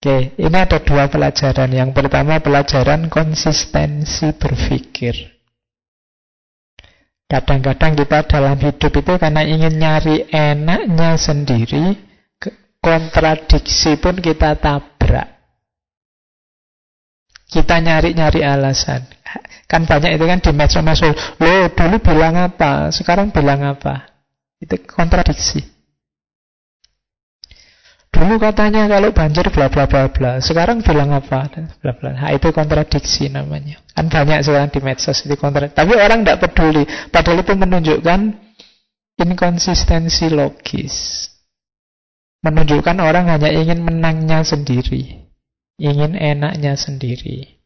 Oke, 0.04 0.36
ini 0.36 0.52
ada 0.52 0.84
dua 0.84 1.08
pelajaran. 1.08 1.70
Yang 1.72 1.90
pertama 1.96 2.36
pelajaran 2.36 3.08
konsistensi 3.08 4.36
berpikir. 4.36 5.33
Kadang-kadang 7.34 7.98
kita 7.98 8.18
dalam 8.30 8.54
hidup 8.62 8.94
itu 8.94 9.12
karena 9.18 9.42
ingin 9.42 9.74
nyari 9.74 10.30
enaknya 10.30 11.18
sendiri, 11.18 11.98
kontradiksi 12.78 13.98
pun 13.98 14.22
kita 14.22 14.54
tabrak. 14.54 15.34
Kita 17.50 17.82
nyari-nyari 17.82 18.38
alasan. 18.46 19.02
Kan 19.66 19.82
banyak 19.82 20.14
itu 20.14 20.24
kan 20.30 20.38
di 20.38 20.50
medsos-medsos. 20.54 21.18
Lo 21.42 21.74
dulu 21.74 21.98
bilang 21.98 22.38
apa, 22.38 22.94
sekarang 22.94 23.34
bilang 23.34 23.66
apa. 23.66 24.06
Itu 24.62 24.78
kontradiksi. 24.86 25.73
Dulu 28.14 28.38
katanya 28.38 28.86
kalau 28.86 29.10
banjir 29.10 29.50
bla 29.50 29.66
bla 29.66 29.90
bla 29.90 30.06
bla. 30.06 30.38
Sekarang 30.38 30.86
bilang 30.86 31.10
apa? 31.10 31.50
Bla 31.82 31.92
bla. 31.98 32.14
Nah, 32.14 32.30
itu 32.30 32.54
kontradiksi 32.54 33.26
namanya. 33.26 33.82
Kan 33.90 34.06
banyak 34.06 34.46
sekarang 34.46 34.70
di 34.70 34.78
medsos 34.78 35.26
itu 35.26 35.34
kontradiksi. 35.34 35.74
Tapi 35.74 35.98
orang 35.98 36.22
tidak 36.22 36.46
peduli. 36.46 36.86
Padahal 37.10 37.42
itu 37.42 37.52
menunjukkan 37.58 38.20
inkonsistensi 39.18 40.30
logis. 40.30 41.26
Menunjukkan 42.46 43.02
orang 43.02 43.34
hanya 43.34 43.50
ingin 43.50 43.82
menangnya 43.82 44.46
sendiri. 44.46 45.26
Ingin 45.82 46.14
enaknya 46.14 46.78
sendiri. 46.78 47.58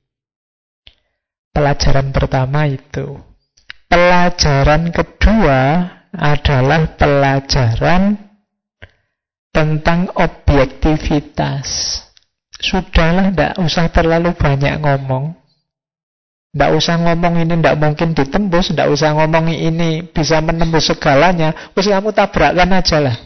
Pelajaran 1.53 2.09
pertama 2.09 2.65
itu. 2.65 3.21
Pelajaran 3.93 4.97
kedua 4.97 5.61
adalah 6.15 6.97
pelajaran 6.97 8.28
tentang 9.51 10.13
objektivitas. 10.15 12.01
Sudahlah, 12.59 13.31
tidak 13.31 13.55
usah 13.63 13.87
terlalu 13.89 14.35
banyak 14.35 14.83
ngomong. 14.83 15.39
Tidak 16.49 16.71
usah 16.75 16.99
ngomong 16.99 17.45
ini 17.45 17.55
tidak 17.61 17.77
mungkin 17.79 18.17
ditembus, 18.19 18.75
tidak 18.75 18.91
usah 18.91 19.15
ngomong 19.15 19.53
ini 19.53 20.03
bisa 20.11 20.43
menembus 20.43 20.91
segalanya. 20.91 21.55
Terus 21.77 21.93
kamu 21.93 22.11
tabrakkan 22.11 22.73
aja 22.75 22.99
lah. 22.99 23.17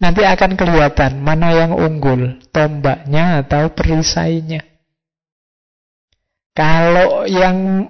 Nanti 0.00 0.24
akan 0.24 0.56
kelihatan 0.56 1.20
mana 1.20 1.52
yang 1.52 1.76
unggul, 1.76 2.40
tombaknya 2.48 3.44
atau 3.44 3.68
perisainya. 3.76 4.64
Kalau 6.56 7.28
yang 7.28 7.84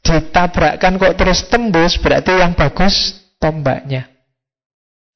ditabrakkan 0.00 0.96
kok 0.96 1.14
terus 1.20 1.44
tembus, 1.52 2.00
berarti 2.00 2.40
yang 2.40 2.56
bagus 2.56 3.20
tombaknya. 3.36 4.08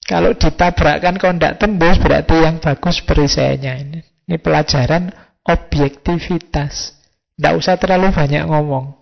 Kalau 0.02 0.34
ditabrakkan 0.34 1.14
kok 1.14 1.34
tidak 1.38 1.56
tembus, 1.62 1.96
berarti 2.02 2.36
yang 2.42 2.58
bagus 2.58 3.00
perisainya. 3.06 3.78
Ini, 3.78 3.98
ini 4.02 4.36
pelajaran 4.36 5.14
objektivitas. 5.46 6.98
Tidak 7.38 7.54
usah 7.54 7.78
terlalu 7.78 8.10
banyak 8.10 8.44
ngomong. 8.50 8.98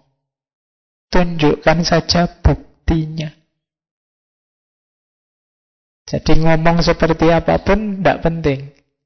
Tunjukkan 1.11 1.79
saja 1.83 2.29
buktinya. 2.45 3.33
Jadi 6.07 6.43
ngomong 6.43 6.83
seperti 6.85 7.31
apa 7.31 7.63
pun 7.63 7.99
tidak 7.99 8.19
penting. 8.23 8.61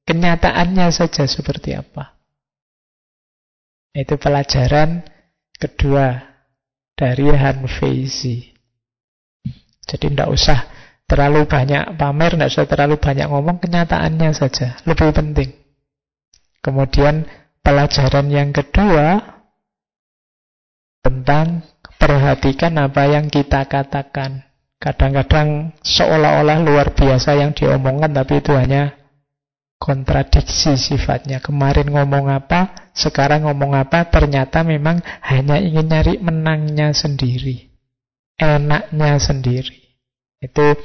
Kenyataannya 0.05 0.93
saja 0.93 1.25
seperti 1.25 1.73
apa. 1.77 2.17
Itu 3.95 4.19
pelajaran 4.21 5.07
kedua 5.57 6.21
dari 6.99 7.31
Han 7.31 7.65
Feizi. 7.71 8.53
Jadi 9.85 10.07
tidak 10.13 10.29
usah 10.33 10.74
terlalu 11.05 11.45
banyak 11.45 11.97
pamer, 12.01 12.33
tidak 12.35 12.51
usah 12.51 12.67
terlalu 12.67 12.97
banyak 12.99 13.27
ngomong, 13.29 13.57
kenyataannya 13.61 14.31
saja. 14.33 14.81
Lebih 14.89 15.13
penting. 15.13 15.51
Kemudian 16.65 17.29
pelajaran 17.61 18.27
yang 18.33 18.51
kedua 18.53 19.21
tentang 21.05 21.61
perhatikan 22.01 22.81
apa 22.81 23.05
yang 23.09 23.29
kita 23.29 23.69
katakan. 23.69 24.49
Kadang-kadang 24.81 25.73
seolah-olah 25.81 26.61
luar 26.61 26.93
biasa 26.93 27.37
yang 27.41 27.57
diomongkan 27.57 28.13
tapi 28.13 28.41
itu 28.41 28.53
hanya 28.53 28.97
kontradiksi 29.77 30.81
sifatnya. 30.81 31.45
Kemarin 31.45 31.93
ngomong 31.93 32.33
apa, 32.33 32.89
sekarang 32.97 33.45
ngomong 33.45 33.77
apa, 33.77 34.09
ternyata 34.09 34.65
memang 34.65 35.05
hanya 35.25 35.61
ingin 35.61 35.89
nyari 35.89 36.15
menangnya 36.21 36.97
sendiri. 36.97 37.69
Enaknya 38.41 39.21
sendiri. 39.21 39.84
Itu 40.45 40.77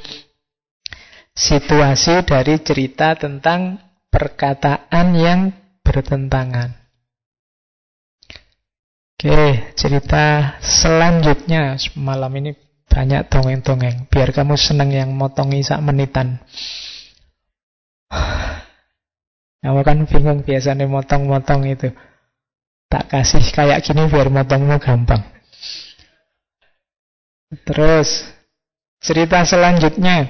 situasi 1.36 2.24
dari 2.24 2.56
cerita 2.64 3.12
tentang 3.12 3.76
perkataan 4.08 5.06
yang 5.12 5.52
bertentangan. 5.84 6.80
Oke, 9.20 9.76
cerita 9.76 10.56
selanjutnya 10.64 11.76
malam 12.00 12.32
ini 12.40 12.56
banyak 12.88 13.28
dongeng-dongeng 13.28 14.08
biar 14.08 14.32
kamu 14.32 14.56
seneng 14.56 14.90
yang 14.96 15.12
motongi 15.12 15.60
sak 15.60 15.84
menitan. 15.84 16.40
Kamu 19.60 19.84
kan 19.84 20.08
bingung 20.08 20.40
biasanya 20.40 20.88
motong-motong 20.88 21.68
itu. 21.68 21.92
Tak 22.88 23.12
kasih 23.12 23.44
kayak 23.52 23.84
gini 23.84 24.08
biar 24.08 24.32
motongmu 24.32 24.80
gampang. 24.80 25.20
Terus 27.68 28.24
cerita 29.00 29.42
selanjutnya. 29.42 30.28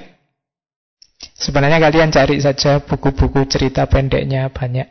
Sebenarnya 1.37 1.77
kalian 1.77 2.09
cari 2.09 2.41
saja 2.41 2.81
buku-buku 2.81 3.45
cerita 3.45 3.85
pendeknya 3.85 4.49
banyak. 4.49 4.89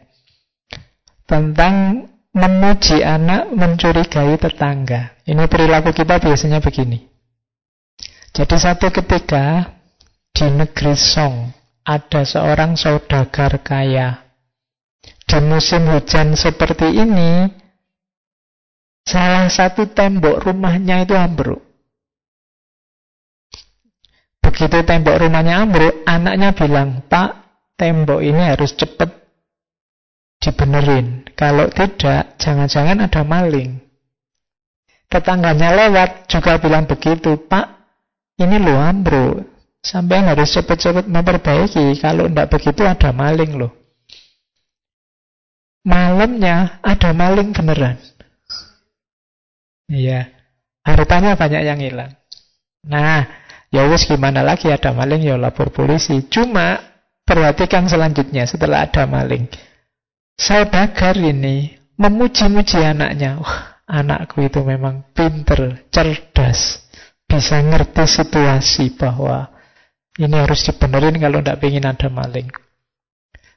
Tentang 1.27 2.07
memuji 2.31 3.03
anak 3.03 3.51
mencurigai 3.51 4.39
tetangga. 4.39 5.19
Ini 5.27 5.51
perilaku 5.51 5.91
kita 5.91 6.23
biasanya 6.23 6.63
begini. 6.63 7.03
Jadi 8.31 8.57
satu 8.57 8.95
ketika 8.95 9.75
di 10.31 10.47
negeri 10.47 10.95
Song 10.95 11.51
ada 11.83 12.23
seorang 12.23 12.79
saudagar 12.79 13.59
kaya. 13.67 14.31
Di 15.27 15.39
musim 15.43 15.87
hujan 15.91 16.35
seperti 16.35 16.91
ini, 16.91 17.47
salah 19.07 19.47
satu 19.47 19.87
tembok 19.91 20.43
rumahnya 20.47 21.07
itu 21.07 21.15
ambruk. 21.15 21.70
Begitu 24.41 24.83
tembok 24.83 25.21
rumahnya 25.21 25.63
ambruk, 25.63 26.05
anaknya 26.09 26.57
bilang, 26.57 27.05
Pak, 27.07 27.31
tembok 27.77 28.25
ini 28.25 28.41
harus 28.41 28.73
cepat 28.77 29.13
dibenerin. 30.41 31.29
Kalau 31.37 31.69
tidak, 31.69 32.41
jangan-jangan 32.41 33.05
ada 33.05 33.23
maling. 33.23 33.81
Tetangganya 35.11 35.75
lewat 35.77 36.31
juga 36.31 36.57
bilang 36.57 36.89
begitu, 36.89 37.37
Pak, 37.37 37.67
ini 38.41 38.57
lo 38.57 38.81
ambro. 38.81 39.45
Sampai 39.81 40.21
harus 40.21 40.53
cepat-cepat 40.53 41.09
memperbaiki. 41.09 41.97
Kalau 42.01 42.29
tidak 42.29 42.53
begitu 42.53 42.85
ada 42.85 43.17
maling 43.17 43.57
loh. 43.57 43.73
Malamnya 45.89 46.85
ada 46.85 47.17
maling 47.17 47.57
beneran. 47.57 47.97
Iya. 49.89 50.29
Hartanya 50.85 51.33
banyak 51.33 51.63
yang 51.65 51.81
hilang. 51.81 52.13
Nah, 52.85 53.25
ya 53.71 53.87
wis 53.87 54.07
gimana 54.07 54.43
lagi 54.43 54.69
ada 54.69 54.91
maling 54.91 55.23
ya 55.25 55.39
lapor 55.39 55.71
polisi. 55.71 56.27
Cuma 56.27 56.79
perhatikan 57.25 57.87
selanjutnya 57.87 58.45
setelah 58.45 58.85
ada 58.87 59.07
maling. 59.07 59.47
Saudagar 60.37 61.15
ini 61.17 61.79
memuji-muji 61.97 62.83
anaknya. 62.83 63.39
Wah, 63.39 63.81
anakku 63.87 64.43
itu 64.45 64.61
memang 64.67 65.07
pinter, 65.15 65.87
cerdas. 65.89 66.83
Bisa 67.31 67.63
ngerti 67.63 68.05
situasi 68.11 68.99
bahwa 68.99 69.47
ini 70.19 70.35
harus 70.35 70.67
dibenerin 70.67 71.17
kalau 71.23 71.39
tidak 71.39 71.63
ingin 71.63 71.87
ada 71.87 72.09
maling. 72.11 72.51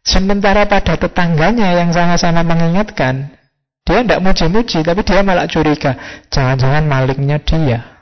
Sementara 0.04 0.68
pada 0.68 1.00
tetangganya 1.00 1.80
yang 1.80 1.90
sama-sama 1.96 2.44
mengingatkan, 2.44 3.34
dia 3.88 4.04
tidak 4.04 4.20
muji-muji, 4.20 4.84
tapi 4.84 5.02
dia 5.02 5.24
malah 5.24 5.48
curiga. 5.48 5.96
Jangan-jangan 6.28 6.84
malingnya 6.84 7.40
dia. 7.40 7.93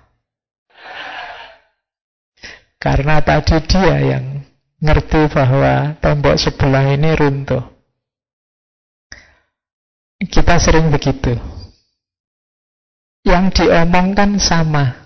Karena 2.81 3.21
tadi 3.21 3.61
dia 3.69 4.17
yang 4.17 4.41
ngerti 4.81 5.29
bahwa 5.29 5.93
tembok 6.01 6.33
sebelah 6.41 6.89
ini 6.89 7.13
runtuh. 7.13 7.61
Kita 10.17 10.57
sering 10.57 10.89
begitu. 10.89 11.37
Yang 13.21 13.61
diomongkan 13.61 14.41
sama. 14.41 14.97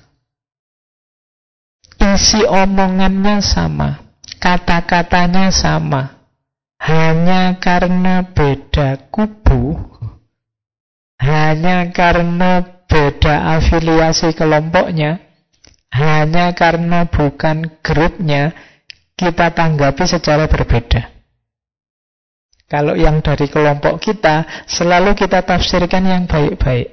Isi 1.99 2.47
omongannya 2.47 3.43
sama. 3.43 3.99
Kata-katanya 4.39 5.51
sama. 5.51 6.15
Hanya 6.79 7.57
karena 7.57 8.21
beda 8.21 9.09
kubu, 9.09 9.73
hanya 11.17 11.89
karena 11.89 12.61
beda 12.85 13.57
afiliasi 13.57 14.37
kelompoknya, 14.37 15.24
hanya 15.95 16.51
karena 16.51 17.07
bukan 17.07 17.79
grupnya, 17.79 18.51
kita 19.15 19.55
tanggapi 19.55 20.03
secara 20.03 20.43
berbeda. 20.51 21.07
Kalau 22.67 22.99
yang 22.99 23.23
dari 23.23 23.47
kelompok 23.47 24.03
kita, 24.03 24.67
selalu 24.67 25.15
kita 25.15 25.39
tafsirkan 25.47 26.03
yang 26.03 26.23
baik-baik. 26.27 26.91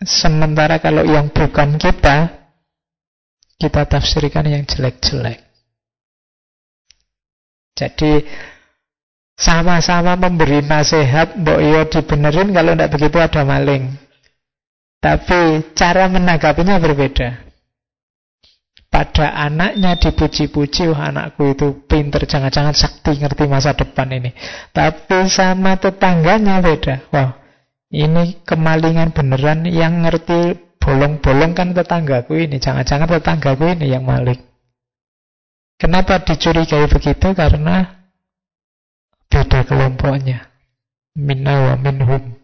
Sementara 0.00 0.80
kalau 0.80 1.04
yang 1.04 1.28
bukan 1.28 1.76
kita, 1.76 2.48
kita 3.60 3.82
tafsirkan 3.84 4.48
yang 4.48 4.64
jelek-jelek. 4.64 5.44
Jadi 7.76 8.24
sama-sama 9.36 10.16
memberi 10.16 10.64
nasihat, 10.64 11.36
mbok 11.36 11.60
iyo 11.60 11.80
dibenerin 11.92 12.56
kalau 12.56 12.72
tidak 12.72 12.92
begitu 12.96 13.16
ada 13.20 13.42
maling. 13.44 13.92
Tapi 15.00 15.72
cara 15.76 16.08
menanggapinya 16.08 16.80
berbeda 16.80 17.49
pada 19.00 19.32
anaknya 19.32 19.96
dipuji-puji, 19.96 20.92
wah 20.92 21.08
anakku 21.08 21.56
itu 21.56 21.88
pinter, 21.88 22.20
jangan-jangan 22.28 22.76
sakti 22.76 23.16
ngerti 23.16 23.48
masa 23.48 23.72
depan 23.72 24.12
ini. 24.12 24.36
Tapi 24.76 25.24
sama 25.24 25.80
tetangganya 25.80 26.60
beda. 26.60 27.08
Wah, 27.08 27.32
ini 27.88 28.44
kemalingan 28.44 29.16
beneran 29.16 29.64
yang 29.64 30.04
ngerti 30.04 30.52
bolong-bolong 30.76 31.56
kan 31.56 31.72
tetanggaku 31.72 32.44
ini. 32.44 32.60
Jangan-jangan 32.60 33.08
tetanggaku 33.08 33.72
ini 33.72 33.88
yang 33.88 34.04
maling. 34.04 34.36
Kenapa 35.80 36.20
dicurigai 36.20 36.84
begitu? 36.92 37.32
Karena 37.32 38.04
beda 39.32 39.64
kelompoknya. 39.64 40.44
Minna 41.16 41.72
wa 41.72 41.74
minhum. 41.80 42.36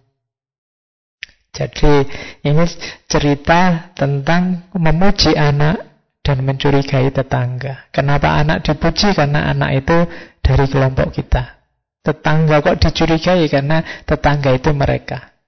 Jadi 1.53 2.09
ini 2.49 2.65
cerita 3.05 3.93
tentang 3.93 4.73
memuji 4.73 5.37
anak 5.37 5.86
dan 6.27 6.43
mencurigai 6.43 7.15
tetangga. 7.15 7.87
Kenapa 7.95 8.35
anak 8.43 8.67
dipuji? 8.67 9.15
Karena 9.15 9.47
anak 9.55 9.87
itu 9.87 9.99
dari 10.43 10.67
kelompok 10.67 11.15
kita. 11.15 11.63
Tetangga 12.03 12.59
kok 12.67 12.83
dicurigai? 12.83 13.47
Karena 13.47 13.79
tetangga 14.03 14.51
itu 14.51 14.75
mereka. 14.75 15.39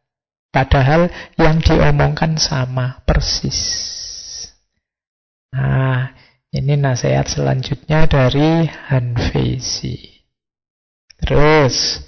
Padahal 0.55 1.11
yang 1.35 1.59
diomongkan 1.59 2.39
sama, 2.39 3.03
persis. 3.03 3.59
Nah, 5.51 6.15
ini 6.55 6.79
nasihat 6.79 7.27
selanjutnya 7.27 8.07
dari 8.07 8.71
Hanfezi. 8.71 10.23
Terus, 11.19 12.07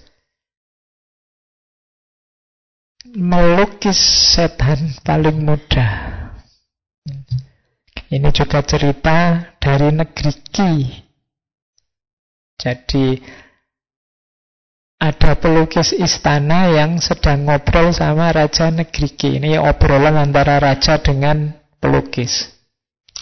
melukis 3.19 3.99
setan 4.31 4.95
paling 5.03 5.43
mudah. 5.43 5.93
Ini 8.11 8.29
juga 8.35 8.59
cerita 8.67 9.39
dari 9.63 9.95
negeri 9.95 10.33
Ki. 10.51 10.75
Jadi 12.59 13.07
ada 14.99 15.33
pelukis 15.39 15.95
istana 15.95 16.75
yang 16.75 16.99
sedang 16.99 17.47
ngobrol 17.47 17.95
sama 17.95 18.35
raja 18.35 18.67
negeri 18.75 19.09
Ki. 19.15 19.31
Ini 19.39 19.63
obrolan 19.63 20.19
antara 20.19 20.59
raja 20.59 20.99
dengan 20.99 21.55
pelukis. 21.79 22.51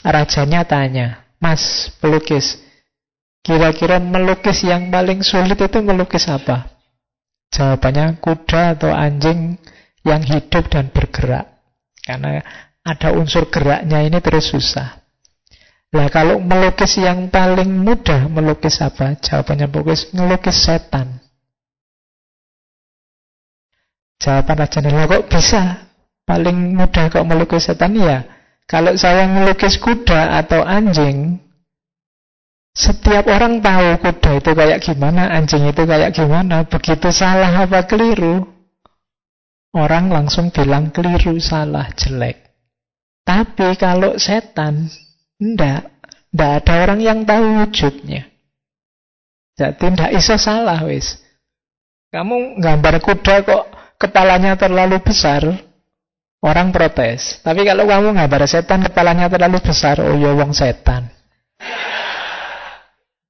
Rajanya 0.00 0.64
tanya, 0.64 1.20
"Mas, 1.36 1.92
pelukis, 2.00 2.56
kira-kira 3.44 4.00
melukis 4.00 4.64
yang 4.64 4.88
paling 4.88 5.20
sulit 5.20 5.60
itu 5.60 5.84
melukis 5.84 6.32
apa?" 6.32 6.80
Jawabannya 7.52 8.24
kuda 8.24 8.80
atau 8.80 8.88
anjing 8.88 9.60
yang 10.00 10.24
hidup 10.24 10.64
dan 10.72 10.88
bergerak. 10.88 11.44
Karena 12.00 12.40
ada 12.88 13.12
unsur 13.12 13.52
geraknya 13.52 14.00
ini 14.00 14.16
terus 14.24 14.48
susah. 14.48 15.04
Nah 15.92 16.08
kalau 16.08 16.40
melukis 16.40 16.96
yang 16.96 17.28
paling 17.28 17.68
mudah 17.84 18.28
melukis 18.32 18.80
apa? 18.80 19.16
Jawabannya 19.20 19.68
melukis, 19.68 20.08
melukis 20.16 20.56
setan. 20.56 21.20
Jawaban 24.18 24.56
Raja 24.64 24.80
Nila 24.80 25.04
kok 25.04 25.28
bisa? 25.28 25.88
Paling 26.24 26.76
mudah 26.76 27.12
kok 27.12 27.24
melukis 27.28 27.68
setan 27.68 27.96
ya. 27.96 28.24
Kalau 28.68 28.92
saya 29.00 29.24
melukis 29.24 29.80
kuda 29.80 30.44
atau 30.44 30.60
anjing, 30.60 31.40
setiap 32.76 33.24
orang 33.32 33.64
tahu 33.64 33.96
kuda 34.04 34.30
itu 34.44 34.50
kayak 34.52 34.84
gimana, 34.84 35.32
anjing 35.32 35.64
itu 35.64 35.88
kayak 35.88 36.12
gimana. 36.12 36.68
Begitu 36.68 37.08
salah 37.08 37.64
apa 37.64 37.88
keliru, 37.88 38.44
orang 39.72 40.12
langsung 40.12 40.52
bilang 40.52 40.92
keliru, 40.92 41.40
salah, 41.40 41.88
jelek. 41.96 42.47
Tapi 43.28 43.76
kalau 43.76 44.16
setan, 44.16 44.88
ndak, 45.36 45.92
ndak 46.32 46.50
ada 46.64 46.74
orang 46.88 47.00
yang 47.04 47.20
tahu 47.28 47.60
wujudnya. 47.60 48.24
Jadi 49.60 49.84
ndak 49.92 50.16
iso 50.16 50.40
salah 50.40 50.80
wis. 50.88 51.20
Kamu 52.08 52.56
gambar 52.56 53.04
kuda 53.04 53.44
kok 53.44 53.64
kepalanya 54.00 54.56
terlalu 54.56 54.96
besar, 55.04 55.44
Orang 56.38 56.70
protes. 56.70 57.42
Tapi 57.42 57.66
kalau 57.66 57.82
kamu 57.82 58.14
ngabar 58.14 58.46
setan 58.46 58.86
kepalanya 58.86 59.26
terlalu 59.26 59.58
besar, 59.58 59.98
oh 59.98 60.14
ya 60.14 60.38
wong 60.38 60.54
setan. 60.54 61.10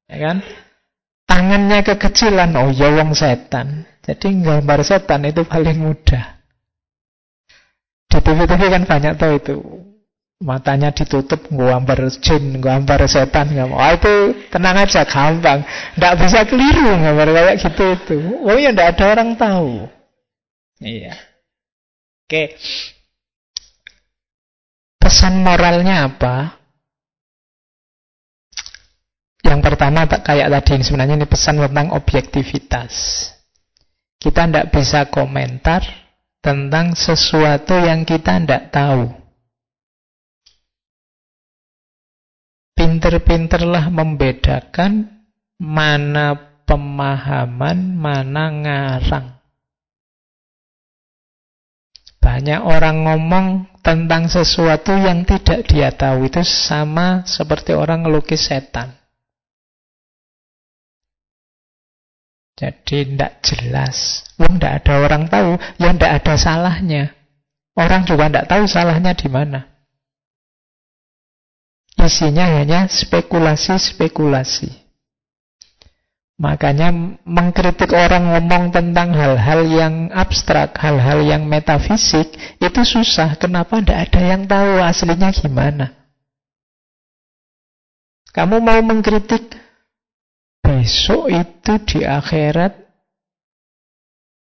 Ya 0.05 0.17
kan? 0.29 0.45
Tangannya 1.25 1.81
kekecilan, 1.89 2.53
oh 2.61 2.69
ya 2.69 2.93
wong 3.01 3.17
setan. 3.17 3.89
Jadi 4.05 4.45
gambar 4.45 4.85
setan 4.85 5.25
itu 5.25 5.41
paling 5.49 5.81
mudah. 5.81 6.38
Di 8.19 8.27
TV-TV 8.27 8.63
kan 8.67 8.83
banyak 8.83 9.15
tuh 9.15 9.31
itu. 9.39 9.57
Matanya 10.43 10.91
ditutup, 10.91 11.39
gambar 11.51 12.11
jin, 12.19 12.59
gambar 12.59 13.07
setan. 13.07 13.55
Gambar. 13.55 13.79
Oh, 13.79 13.91
itu 13.95 14.15
tenang 14.51 14.75
aja, 14.75 15.07
gampang. 15.07 15.63
Tidak 15.95 16.15
bisa 16.19 16.43
keliru 16.43 16.99
gambar 16.99 17.29
kayak 17.31 17.57
gitu 17.63 17.85
itu. 17.95 18.19
Oh 18.43 18.59
ya 18.59 18.75
tidak 18.75 18.99
ada 18.99 19.05
orang 19.15 19.31
tahu. 19.39 19.87
Iya. 20.83 21.15
Oke. 22.27 22.59
Pesan 24.99 25.39
moralnya 25.47 26.11
apa? 26.11 26.59
Yang 29.47 29.61
pertama 29.63 30.11
kayak 30.11 30.51
tadi 30.59 30.83
sebenarnya 30.83 31.23
ini 31.23 31.27
pesan 31.31 31.63
tentang 31.63 31.95
objektivitas. 31.95 32.95
Kita 34.19 34.51
tidak 34.51 34.75
bisa 34.75 35.07
komentar 35.07 36.08
tentang 36.39 36.95
sesuatu 36.95 37.75
yang 37.79 38.07
kita 38.07 38.39
tidak 38.43 38.71
tahu. 38.71 39.11
Pinter-pinterlah 42.79 43.91
membedakan 43.91 45.07
mana 45.59 46.39
pemahaman, 46.63 47.79
mana 47.95 48.45
ngarang. 48.55 49.27
Banyak 52.19 52.61
orang 52.61 52.97
ngomong 53.07 53.47
tentang 53.81 54.27
sesuatu 54.29 54.93
yang 54.93 55.23
tidak 55.23 55.65
dia 55.71 55.95
tahu 55.95 56.27
itu 56.29 56.43
sama 56.43 57.25
seperti 57.25 57.73
orang 57.73 58.05
ngelukis 58.05 58.51
setan. 58.51 58.98
Jadi 62.59 63.15
tidak 63.15 63.39
jelas. 63.47 64.27
Wong 64.35 64.59
tidak 64.59 64.83
ada 64.83 64.95
orang 65.07 65.25
tahu, 65.31 65.55
yang 65.79 65.95
tidak 65.95 66.13
ada 66.19 66.35
salahnya. 66.35 67.15
Orang 67.79 68.03
juga 68.03 68.27
tidak 68.27 68.51
tahu 68.51 68.67
salahnya 68.67 69.15
di 69.15 69.29
mana. 69.31 69.61
Isinya 71.95 72.59
hanya 72.59 72.91
spekulasi-spekulasi. 72.91 74.75
Makanya 76.39 76.95
mengkritik 77.27 77.91
orang 77.91 78.31
ngomong 78.31 78.71
tentang 78.71 79.11
hal-hal 79.15 79.67
yang 79.67 79.95
abstrak, 80.15 80.75
hal-hal 80.79 81.23
yang 81.23 81.47
metafisik, 81.47 82.31
itu 82.59 82.81
susah. 82.83 83.39
Kenapa 83.39 83.79
tidak 83.83 84.11
ada 84.11 84.21
yang 84.23 84.43
tahu 84.47 84.83
aslinya 84.83 85.35
gimana? 85.35 85.95
Kamu 88.31 88.63
mau 88.63 88.79
mengkritik 88.83 89.68
besok 90.89 91.29
itu 91.29 91.73
di 91.85 91.99
akhirat 92.09 92.89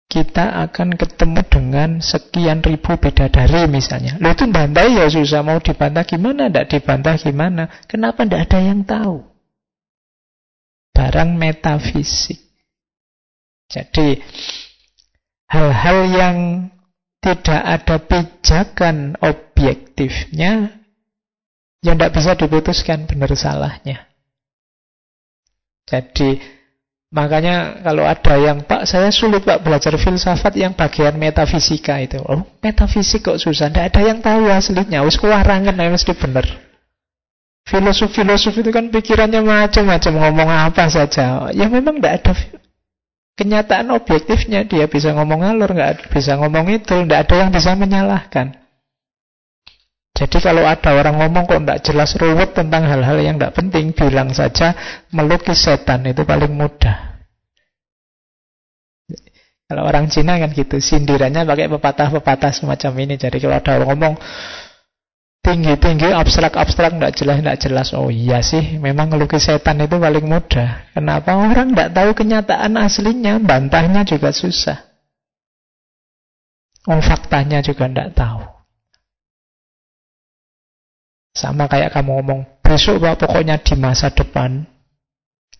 kita 0.07 0.69
akan 0.69 0.95
ketemu 0.95 1.41
dengan 1.49 1.89
sekian 1.99 2.61
ribu 2.61 2.93
bidadari 2.95 3.65
misalnya. 3.65 4.21
Lo 4.21 4.31
itu 4.31 4.45
bantah 4.47 4.85
ya 4.85 5.09
susah, 5.09 5.41
mau 5.41 5.57
dibantah 5.57 6.05
gimana? 6.05 6.47
Tidak 6.47 6.65
dibantah 6.69 7.17
gimana? 7.17 7.67
Kenapa 7.89 8.23
tidak 8.23 8.47
ada 8.47 8.59
yang 8.61 8.85
tahu? 8.85 9.25
barang 10.97 11.37
metafisik. 11.37 12.41
Jadi 13.69 14.17
hal-hal 15.53 15.99
yang 16.09 16.37
tidak 17.21 17.61
ada 17.61 17.95
pijakan 18.01 19.13
objektifnya 19.21 20.81
yang 21.85 21.95
tidak 22.01 22.17
bisa 22.17 22.33
diputuskan 22.33 23.05
benar 23.05 23.29
salahnya. 23.37 24.09
Jadi 25.87 26.43
makanya 27.07 27.79
kalau 27.79 28.03
ada 28.03 28.35
yang 28.35 28.67
Pak 28.67 28.83
saya 28.83 29.07
sulit 29.15 29.47
Pak 29.47 29.63
belajar 29.63 29.95
filsafat 29.95 30.59
yang 30.59 30.75
bagian 30.75 31.15
metafisika 31.15 32.03
itu. 32.03 32.19
Oh 32.27 32.43
metafisik 32.59 33.23
kok 33.23 33.39
susah, 33.39 33.71
tidak 33.71 33.95
ada 33.95 34.01
yang 34.03 34.19
tahu 34.19 34.51
aslinya. 34.51 35.07
Wis 35.07 35.15
kuwarangan 35.15 35.73
mesti 35.73 36.11
benar. 36.11 36.67
Filosof-filosof 37.67 38.55
itu 38.63 38.71
kan 38.71 38.87
pikirannya 38.87 39.43
macam-macam 39.43 40.13
ngomong 40.15 40.49
apa 40.71 40.87
saja. 40.87 41.51
Ya 41.51 41.67
memang 41.67 41.99
tidak 41.99 42.23
ada 42.23 42.33
kenyataan 43.35 43.91
objektifnya. 43.91 44.63
Dia 44.63 44.87
bisa 44.87 45.11
ngomong 45.11 45.43
alur, 45.43 45.75
nggak 45.75 46.07
bisa 46.07 46.39
ngomong 46.39 46.71
itu, 46.71 46.95
tidak 47.03 47.27
ada 47.27 47.35
yang 47.43 47.49
bisa 47.51 47.75
menyalahkan. 47.75 48.55
Jadi 50.17 50.41
kalau 50.41 50.65
ada 50.65 50.97
orang 50.97 51.21
ngomong 51.21 51.45
kok 51.45 51.61
tidak 51.61 51.79
jelas 51.85 52.17
ruwet 52.17 52.49
tentang 52.57 52.89
hal-hal 52.89 53.21
yang 53.21 53.37
tidak 53.37 53.53
penting, 53.53 53.93
bilang 53.93 54.33
saja 54.33 54.73
melukis 55.13 55.61
setan 55.61 56.09
itu 56.09 56.25
paling 56.25 56.49
mudah. 56.57 57.21
Kalau 59.69 59.85
orang 59.85 60.09
Cina 60.09 60.41
kan 60.41 60.49
gitu, 60.49 60.81
sindirannya 60.81 61.45
pakai 61.45 61.69
pepatah-pepatah 61.69 62.49
semacam 62.49 62.91
ini. 62.97 63.13
Jadi 63.21 63.37
kalau 63.37 63.61
ada 63.61 63.77
orang 63.77 63.89
ngomong, 63.93 64.13
tinggi-tinggi 65.45 66.09
abstrak-abstrak 66.09 66.97
tidak 66.97 67.13
jelas 67.13 67.37
tidak 67.37 67.57
jelas. 67.61 67.87
Oh 67.93 68.09
iya 68.09 68.41
sih 68.41 68.81
memang 68.81 69.13
ngelukis 69.13 69.45
setan 69.45 69.85
itu 69.85 70.01
paling 70.01 70.25
mudah. 70.25 70.97
Kenapa 70.97 71.37
orang 71.37 71.77
tidak 71.77 71.93
tahu 71.93 72.09
kenyataan 72.17 72.73
aslinya? 72.73 73.37
Bantahnya 73.37 74.01
juga 74.01 74.33
susah. 74.33 74.81
Oh 76.89 77.03
faktanya 77.05 77.61
juga 77.61 77.85
tidak 77.85 78.17
tahu 78.17 78.56
sama 81.37 81.69
kayak 81.69 81.93
kamu 81.93 82.17
ngomong 82.17 82.41
besok 82.65 82.97
pak 82.97 83.21
pokoknya 83.21 83.61
di 83.61 83.77
masa 83.77 84.09
depan 84.09 84.65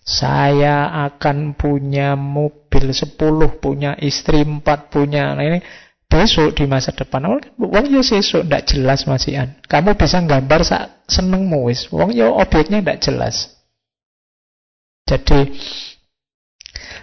saya 0.07 0.87
akan 1.11 1.59
punya 1.59 2.15
mobil 2.15 2.95
10, 2.95 3.19
punya 3.59 3.91
istri 3.99 4.39
4, 4.39 4.63
punya 4.87 5.35
nah 5.35 5.43
ini 5.43 5.59
besok 6.07 6.55
di 6.55 6.63
masa 6.63 6.95
depan. 6.95 7.27
Wong 7.59 7.85
yo 7.91 7.99
sesuk 7.99 8.47
ndak 8.47 8.71
jelas 8.71 9.03
masihan. 9.03 9.59
Kamu 9.67 9.99
bisa 9.99 10.23
gambar 10.23 10.63
sak 10.63 11.03
senengmu 11.11 11.67
wis. 11.67 11.91
Wong 11.91 12.15
yo 12.15 12.39
objeknya 12.39 12.79
ndak 12.79 13.03
jelas. 13.03 13.51
Jadi 15.03 15.51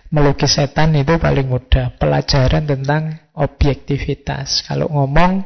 melukis 0.08 0.56
setan 0.56 0.96
itu 0.96 1.20
paling 1.20 1.44
mudah. 1.44 1.92
Pelajaran 2.00 2.64
tentang 2.64 3.20
objektivitas. 3.36 4.64
Kalau 4.64 4.88
ngomong 4.88 5.44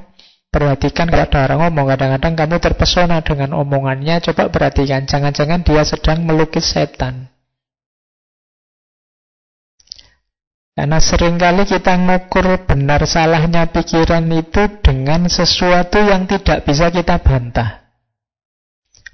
perhatikan 0.48 1.06
kalau 1.08 1.24
ada 1.24 1.38
orang 1.48 1.58
ngomong 1.68 1.86
kadang-kadang 1.94 2.34
kamu 2.34 2.56
terpesona 2.58 3.20
dengan 3.22 3.56
omongannya. 3.56 4.20
Coba 4.24 4.48
perhatikan 4.48 5.04
jangan-jangan 5.04 5.62
dia 5.62 5.82
sedang 5.84 6.24
melukis 6.24 6.68
setan. 6.72 7.28
Karena 10.78 11.02
sering 11.02 11.42
kali 11.42 11.66
kita 11.66 11.98
mengukur 11.98 12.62
benar 12.62 13.02
salahnya 13.02 13.66
pikiran 13.66 14.30
itu 14.30 14.78
dengan 14.78 15.26
sesuatu 15.26 15.98
yang 15.98 16.30
tidak 16.30 16.62
bisa 16.62 16.86
kita 16.94 17.18
bantah. 17.18 17.82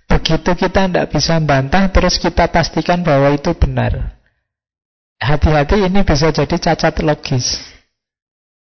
Begitu 0.05 0.53
kita 0.53 0.93
tidak 0.93 1.09
bisa 1.09 1.41
bantah, 1.41 1.89
terus 1.89 2.20
kita 2.20 2.53
pastikan 2.53 3.01
bahwa 3.01 3.32
itu 3.32 3.57
benar. 3.57 4.20
Hati-hati 5.16 5.89
ini 5.89 6.05
bisa 6.05 6.28
jadi 6.28 6.53
cacat 6.53 7.01
logis. 7.01 7.74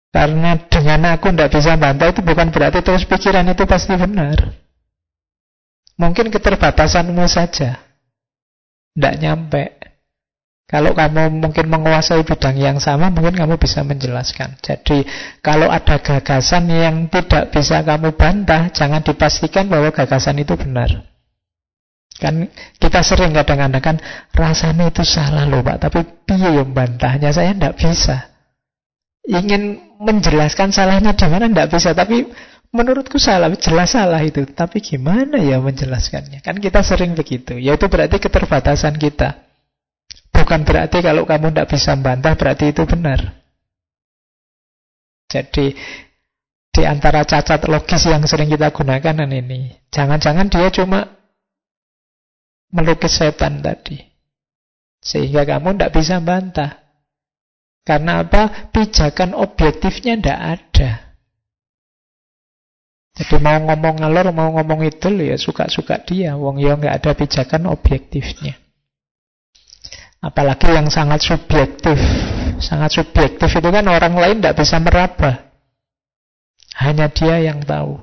Karena 0.09 0.57
dengan 0.57 1.13
aku 1.13 1.29
tidak 1.29 1.53
bisa 1.53 1.77
bantah 1.77 2.09
itu 2.09 2.25
bukan 2.25 2.49
berarti 2.49 2.81
terus 2.81 3.05
pikiran 3.05 3.45
itu 3.45 3.63
pasti 3.69 3.93
benar. 3.93 4.37
Mungkin 6.01 6.33
keterbatasanmu 6.33 7.25
saja. 7.29 7.77
Tidak 8.97 9.15
nyampe. 9.21 9.79
Kalau 10.69 10.93
kamu 10.93 11.33
mungkin 11.41 11.65
menguasai 11.65 12.21
bidang 12.21 12.53
yang 12.53 12.77
sama, 12.77 13.09
mungkin 13.09 13.33
kamu 13.33 13.57
bisa 13.57 13.81
menjelaskan. 13.81 14.53
Jadi, 14.61 15.01
kalau 15.41 15.65
ada 15.65 15.97
gagasan 15.97 16.69
yang 16.69 17.09
tidak 17.09 17.49
bisa 17.49 17.81
kamu 17.81 18.13
bantah, 18.13 18.69
jangan 18.69 19.01
dipastikan 19.01 19.65
bahwa 19.65 19.89
gagasan 19.89 20.37
itu 20.37 20.53
benar. 20.53 21.09
Kan 22.21 22.53
kita 22.77 23.01
sering 23.01 23.33
kadang-kadang 23.33 23.81
kan 23.81 23.97
rasanya 24.35 24.93
itu 24.93 25.01
salah 25.01 25.49
loh 25.49 25.65
Pak, 25.65 25.89
tapi 25.89 26.05
piye 26.27 26.61
yang 26.61 26.69
bantahnya 26.69 27.33
saya 27.33 27.55
tidak 27.55 27.79
bisa. 27.79 28.28
Ingin 29.27 29.95
menjelaskan 29.99 30.71
salahnya 30.71 31.13
di 31.13 31.27
mana 31.27 31.51
tidak 31.51 31.69
bisa, 31.75 31.91
tapi 31.91 32.29
menurutku 32.71 33.17
salah, 33.17 33.51
jelas 33.57 33.93
salah 33.93 34.21
itu. 34.23 34.45
Tapi 34.47 34.79
gimana 34.79 35.41
ya 35.41 35.59
menjelaskannya? 35.59 36.39
Kan 36.45 36.57
kita 36.61 36.85
sering 36.85 37.17
begitu. 37.17 37.57
Yaitu 37.57 37.89
berarti 37.91 38.17
keterbatasan 38.21 38.95
kita. 38.95 39.49
Bukan 40.29 40.63
berarti 40.63 41.03
kalau 41.03 41.27
kamu 41.27 41.51
tidak 41.51 41.67
bisa 41.69 41.93
bantah 41.99 42.33
berarti 42.37 42.71
itu 42.71 42.87
benar. 42.87 43.37
Jadi 45.29 45.77
di 46.69 46.83
antara 46.87 47.21
cacat 47.21 47.69
logis 47.69 48.07
yang 48.09 48.25
sering 48.25 48.49
kita 48.49 48.73
gunakan 48.73 49.29
ini, 49.29 49.89
jangan-jangan 49.93 50.47
dia 50.49 50.69
cuma 50.73 51.05
melukis 52.73 53.17
setan 53.19 53.61
tadi. 53.61 53.99
Sehingga 55.01 55.45
kamu 55.45 55.77
tidak 55.77 55.93
bisa 55.93 56.17
bantah. 56.21 56.88
Karena 57.89 58.21
apa? 58.21 58.69
Pijakan 58.69 59.33
objektifnya 59.33 60.13
tidak 60.21 60.39
ada. 60.61 60.91
Jadi 63.17 63.35
mau 63.41 63.57
ngomong 63.57 64.05
ngalor, 64.05 64.29
mau 64.29 64.53
ngomong 64.53 64.85
itu 64.85 65.09
ya 65.17 65.33
suka-suka 65.41 65.97
dia. 66.05 66.37
Wong 66.37 66.61
ya 66.61 66.77
nggak 66.77 67.01
ada 67.01 67.11
pijakan 67.17 67.73
objektifnya. 67.73 68.53
Apalagi 70.21 70.69
yang 70.69 70.85
sangat 70.93 71.25
subjektif. 71.25 71.97
Sangat 72.61 72.93
subjektif 72.93 73.49
itu 73.49 73.69
kan 73.73 73.85
orang 73.89 74.13
lain 74.13 74.37
tidak 74.37 74.61
bisa 74.61 74.77
meraba. 74.77 75.49
Hanya 76.77 77.09
dia 77.09 77.41
yang 77.41 77.65
tahu. 77.65 77.97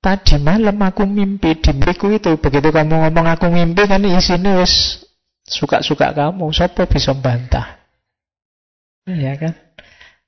Tadi 0.00 0.40
malam 0.40 0.80
aku 0.80 1.04
mimpi 1.04 1.60
di 1.60 1.76
mimpiku 1.76 2.08
itu. 2.08 2.40
Begitu 2.40 2.72
kamu 2.72 3.04
ngomong 3.04 3.26
aku 3.36 3.52
mimpi 3.52 3.84
kan 3.84 4.00
isinya 4.00 4.64
suka-suka 5.44 6.16
kamu. 6.16 6.48
Siapa 6.50 6.88
bisa 6.88 7.12
bantah? 7.12 7.85
Iya 9.06 9.32
kan? 9.38 9.52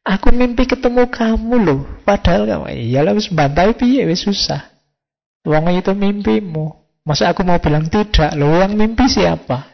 Aku 0.08 0.32
mimpi 0.32 0.64
ketemu 0.64 1.10
kamu 1.10 1.54
loh. 1.60 1.80
Padahal 2.06 2.48
kamu 2.48 2.66
iyalah 2.72 3.12
wis 3.12 3.28
bantai 3.28 3.76
piye 3.76 4.06
wis 4.08 4.24
susah. 4.24 4.72
Wong 5.44 5.68
itu 5.74 5.92
mimpimu. 5.92 6.78
Masa 7.04 7.32
aku 7.32 7.44
mau 7.44 7.60
bilang 7.60 7.88
tidak 7.88 8.36
loh, 8.36 8.60
yang 8.60 8.76
mimpi 8.76 9.08
siapa? 9.08 9.64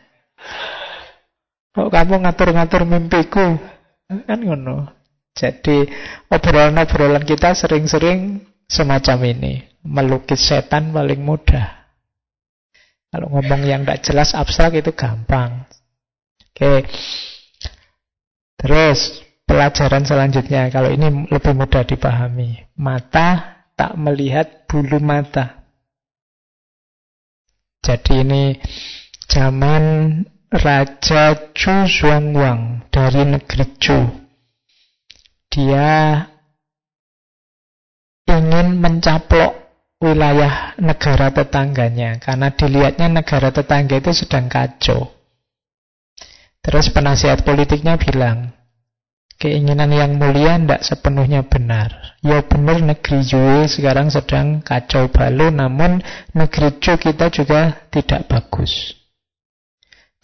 Kok 1.74 1.90
kamu 1.90 2.22
ngatur-ngatur 2.22 2.86
mimpiku? 2.86 3.58
Kan 4.06 4.40
ngono. 4.42 4.86
Jadi 5.34 5.82
obrolan-obrolan 6.30 7.26
kita 7.26 7.58
sering-sering 7.58 8.38
semacam 8.70 9.18
ini. 9.34 9.54
Melukis 9.82 10.46
setan 10.46 10.94
paling 10.94 11.18
mudah. 11.20 11.84
Kalau 13.10 13.30
ngomong 13.30 13.66
yang 13.66 13.82
tidak 13.82 14.00
jelas 14.06 14.30
abstrak 14.38 14.78
itu 14.78 14.94
gampang. 14.94 15.66
Oke. 16.54 16.86
Terus 18.64 19.24
Pelajaran 19.44 20.08
selanjutnya, 20.08 20.72
kalau 20.72 20.88
ini 20.88 21.28
lebih 21.28 21.52
mudah 21.52 21.84
dipahami. 21.84 22.64
Mata 22.80 23.60
tak 23.78 23.92
melihat 23.94 24.64
bulu 24.64 24.98
mata. 25.04 25.62
Jadi 27.84 28.24
ini 28.26 28.56
zaman 29.30 29.84
Raja 30.48 31.52
Chu 31.54 31.84
Zhuangwang 31.84 32.88
dari 32.90 33.22
negeri 33.28 33.66
Chu. 33.76 34.00
Dia 35.52 36.24
ingin 38.26 38.80
mencaplok 38.80 39.54
wilayah 40.02 40.74
negara 40.82 41.30
tetangganya 41.30 42.18
karena 42.18 42.50
dilihatnya 42.50 43.22
negara 43.22 43.54
tetangga 43.54 44.02
itu 44.02 44.10
sedang 44.10 44.50
kacau. 44.50 45.13
Terus 46.64 46.88
penasihat 46.88 47.44
politiknya 47.44 48.00
bilang, 48.00 48.56
keinginan 49.36 49.92
yang 49.92 50.16
mulia 50.16 50.56
tidak 50.56 50.80
sepenuhnya 50.80 51.44
benar. 51.44 52.16
Ya 52.24 52.40
benar 52.40 52.80
negeri 52.80 53.20
Yue 53.20 53.68
sekarang 53.68 54.08
sedang 54.08 54.64
kacau 54.64 55.12
balau, 55.12 55.52
namun 55.52 56.00
negeri 56.32 56.80
Chu 56.80 56.96
kita 56.96 57.28
juga 57.28 57.84
tidak 57.92 58.32
bagus. 58.32 58.96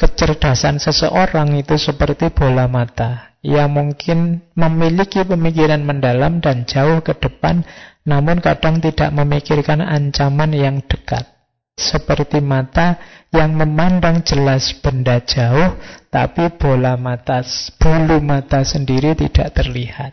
Kecerdasan 0.00 0.80
seseorang 0.80 1.60
itu 1.60 1.76
seperti 1.76 2.32
bola 2.32 2.64
mata. 2.64 3.36
Ia 3.44 3.68
mungkin 3.68 4.40
memiliki 4.56 5.20
pemikiran 5.28 5.84
mendalam 5.84 6.40
dan 6.40 6.64
jauh 6.64 7.04
ke 7.04 7.12
depan, 7.20 7.68
namun 8.08 8.40
kadang 8.40 8.80
tidak 8.80 9.12
memikirkan 9.12 9.84
ancaman 9.84 10.56
yang 10.56 10.80
dekat. 10.88 11.39
Seperti 11.80 12.44
mata 12.44 13.00
yang 13.32 13.56
memandang 13.56 14.20
jelas 14.20 14.76
benda 14.76 15.16
jauh, 15.24 15.80
tapi 16.12 16.52
bola 16.60 17.00
mata, 17.00 17.40
bulu 17.80 18.20
mata 18.20 18.60
sendiri 18.60 19.16
tidak 19.16 19.56
terlihat. 19.56 20.12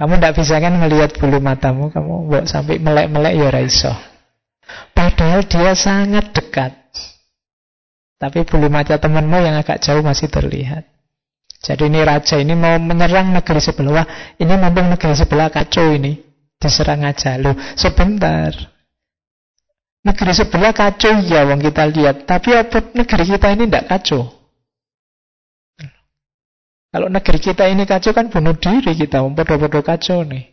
Kamu 0.00 0.16
tidak 0.16 0.32
bisa 0.40 0.56
kan 0.56 0.80
melihat 0.80 1.12
bulu 1.20 1.44
matamu, 1.44 1.92
kamu 1.92 2.32
buat 2.32 2.44
sampai 2.48 2.80
melek-melek 2.80 3.36
ya 3.36 3.48
raiso. 3.52 3.92
Padahal 4.96 5.44
dia 5.44 5.76
sangat 5.76 6.32
dekat. 6.32 6.72
Tapi 8.16 8.48
bulu 8.48 8.72
mata 8.72 8.96
temanmu 8.96 9.44
yang 9.44 9.60
agak 9.60 9.84
jauh 9.84 10.00
masih 10.00 10.32
terlihat. 10.32 10.88
Jadi 11.60 11.88
ini 11.88 12.00
raja 12.04 12.36
ini 12.40 12.54
mau 12.56 12.76
menyerang 12.80 13.32
negeri 13.32 13.60
sebelah. 13.60 14.36
Ini 14.40 14.54
mumpung 14.56 14.88
negeri 14.88 15.12
sebelah 15.16 15.52
kacau 15.52 15.92
ini. 15.92 16.16
Diserang 16.56 17.04
aja. 17.04 17.36
Loh, 17.36 17.56
sebentar. 17.76 18.75
Negeri 20.06 20.32
sebelah 20.38 20.70
kacau 20.70 21.18
ya 21.18 21.42
wong 21.50 21.58
kita 21.58 21.82
lihat, 21.90 22.30
tapi 22.30 22.54
apa 22.54 22.78
negeri 22.94 23.24
kita 23.26 23.50
ini 23.58 23.66
tidak 23.66 23.90
kacau? 23.90 24.22
Kalau 26.94 27.10
negeri 27.10 27.38
kita 27.42 27.66
ini 27.66 27.82
kacau 27.82 28.14
kan 28.14 28.30
bunuh 28.30 28.54
diri 28.54 28.94
kita, 28.94 29.18
bodoh-bodoh 29.18 29.82
kacau 29.82 30.22
nih. 30.22 30.46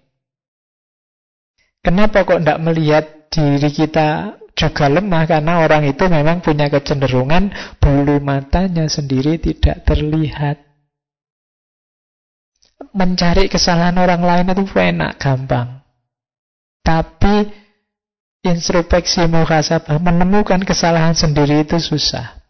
Kenapa 1.85 2.25
kok 2.25 2.41
tidak 2.41 2.59
melihat 2.65 3.05
diri 3.29 3.69
kita 3.69 4.39
juga 4.57 4.89
lemah? 4.89 5.23
Karena 5.29 5.61
orang 5.61 5.85
itu 5.85 6.03
memang 6.09 6.41
punya 6.41 6.73
kecenderungan 6.73 7.53
bulu 7.77 8.17
matanya 8.25 8.89
sendiri 8.89 9.37
tidak 9.37 9.85
terlihat. 9.85 10.65
Mencari 12.91 13.47
kesalahan 13.47 13.95
orang 14.01 14.19
lain 14.25 14.51
itu 14.51 14.65
enak, 14.65 15.21
gampang. 15.21 15.79
Tapi 16.83 17.62
introspeksi 18.43 19.23
muhasabah, 19.31 20.03
menemukan 20.03 20.59
kesalahan 20.67 21.15
sendiri 21.15 21.63
itu 21.63 21.79
susah. 21.79 22.43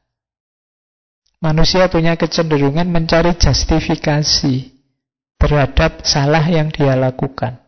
Manusia 1.37 1.85
punya 1.85 2.17
kecenderungan 2.17 2.89
mencari 2.89 3.37
justifikasi 3.37 4.73
terhadap 5.37 6.01
salah 6.01 6.41
yang 6.49 6.73
dia 6.73 6.97
lakukan. 6.97 7.61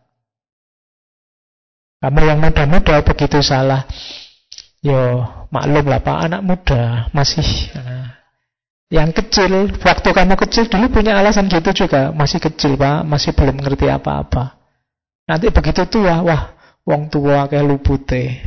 Kamu 2.02 2.22
yang 2.24 2.40
muda-muda 2.42 3.04
begitu 3.06 3.44
salah, 3.46 3.86
yo 4.82 5.22
maklum 5.52 5.86
lah 5.86 6.02
pak 6.02 6.18
anak 6.30 6.42
muda 6.46 7.10
masih 7.10 7.44
nah, 7.74 8.16
yang 8.94 9.10
kecil 9.10 9.74
waktu 9.82 10.10
kamu 10.14 10.38
kecil 10.46 10.70
dulu 10.70 11.02
punya 11.02 11.18
alasan 11.18 11.50
gitu 11.50 11.86
juga 11.86 12.14
masih 12.14 12.38
kecil 12.38 12.78
pak 12.78 13.04
masih 13.04 13.36
belum 13.36 13.60
ngerti 13.60 13.92
apa-apa. 13.92 14.56
Nanti 15.26 15.50
begitu 15.50 15.84
tua 15.90 16.22
wah 16.24 16.55
Wong 16.86 17.10
tua 17.10 17.50
kayak 17.50 17.66
lupute. 17.66 18.46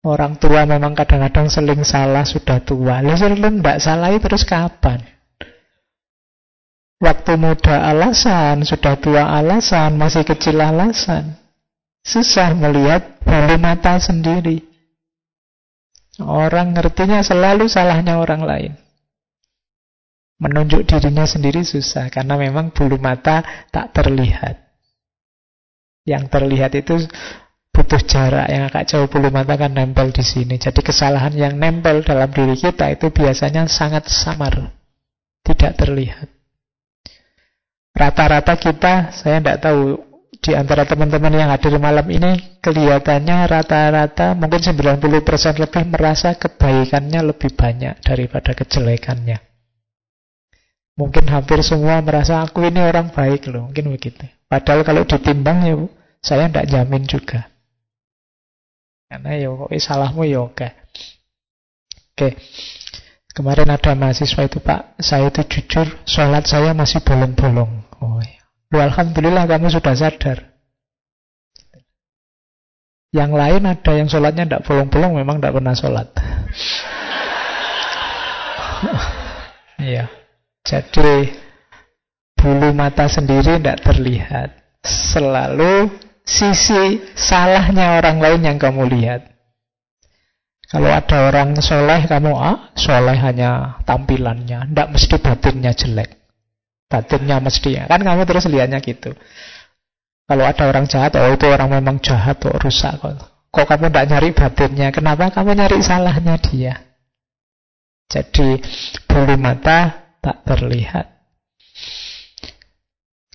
Orang 0.00 0.40
tua 0.40 0.64
memang 0.64 0.96
kadang-kadang 0.96 1.52
seling 1.52 1.84
salah 1.84 2.24
sudah 2.24 2.64
tua. 2.64 3.04
Lalu 3.04 3.60
ndak 3.60 3.84
salah 3.84 4.08
terus 4.16 4.48
kapan? 4.48 5.04
Waktu 7.00 7.36
muda 7.36 7.84
alasan, 7.84 8.64
sudah 8.64 8.96
tua 8.96 9.28
alasan, 9.28 10.00
masih 10.00 10.24
kecil 10.24 10.56
alasan. 10.60 11.36
Susah 12.00 12.56
melihat 12.56 13.20
bulu 13.20 13.60
mata 13.60 14.00
sendiri. 14.00 14.64
Orang 16.20 16.72
ngertinya 16.72 17.20
selalu 17.20 17.68
salahnya 17.68 18.16
orang 18.16 18.40
lain. 18.44 18.72
Menunjuk 20.40 20.88
dirinya 20.88 21.28
sendiri 21.28 21.60
susah 21.60 22.08
karena 22.08 22.40
memang 22.40 22.72
bulu 22.72 22.96
mata 22.96 23.44
tak 23.68 23.92
terlihat. 23.92 24.69
Yang 26.04 26.24
terlihat 26.32 26.72
itu 26.76 26.96
butuh 27.70 28.02
jarak 28.04 28.46
yang 28.50 28.68
agak 28.68 28.84
jauh 28.90 29.08
bulu 29.08 29.32
mata 29.32 29.56
kan 29.56 29.72
nempel 29.72 30.12
di 30.12 30.20
sini. 30.20 30.60
Jadi 30.60 30.80
kesalahan 30.84 31.32
yang 31.32 31.54
nempel 31.56 32.04
dalam 32.04 32.28
diri 32.28 32.58
kita 32.58 32.92
itu 32.92 33.08
biasanya 33.08 33.64
sangat 33.70 34.10
samar, 34.10 34.74
tidak 35.46 35.78
terlihat. 35.80 36.28
Rata-rata 37.96 38.54
kita, 38.56 39.12
saya 39.12 39.40
tidak 39.40 39.60
tahu 39.60 40.10
di 40.40 40.56
antara 40.56 40.88
teman-teman 40.88 41.36
yang 41.36 41.52
hadir 41.52 41.76
malam 41.76 42.08
ini 42.08 42.60
kelihatannya 42.64 43.44
rata-rata 43.44 44.32
mungkin 44.32 44.60
90% 44.64 45.60
lebih 45.60 45.84
merasa 45.84 46.32
kebaikannya 46.32 47.20
lebih 47.28 47.52
banyak 47.52 48.00
daripada 48.00 48.56
kejelekannya. 48.56 49.36
Mungkin 50.96 51.28
hampir 51.28 51.60
semua 51.60 52.00
merasa 52.00 52.40
aku 52.40 52.64
ini 52.64 52.80
orang 52.80 53.12
baik 53.12 53.52
loh, 53.52 53.68
mungkin 53.68 53.92
begitu. 53.92 54.39
Padahal 54.50 54.82
kalau 54.82 55.06
ditimbang 55.06 55.62
ya 55.62 55.78
saya 56.18 56.50
tidak 56.50 56.66
jamin 56.66 57.06
juga. 57.06 57.46
Karena 59.06 59.38
ya 59.38 59.54
kok 59.54 59.70
salahmu 59.70 60.26
ya 60.26 60.42
oke. 60.42 60.68
Oke. 62.14 62.34
Kemarin 63.30 63.70
ada 63.70 63.94
mahasiswa 63.94 64.42
itu 64.42 64.58
Pak, 64.58 64.98
saya 64.98 65.30
itu 65.30 65.46
jujur, 65.46 65.86
sholat 66.02 66.50
saya 66.50 66.74
masih 66.74 66.98
bolong-bolong. 66.98 67.86
Oh. 68.02 68.18
Lu 68.74 68.78
Alhamdulillah 68.78 69.46
kamu 69.46 69.70
sudah 69.70 69.94
sadar. 69.94 70.50
Yang 73.14 73.30
lain 73.34 73.62
ada 73.70 73.92
yang 73.94 74.10
sholatnya 74.10 74.46
tidak 74.46 74.66
bolong-bolong, 74.66 75.14
memang 75.18 75.38
tidak 75.38 75.54
pernah 75.58 75.74
sholat. 75.78 76.08
Iya. 79.80 80.12
Jadi 80.60 81.32
bulu 82.40 82.72
mata 82.72 83.04
sendiri 83.04 83.60
tidak 83.60 83.84
terlihat. 83.84 84.56
Selalu 84.80 85.92
sisi 86.24 87.04
salahnya 87.12 88.00
orang 88.00 88.16
lain 88.16 88.40
yang 88.48 88.56
kamu 88.56 88.88
lihat. 88.88 89.28
Kalau 90.70 90.86
ada 90.86 91.28
orang 91.28 91.58
soleh, 91.58 92.06
kamu 92.06 92.30
ah, 92.30 92.70
soleh 92.78 93.18
hanya 93.18 93.82
tampilannya, 93.82 94.70
tidak 94.70 94.88
mesti 94.94 95.16
batinnya 95.18 95.74
jelek. 95.74 96.10
Batinnya 96.86 97.42
mesti, 97.42 97.74
kan 97.90 97.98
kamu 97.98 98.22
terus 98.22 98.46
lihatnya 98.46 98.78
gitu. 98.78 99.10
Kalau 100.30 100.46
ada 100.46 100.70
orang 100.70 100.86
jahat, 100.86 101.18
oh 101.18 101.34
itu 101.34 101.50
orang 101.50 101.74
memang 101.74 101.98
jahat, 101.98 102.38
oh 102.46 102.54
rusak 102.54 103.02
kok. 103.02 103.18
Kok 103.50 103.66
kamu 103.66 103.90
tidak 103.90 104.06
nyari 104.14 104.28
batinnya? 104.30 104.88
Kenapa 104.94 105.34
kamu 105.34 105.58
nyari 105.58 105.82
salahnya 105.82 106.38
dia? 106.38 106.86
Jadi 108.06 108.62
bulu 109.10 109.34
mata 109.34 110.14
tak 110.22 110.46
terlihat. 110.46 111.19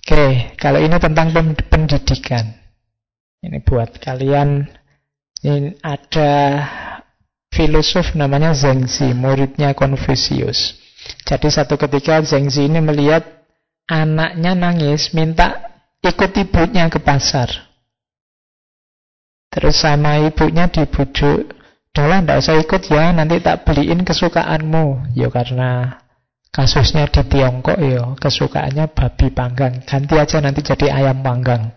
Oke, 0.06 0.54
kalau 0.54 0.78
ini 0.78 1.02
tentang 1.02 1.34
pendidikan. 1.66 2.54
Ini 3.42 3.58
buat 3.66 3.98
kalian. 3.98 4.70
Ini 5.42 5.82
ada 5.82 6.62
filosof 7.50 8.14
namanya 8.14 8.54
Zhengzi, 8.54 9.10
muridnya 9.10 9.74
Confucius. 9.74 10.78
Jadi 11.26 11.50
satu 11.50 11.74
ketika 11.74 12.22
Zhengzi 12.22 12.70
ini 12.70 12.78
melihat 12.78 13.26
anaknya 13.90 14.54
nangis, 14.54 15.10
minta 15.10 15.74
ikut 16.06 16.30
ibunya 16.38 16.86
ke 16.86 17.02
pasar. 17.02 17.50
Terus 19.50 19.82
sama 19.82 20.22
ibunya 20.22 20.70
dibujuk, 20.70 21.50
Dalam 21.96 22.28
tidak 22.28 22.44
usah 22.44 22.56
ikut 22.60 22.82
ya, 22.92 23.08
nanti 23.16 23.40
tak 23.40 23.64
beliin 23.64 24.04
kesukaanmu. 24.04 25.16
Ya 25.16 25.32
karena 25.32 25.96
kasusnya 26.56 27.04
di 27.12 27.20
Tiongkok 27.20 27.76
ya, 27.76 28.16
kesukaannya 28.16 28.88
babi 28.96 29.28
panggang. 29.28 29.84
Ganti 29.84 30.16
aja 30.16 30.40
nanti 30.40 30.64
jadi 30.64 30.88
ayam 30.88 31.20
panggang. 31.20 31.68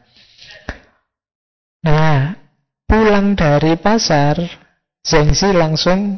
Nah, 1.83 2.39
pulang 2.87 3.35
dari 3.35 3.75
pasar, 3.75 4.39
Zengzi 5.03 5.51
langsung 5.51 6.15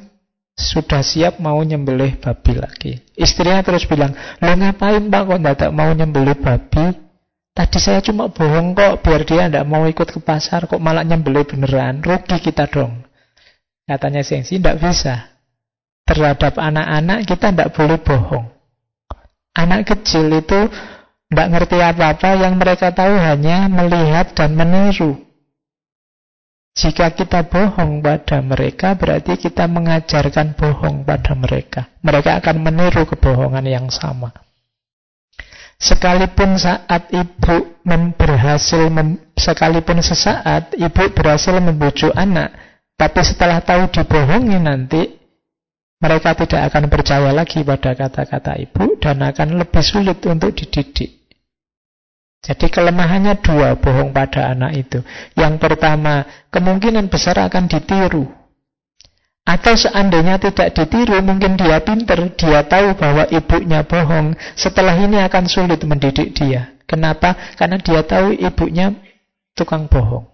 sudah 0.54 1.02
siap 1.02 1.42
mau 1.42 1.58
nyembelih 1.66 2.22
babi 2.22 2.54
lagi. 2.54 2.94
Istrinya 3.18 3.66
terus 3.66 3.90
bilang, 3.90 4.14
lo 4.38 4.54
ngapain 4.54 5.10
pak 5.10 5.22
kok 5.26 5.40
tidak 5.42 5.72
mau 5.74 5.90
nyembelih 5.90 6.38
babi? 6.38 6.86
Tadi 7.52 7.78
saya 7.82 8.00
cuma 8.00 8.30
bohong 8.30 8.78
kok 8.78 9.02
biar 9.04 9.22
dia 9.26 9.50
tidak 9.50 9.66
mau 9.68 9.84
ikut 9.90 10.08
ke 10.08 10.20
pasar 10.22 10.70
kok 10.70 10.80
malah 10.80 11.02
nyembelih 11.02 11.50
beneran. 11.50 12.00
Rugi 12.00 12.38
kita 12.38 12.70
dong. 12.70 13.04
Katanya 13.90 14.22
Sengsi 14.22 14.62
tidak 14.62 14.80
bisa. 14.80 15.31
Terhadap 16.12 16.60
anak-anak 16.60 17.24
kita 17.24 17.56
tidak 17.56 17.72
boleh 17.72 17.96
bohong. 18.04 18.52
Anak 19.56 19.88
kecil 19.88 20.28
itu 20.44 20.68
tidak 21.32 21.48
ngerti 21.56 21.80
apa-apa 21.80 22.36
yang 22.36 22.60
mereka 22.60 22.92
tahu 22.92 23.16
hanya 23.16 23.72
melihat 23.72 24.36
dan 24.36 24.52
meniru. 24.52 25.16
Jika 26.76 27.16
kita 27.16 27.48
bohong 27.48 28.04
pada 28.04 28.44
mereka, 28.44 28.92
berarti 29.00 29.40
kita 29.40 29.72
mengajarkan 29.72 30.52
bohong 30.60 31.08
pada 31.08 31.32
mereka. 31.32 31.88
Mereka 32.04 32.44
akan 32.44 32.60
meniru 32.60 33.08
kebohongan 33.08 33.64
yang 33.64 33.88
sama. 33.88 34.36
Sekalipun 35.80 36.60
saat 36.60 37.08
ibu 37.16 37.80
berhasil, 38.20 38.92
mem, 38.92 39.16
sekalipun 39.40 40.04
sesaat 40.04 40.76
ibu 40.76 41.04
berhasil 41.16 41.56
membujuk 41.56 42.12
anak, 42.12 42.52
tapi 43.00 43.24
setelah 43.24 43.64
tahu 43.64 43.88
dibohongi 43.88 44.60
nanti, 44.60 45.21
mereka 46.02 46.34
tidak 46.34 46.74
akan 46.74 46.90
percaya 46.90 47.30
lagi 47.30 47.62
pada 47.62 47.94
kata-kata 47.94 48.58
ibu 48.58 48.98
dan 48.98 49.22
akan 49.22 49.62
lebih 49.62 49.86
sulit 49.86 50.18
untuk 50.26 50.58
dididik. 50.58 51.22
Jadi 52.42 52.74
kelemahannya 52.74 53.38
dua 53.38 53.78
bohong 53.78 54.10
pada 54.10 54.50
anak 54.50 54.74
itu. 54.74 55.06
Yang 55.38 55.62
pertama, 55.62 56.26
kemungkinan 56.50 57.06
besar 57.06 57.38
akan 57.38 57.70
ditiru. 57.70 58.26
Atau 59.46 59.78
seandainya 59.78 60.42
tidak 60.42 60.74
ditiru, 60.74 61.22
mungkin 61.22 61.54
dia 61.54 61.78
pinter, 61.86 62.34
dia 62.34 62.66
tahu 62.66 62.98
bahwa 62.98 63.30
ibunya 63.30 63.86
bohong. 63.86 64.34
Setelah 64.58 64.98
ini 64.98 65.22
akan 65.22 65.46
sulit 65.46 65.86
mendidik 65.86 66.34
dia. 66.34 66.74
Kenapa? 66.90 67.38
Karena 67.54 67.78
dia 67.78 68.02
tahu 68.02 68.34
ibunya 68.34 68.90
tukang 69.54 69.86
bohong. 69.86 70.31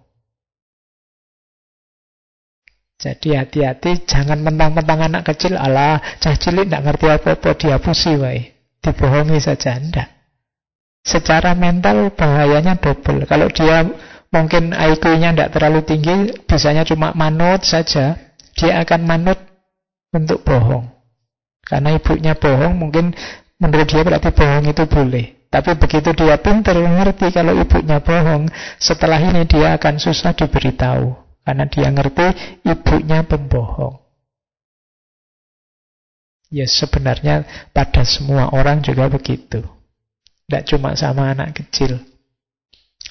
Jadi 2.97 3.37
hati-hati, 3.37 4.09
jangan 4.09 4.41
mentang-mentang 4.41 5.05
anak 5.05 5.29
kecil, 5.29 5.53
Allah, 5.53 6.01
cah 6.17 6.33
cilik 6.33 6.65
tidak 6.65 6.81
ngerti 6.81 7.05
apa-apa, 7.13 7.49
dia 7.53 7.77
pusi, 7.77 8.17
wae. 8.17 8.57
Dibohongi 8.81 9.37
saja, 9.37 9.77
enggak. 9.77 10.09
Secara 11.05 11.53
mental 11.53 12.09
bahayanya 12.17 12.81
double. 12.81 13.29
Kalau 13.29 13.53
dia 13.53 13.85
mungkin 14.33 14.73
IQ-nya 14.73 15.29
tidak 15.37 15.53
terlalu 15.53 15.85
tinggi, 15.85 16.15
bisanya 16.49 16.81
cuma 16.89 17.13
manut 17.13 17.61
saja, 17.61 18.17
dia 18.57 18.73
akan 18.81 19.01
manut 19.05 19.39
untuk 20.09 20.41
bohong. 20.41 20.89
Karena 21.61 21.93
ibunya 21.93 22.33
bohong, 22.33 22.81
mungkin 22.81 23.13
menurut 23.61 23.85
dia 23.85 24.01
berarti 24.01 24.33
bohong 24.33 24.73
itu 24.73 24.83
boleh. 24.89 25.25
Tapi 25.53 25.77
begitu 25.77 26.17
dia 26.17 26.35
pintar 26.41 26.75
mengerti 26.81 27.29
kalau 27.29 27.53
ibunya 27.53 28.01
bohong, 28.01 28.49
setelah 28.81 29.21
ini 29.21 29.45
dia 29.45 29.77
akan 29.77 30.01
susah 30.01 30.33
diberitahu. 30.33 31.26
Karena 31.47 31.63
dia 31.63 31.87
ngerti 31.87 32.27
ibunya 32.67 33.23
pembohong. 33.23 34.03
Ya 36.51 36.67
sebenarnya 36.67 37.47
pada 37.71 38.03
semua 38.03 38.51
orang 38.51 38.83
juga 38.83 39.07
begitu. 39.07 39.63
Tidak 40.43 40.63
cuma 40.67 40.91
sama 40.99 41.31
anak 41.31 41.55
kecil. 41.63 42.03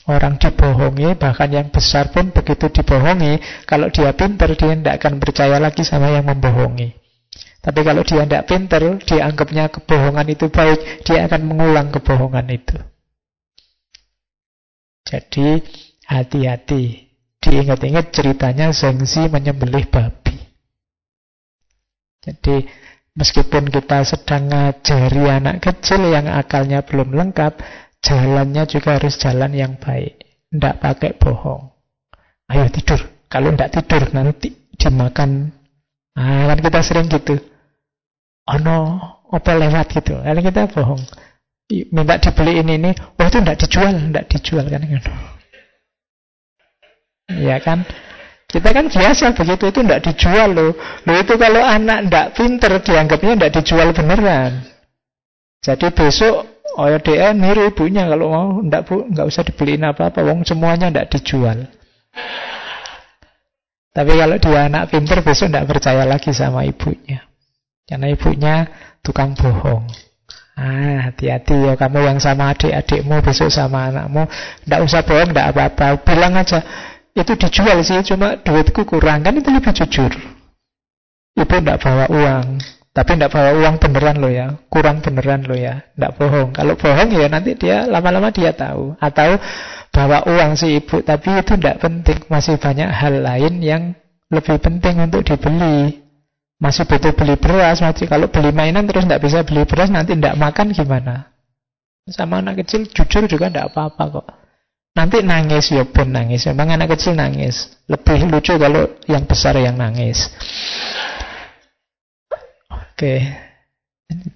Orang 0.04 0.36
dibohongi, 0.36 1.16
bahkan 1.16 1.48
yang 1.48 1.72
besar 1.72 2.12
pun 2.12 2.28
begitu 2.28 2.68
dibohongi, 2.68 3.40
kalau 3.64 3.88
dia 3.88 4.12
pinter, 4.12 4.52
dia 4.52 4.76
tidak 4.76 4.94
akan 5.00 5.14
percaya 5.16 5.56
lagi 5.56 5.80
sama 5.80 6.12
yang 6.12 6.28
membohongi. 6.28 6.92
Tapi 7.64 7.80
kalau 7.82 8.04
dia 8.04 8.22
tidak 8.28 8.46
pinter, 8.46 9.00
dia 9.00 9.26
anggapnya 9.26 9.72
kebohongan 9.72 10.28
itu 10.28 10.46
baik, 10.52 11.02
dia 11.08 11.24
akan 11.24 11.40
mengulang 11.40 11.88
kebohongan 11.88 12.46
itu. 12.52 12.76
Jadi, 15.08 15.64
hati-hati. 16.04 17.05
Diingat-ingat 17.46 18.10
ceritanya 18.10 18.74
Zengzi 18.74 19.30
menyembelih 19.30 19.86
babi. 19.86 20.34
Jadi, 22.26 22.66
meskipun 23.14 23.70
kita 23.70 24.02
sedang 24.02 24.50
ngajari 24.50 25.30
anak 25.30 25.62
kecil 25.62 26.10
yang 26.10 26.26
akalnya 26.26 26.82
belum 26.82 27.14
lengkap, 27.14 27.54
Jalannya 28.06 28.70
juga 28.70 29.02
harus 29.02 29.18
jalan 29.18 29.50
yang 29.50 29.74
baik. 29.82 30.14
Tidak 30.46 30.74
pakai 30.78 31.18
bohong. 31.18 31.74
Ayo 32.46 32.70
tidur. 32.70 33.02
Kalau 33.26 33.50
tidak 33.50 33.72
tidur 33.74 34.02
nanti 34.14 34.54
dimakan. 34.78 35.50
Nah, 36.14 36.54
kan 36.54 36.58
kita 36.62 36.80
sering 36.86 37.10
gitu. 37.10 37.34
Oh 38.46 38.58
no, 38.62 39.02
apa 39.26 39.58
lewat 39.58 39.90
gitu. 39.90 40.22
Lalu 40.22 40.40
kita 40.46 40.70
bohong. 40.70 41.02
Minta 41.90 42.22
dibeliin 42.22 42.70
ini. 42.70 42.94
Oh 42.94 43.26
itu 43.26 43.42
tidak 43.42 43.58
dijual. 43.58 43.90
Tidak 43.90 44.26
dijual 44.30 44.64
kan. 44.70 44.82
Ya 47.30 47.58
kan. 47.58 47.82
Kita 48.46 48.70
kan 48.70 48.86
biasa 48.86 49.34
begitu 49.34 49.74
itu 49.74 49.80
tidak 49.82 50.02
dijual 50.06 50.50
loh. 50.54 50.72
Loh 51.02 51.16
itu 51.18 51.34
kalau 51.34 51.60
anak 51.60 52.06
tidak 52.06 52.26
pinter 52.38 52.72
dianggapnya 52.78 53.32
tidak 53.34 53.52
dijual 53.58 53.88
beneran. 53.90 54.62
Jadi 55.66 55.90
besok 55.90 56.56
Oh 56.76 56.92
ya 56.92 57.32
niru 57.32 57.72
ibunya 57.72 58.04
kalau 58.04 58.28
mau 58.28 58.48
ndak 58.60 58.84
bu 58.84 59.08
nggak 59.08 59.26
usah 59.32 59.48
dibeliin 59.48 59.88
apa-apa, 59.88 60.20
wong 60.20 60.44
semuanya 60.44 60.92
ndak 60.92 61.08
dijual. 61.08 61.64
Tapi 63.96 64.12
kalau 64.12 64.36
dia 64.36 64.68
anak 64.68 64.92
pinter 64.92 65.24
besok 65.24 65.48
ndak 65.48 65.64
percaya 65.64 66.04
lagi 66.04 66.36
sama 66.36 66.68
ibunya, 66.68 67.24
karena 67.88 68.12
ibunya 68.12 68.54
tukang 69.00 69.32
bohong. 69.32 69.88
Ah, 70.56 71.08
hati-hati 71.08 71.68
ya 71.68 71.80
kamu 71.80 72.04
yang 72.04 72.18
sama 72.20 72.52
adik-adikmu 72.52 73.24
besok 73.24 73.48
sama 73.48 73.88
anakmu, 73.88 74.28
ndak 74.68 74.80
usah 74.84 75.00
bohong, 75.00 75.32
ndak 75.32 75.56
apa-apa, 75.56 76.04
bilang 76.04 76.36
aja 76.36 76.60
itu 77.16 77.32
dijual 77.32 77.80
sih, 77.80 77.96
cuma 78.04 78.36
duitku 78.36 78.84
kurang 78.84 79.24
kan 79.24 79.32
itu 79.32 79.48
lebih 79.48 79.72
jujur. 79.72 80.12
Ibu 81.36 81.54
ndak 81.64 81.80
bawa 81.80 82.04
uang, 82.12 82.60
tapi 82.92 83.16
tidak 83.16 83.32
bawa 83.32 83.56
uang 83.56 83.76
beneran 83.76 84.16
lo 84.20 84.28
ya, 84.28 84.56
kurang 84.72 85.04
beneran 85.04 85.44
lo 85.44 85.56
ya, 85.56 85.84
tidak 85.96 86.16
bohong. 86.16 86.52
Kalau 86.52 86.76
bohong 86.76 87.08
ya 87.12 87.28
nanti 87.28 87.52
dia 87.56 87.84
lama-lama 87.84 88.28
dia 88.32 88.52
tahu. 88.52 88.96
Atau 89.00 89.36
bawa 89.92 90.24
uang 90.24 90.56
si 90.56 90.80
ibu, 90.80 91.00
tapi 91.04 91.40
itu 91.40 91.56
tidak 91.56 91.80
penting. 91.80 92.20
Masih 92.28 92.60
banyak 92.60 92.88
hal 92.88 93.20
lain 93.20 93.60
yang 93.60 93.82
lebih 94.32 94.60
penting 94.60 95.00
untuk 95.00 95.24
dibeli. 95.24 96.04
Masih 96.56 96.88
butuh 96.88 97.12
beli 97.12 97.36
beras, 97.36 97.84
masih 97.84 98.08
kalau 98.08 98.32
beli 98.32 98.48
mainan 98.48 98.88
terus 98.88 99.04
tidak 99.04 99.20
bisa 99.20 99.44
beli 99.44 99.68
beras, 99.68 99.92
nanti 99.92 100.16
tidak 100.16 100.40
makan 100.40 100.72
gimana? 100.72 101.36
Sama 102.08 102.40
anak 102.40 102.64
kecil 102.64 102.88
jujur 102.88 103.28
juga 103.28 103.52
tidak 103.52 103.76
apa-apa 103.76 104.04
kok. 104.20 104.26
Nanti 104.96 105.20
nangis 105.20 105.68
ya 105.68 105.84
pun 105.84 106.08
nangis. 106.08 106.48
Memang 106.48 106.72
anak 106.80 106.96
kecil 106.96 107.12
nangis. 107.12 107.68
Lebih 107.84 108.32
lucu 108.32 108.56
kalau 108.56 108.96
yang 109.04 109.28
besar 109.28 109.52
yang 109.60 109.76
nangis. 109.76 110.32
Oke. 112.72 113.20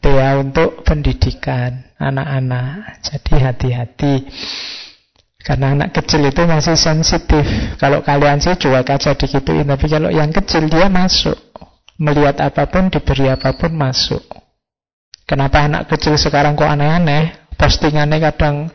Ya 0.05 0.37
untuk 0.37 0.85
pendidikan 0.85 1.89
anak-anak. 1.97 3.01
Jadi 3.01 3.33
hati-hati. 3.41 4.15
Karena 5.41 5.73
anak 5.73 5.97
kecil 5.97 6.29
itu 6.29 6.45
masih 6.45 6.77
sensitif. 6.77 7.49
Kalau 7.81 8.05
kalian 8.05 8.45
sih 8.45 8.53
cuek 8.53 8.85
aja 8.85 9.17
dikituin. 9.17 9.65
Tapi 9.65 9.87
kalau 9.89 10.13
yang 10.13 10.29
kecil 10.29 10.69
dia 10.69 10.93
masuk. 10.93 11.41
Melihat 11.97 12.37
apa 12.41 12.69
pun, 12.69 12.93
diberi 12.93 13.33
apa 13.33 13.57
pun 13.57 13.73
masuk. 13.73 14.21
Kenapa 15.25 15.65
anak 15.65 15.89
kecil 15.89 16.21
sekarang 16.21 16.53
kok 16.53 16.69
aneh-aneh? 16.69 17.49
Postingannya 17.57 18.19
kadang 18.21 18.73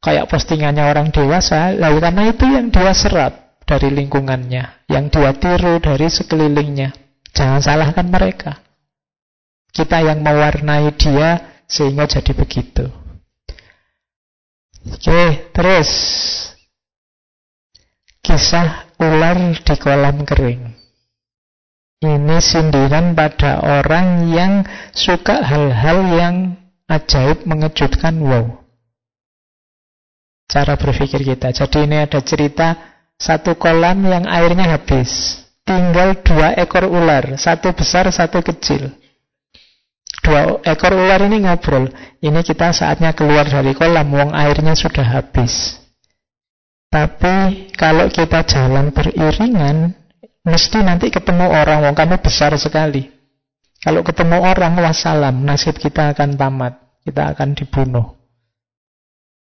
kayak 0.00 0.28
postingannya 0.30 0.84
orang 0.86 1.10
dewasa, 1.10 1.74
lalu 1.74 1.98
karena 2.02 2.22
itu 2.30 2.44
yang 2.46 2.68
dia 2.70 2.92
serap 2.92 3.60
dari 3.66 3.90
lingkungannya, 3.90 4.86
yang 4.86 5.10
dia 5.10 5.34
tiru 5.34 5.82
dari 5.82 6.06
sekelilingnya. 6.06 6.94
Jangan 7.36 7.60
salahkan 7.60 8.06
mereka. 8.08 8.52
Kita 9.74 10.00
yang 10.00 10.24
mewarnai 10.24 10.88
dia 10.96 11.60
sehingga 11.68 12.08
jadi 12.08 12.32
begitu. 12.32 12.88
Oke, 14.86 15.50
terus 15.50 15.90
kisah 18.22 18.86
ular 19.02 19.36
di 19.58 19.74
kolam 19.76 20.22
kering. 20.22 20.62
Ini 21.96 22.38
sindiran 22.38 23.16
pada 23.18 23.60
orang 23.60 24.30
yang 24.30 24.62
suka 24.94 25.42
hal-hal 25.42 25.98
yang 26.14 26.36
ajaib, 26.86 27.42
mengejutkan, 27.48 28.20
wow. 28.22 28.65
Cara 30.46 30.78
berpikir 30.78 31.26
kita. 31.26 31.50
Jadi 31.50 31.90
ini 31.90 31.98
ada 31.98 32.22
cerita 32.22 32.96
satu 33.18 33.58
kolam 33.58 33.98
yang 34.06 34.24
airnya 34.30 34.78
habis. 34.78 35.42
Tinggal 35.66 36.22
dua 36.22 36.54
ekor 36.54 36.86
ular, 36.86 37.34
satu 37.34 37.74
besar, 37.74 38.06
satu 38.14 38.38
kecil. 38.38 38.86
Dua 40.22 40.62
ekor 40.62 40.94
ular 40.94 41.26
ini 41.26 41.42
ngobrol. 41.42 41.90
Ini 42.22 42.40
kita 42.46 42.70
saatnya 42.70 43.10
keluar 43.18 43.50
dari 43.50 43.74
kolam, 43.74 44.06
wong 44.14 44.30
airnya 44.30 44.78
sudah 44.78 45.02
habis. 45.02 45.82
Tapi 46.86 47.74
kalau 47.74 48.06
kita 48.06 48.46
jalan 48.46 48.94
beriringan, 48.94 49.90
mesti 50.46 50.78
nanti 50.86 51.10
ketemu 51.10 51.50
orang, 51.50 51.82
wong 51.90 51.94
kamu 51.98 52.22
besar 52.22 52.54
sekali. 52.54 53.10
Kalau 53.82 54.06
ketemu 54.06 54.42
orang, 54.46 54.78
wassalam, 54.78 55.42
nasib 55.42 55.78
kita 55.82 56.14
akan 56.14 56.38
tamat. 56.38 56.78
Kita 57.02 57.34
akan 57.34 57.54
dibunuh. 57.54 58.15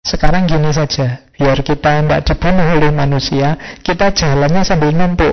Sekarang 0.04 0.44
gini 0.44 0.68
saja, 0.68 1.24
biar 1.32 1.64
kita 1.64 2.04
tidak 2.04 2.28
dibunuh 2.28 2.76
oleh 2.76 2.92
manusia, 2.92 3.56
kita 3.80 4.12
jalannya 4.12 4.60
sambil 4.60 4.92
numpuk. 4.92 5.32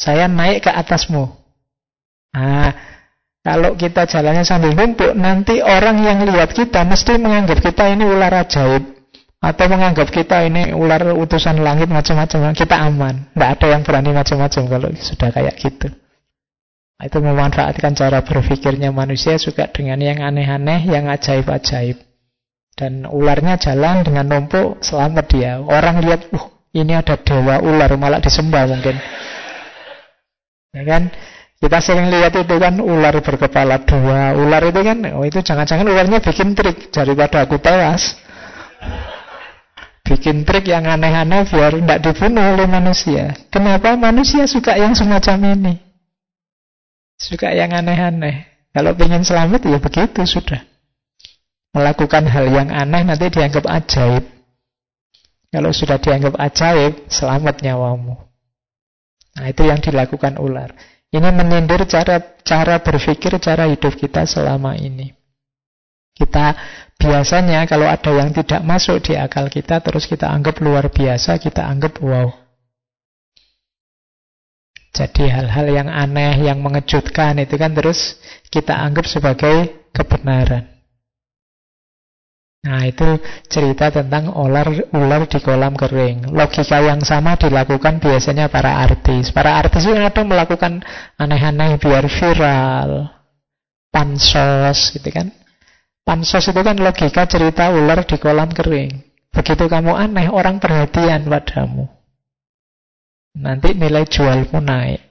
Saya 0.00 0.24
naik 0.24 0.64
ke 0.64 0.70
atasmu. 0.72 1.28
Nah, 2.32 2.72
kalau 3.44 3.76
kita 3.76 4.08
jalannya 4.08 4.40
sambil 4.40 4.72
numpuk, 4.72 5.12
nanti 5.12 5.60
orang 5.60 6.00
yang 6.00 6.24
lihat 6.24 6.56
kita 6.56 6.80
mesti 6.88 7.20
menganggap 7.20 7.60
kita 7.60 7.92
ini 7.92 8.08
ular 8.08 8.32
ajaib. 8.32 8.96
Atau 9.44 9.68
menganggap 9.68 10.08
kita 10.08 10.48
ini 10.48 10.72
ular 10.72 11.04
utusan 11.20 11.60
langit 11.60 11.92
macam-macam. 11.92 12.56
Kita 12.56 12.80
aman. 12.88 13.28
Tidak 13.36 13.50
ada 13.60 13.66
yang 13.68 13.84
berani 13.84 14.16
macam-macam 14.16 14.62
kalau 14.64 14.88
sudah 14.96 15.28
kayak 15.28 15.60
gitu. 15.60 15.92
Itu 17.04 17.20
memanfaatkan 17.20 17.92
cara 17.92 18.24
berpikirnya 18.24 18.88
manusia 18.96 19.36
juga 19.36 19.68
dengan 19.68 20.00
yang 20.00 20.24
aneh-aneh, 20.24 20.88
yang 20.88 21.12
ajaib-ajaib. 21.12 22.13
Dan 22.74 23.06
ularnya 23.06 23.54
jalan 23.54 24.02
dengan 24.02 24.26
numpuk, 24.26 24.82
selamat 24.82 25.24
dia. 25.30 25.62
Orang 25.62 26.02
lihat, 26.02 26.26
uh, 26.34 26.50
ini 26.74 26.90
ada 26.98 27.14
dewa 27.14 27.62
ular, 27.62 27.94
malah 27.94 28.18
disembah 28.18 28.66
mungkin. 28.66 28.98
Ya 30.74 30.82
kan? 30.82 31.06
Kita 31.62 31.78
sering 31.78 32.10
lihat 32.10 32.34
itu 32.34 32.54
kan 32.58 32.82
ular 32.82 33.14
berkepala 33.22 33.86
dua. 33.86 34.34
Ular 34.34 34.58
itu 34.66 34.80
kan, 34.82 34.98
oh 35.14 35.22
itu 35.22 35.38
jangan-jangan 35.38 35.86
ularnya 35.86 36.18
bikin 36.18 36.58
trik 36.58 36.90
daripada 36.90 37.46
aku 37.46 37.62
tewas. 37.62 38.18
Bikin 40.04 40.42
trik 40.42 40.66
yang 40.68 40.84
aneh-aneh 40.84 41.46
biar 41.48 41.78
tidak 41.78 41.98
dibunuh 42.04 42.58
oleh 42.58 42.66
manusia. 42.68 43.32
Kenapa 43.48 43.94
manusia 43.96 44.44
suka 44.50 44.76
yang 44.76 44.92
semacam 44.92 45.56
ini? 45.56 45.74
Suka 47.16 47.54
yang 47.54 47.72
aneh-aneh. 47.72 48.50
Kalau 48.74 48.92
ingin 48.98 49.22
selamat 49.22 49.62
ya 49.64 49.78
begitu 49.78 50.26
sudah 50.26 50.73
melakukan 51.74 52.30
hal 52.30 52.46
yang 52.46 52.70
aneh 52.70 53.02
nanti 53.02 53.26
dianggap 53.28 53.66
ajaib. 53.66 54.24
Kalau 55.50 55.70
sudah 55.74 55.98
dianggap 55.98 56.38
ajaib, 56.38 57.10
selamat 57.10 57.62
nyawamu. 57.62 58.14
Nah, 59.34 59.46
itu 59.50 59.66
yang 59.66 59.82
dilakukan 59.82 60.38
ular. 60.38 60.70
Ini 61.10 61.30
menyindir 61.30 61.86
cara 61.86 62.18
cara 62.42 62.78
berpikir, 62.82 63.38
cara 63.38 63.70
hidup 63.70 63.94
kita 63.94 64.26
selama 64.26 64.74
ini. 64.78 65.14
Kita 66.14 66.54
biasanya 66.98 67.66
kalau 67.66 67.90
ada 67.90 68.10
yang 68.14 68.30
tidak 68.30 68.62
masuk 68.62 69.02
di 69.02 69.18
akal 69.18 69.50
kita, 69.50 69.82
terus 69.82 70.06
kita 70.06 70.30
anggap 70.30 70.58
luar 70.62 70.90
biasa, 70.90 71.38
kita 71.42 71.66
anggap 71.66 71.98
wow. 72.02 72.30
Jadi 74.94 75.26
hal-hal 75.26 75.66
yang 75.70 75.90
aneh, 75.90 76.38
yang 76.46 76.62
mengejutkan 76.62 77.42
itu 77.42 77.58
kan 77.58 77.74
terus 77.74 78.18
kita 78.50 78.78
anggap 78.78 79.10
sebagai 79.10 79.90
kebenaran. 79.90 80.73
Nah 82.64 82.88
itu 82.88 83.20
cerita 83.44 83.92
tentang 83.92 84.32
ular 84.32 84.88
ular 84.96 85.28
di 85.28 85.36
kolam 85.44 85.76
kering. 85.76 86.32
Logika 86.32 86.80
yang 86.80 87.04
sama 87.04 87.36
dilakukan 87.36 88.00
biasanya 88.00 88.48
para 88.48 88.80
artis. 88.80 89.28
Para 89.36 89.60
artis 89.60 89.84
itu 89.84 89.92
ada 89.92 90.24
melakukan 90.24 90.80
aneh-aneh 91.20 91.76
biar 91.76 92.08
viral. 92.08 93.12
Pansos 93.92 94.96
gitu 94.96 95.12
kan. 95.12 95.28
Pansos 96.08 96.48
itu 96.48 96.60
kan 96.64 96.80
logika 96.80 97.28
cerita 97.28 97.68
ular 97.68 98.00
di 98.08 98.16
kolam 98.16 98.48
kering. 98.48 99.12
Begitu 99.34 99.68
kamu 99.68 99.92
aneh, 99.92 100.32
orang 100.32 100.56
perhatian 100.56 101.28
padamu. 101.28 101.90
Nanti 103.34 103.76
nilai 103.76 104.08
jualmu 104.08 104.62
naik. 104.62 105.02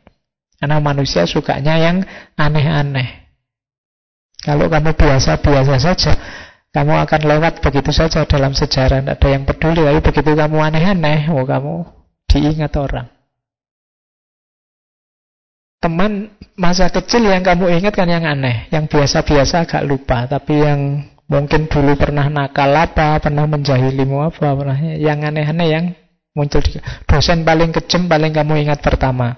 Karena 0.58 0.80
manusia 0.80 1.28
sukanya 1.28 1.76
yang 1.76 2.08
aneh-aneh. 2.40 3.30
Kalau 4.40 4.72
kamu 4.72 4.96
biasa-biasa 4.96 5.76
saja, 5.76 6.14
kamu 6.74 6.94
akan 7.06 7.22
lewat 7.30 7.62
begitu 7.62 7.94
saja 7.94 8.26
dalam 8.26 8.58
sejarah, 8.58 9.06
tidak 9.06 9.22
ada 9.22 9.28
yang 9.30 9.44
peduli. 9.46 9.86
Tapi 9.86 10.02
begitu 10.02 10.32
kamu 10.34 10.58
aneh-aneh, 10.58 11.30
oh 11.30 11.46
kamu 11.46 11.86
diingat 12.26 12.74
orang. 12.82 13.08
Teman 15.78 16.34
masa 16.58 16.90
kecil 16.90 17.30
yang 17.30 17.46
kamu 17.46 17.78
ingat 17.78 17.94
kan 17.94 18.10
yang 18.10 18.26
aneh, 18.26 18.66
yang 18.74 18.90
biasa-biasa 18.90 19.70
agak 19.70 19.86
lupa, 19.86 20.26
tapi 20.26 20.66
yang 20.66 21.06
mungkin 21.30 21.70
dulu 21.70 21.94
pernah 21.94 22.26
nakal 22.26 22.74
apa, 22.74 23.22
pernah 23.22 23.46
menjahilimu 23.46 24.26
apa, 24.26 24.58
pernah 24.58 24.78
yang 24.98 25.22
aneh-aneh 25.22 25.68
yang 25.70 25.86
muncul 26.34 26.60
di 26.66 26.82
dosen 27.06 27.46
paling 27.46 27.70
kejam 27.70 28.10
paling 28.10 28.34
kamu 28.34 28.66
ingat 28.66 28.82
pertama. 28.82 29.38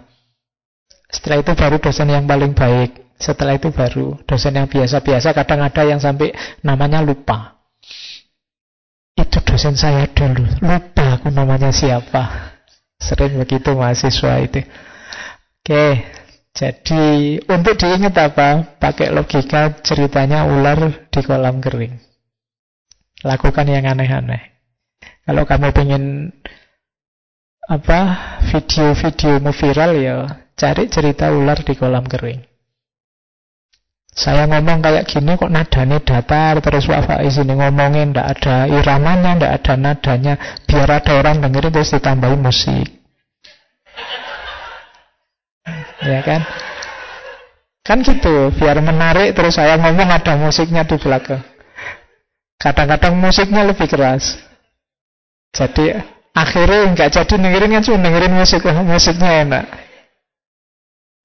Setelah 1.11 1.43
itu 1.43 1.51
baru 1.51 1.77
dosen 1.83 2.07
yang 2.07 2.23
paling 2.23 2.55
baik. 2.55 3.04
Setelah 3.15 3.55
itu 3.55 3.71
baru 3.71 4.19
dosen 4.27 4.59
yang 4.59 4.67
biasa-biasa 4.67 5.31
kadang 5.31 5.63
ada 5.63 5.81
yang 5.87 5.99
sampai 6.03 6.35
namanya 6.61 6.99
lupa. 6.99 7.63
Itu 9.15 9.39
dosen 9.39 9.79
saya 9.79 10.11
dulu, 10.11 10.43
lupa 10.59 11.15
aku 11.15 11.31
namanya 11.31 11.71
siapa. 11.71 12.55
Sering 12.99 13.39
begitu 13.39 13.71
mahasiswa 13.71 14.43
itu. 14.43 14.63
Oke, 15.63 16.03
jadi 16.55 17.03
untuk 17.51 17.75
diingat 17.75 18.15
apa? 18.19 18.79
Pakai 18.79 19.11
logika 19.11 19.75
ceritanya 19.83 20.47
ular 20.47 21.07
di 21.11 21.19
kolam 21.23 21.59
kering. 21.59 21.95
Lakukan 23.23 23.67
yang 23.67 23.87
aneh-aneh. 23.87 24.55
Kalau 25.25 25.43
kamu 25.43 25.73
pengen 25.73 26.03
apa 27.65 27.99
video-video 28.45 29.41
viral 29.41 29.91
ya 29.97 30.17
cari 30.53 30.85
cerita 30.85 31.33
ular 31.33 31.59
di 31.65 31.73
kolam 31.73 32.05
kering. 32.05 32.54
Saya 34.15 34.47
ngomong 34.47 34.79
kayak 34.79 35.11
gini 35.11 35.35
kok 35.35 35.51
nadanya 35.51 35.99
datar 35.99 36.63
terus 36.63 36.87
Pak 36.87 37.03
Faiz 37.03 37.35
ini 37.35 37.51
ngomongin 37.51 38.15
ndak 38.15 38.39
ada 38.39 38.63
iramanya, 38.63 39.35
ndak 39.35 39.51
ada 39.59 39.73
nadanya, 39.75 40.33
biar 40.63 40.87
ada 40.87 41.19
orang 41.19 41.43
dengerin 41.43 41.75
terus 41.75 41.91
ditambahin 41.91 42.39
musik. 42.39 42.87
ya 46.15 46.23
kan? 46.23 46.47
Kan 47.83 48.07
gitu, 48.07 48.55
biar 48.55 48.79
menarik 48.79 49.35
terus 49.35 49.59
saya 49.59 49.75
ngomong 49.75 50.07
ada 50.07 50.39
musiknya 50.39 50.87
di 50.87 50.95
belakang. 50.95 51.43
Kadang-kadang 52.55 53.19
musiknya 53.19 53.67
lebih 53.67 53.85
keras. 53.91 54.39
Jadi 55.51 55.91
akhirnya 56.31 56.87
nggak 56.95 57.11
jadi 57.11 57.35
dengerin 57.35 57.75
kan 57.75 57.83
cuma 57.83 57.99
dengerin 57.99 58.31
musik, 58.31 58.63
musiknya 58.63 59.29
enak. 59.43 59.84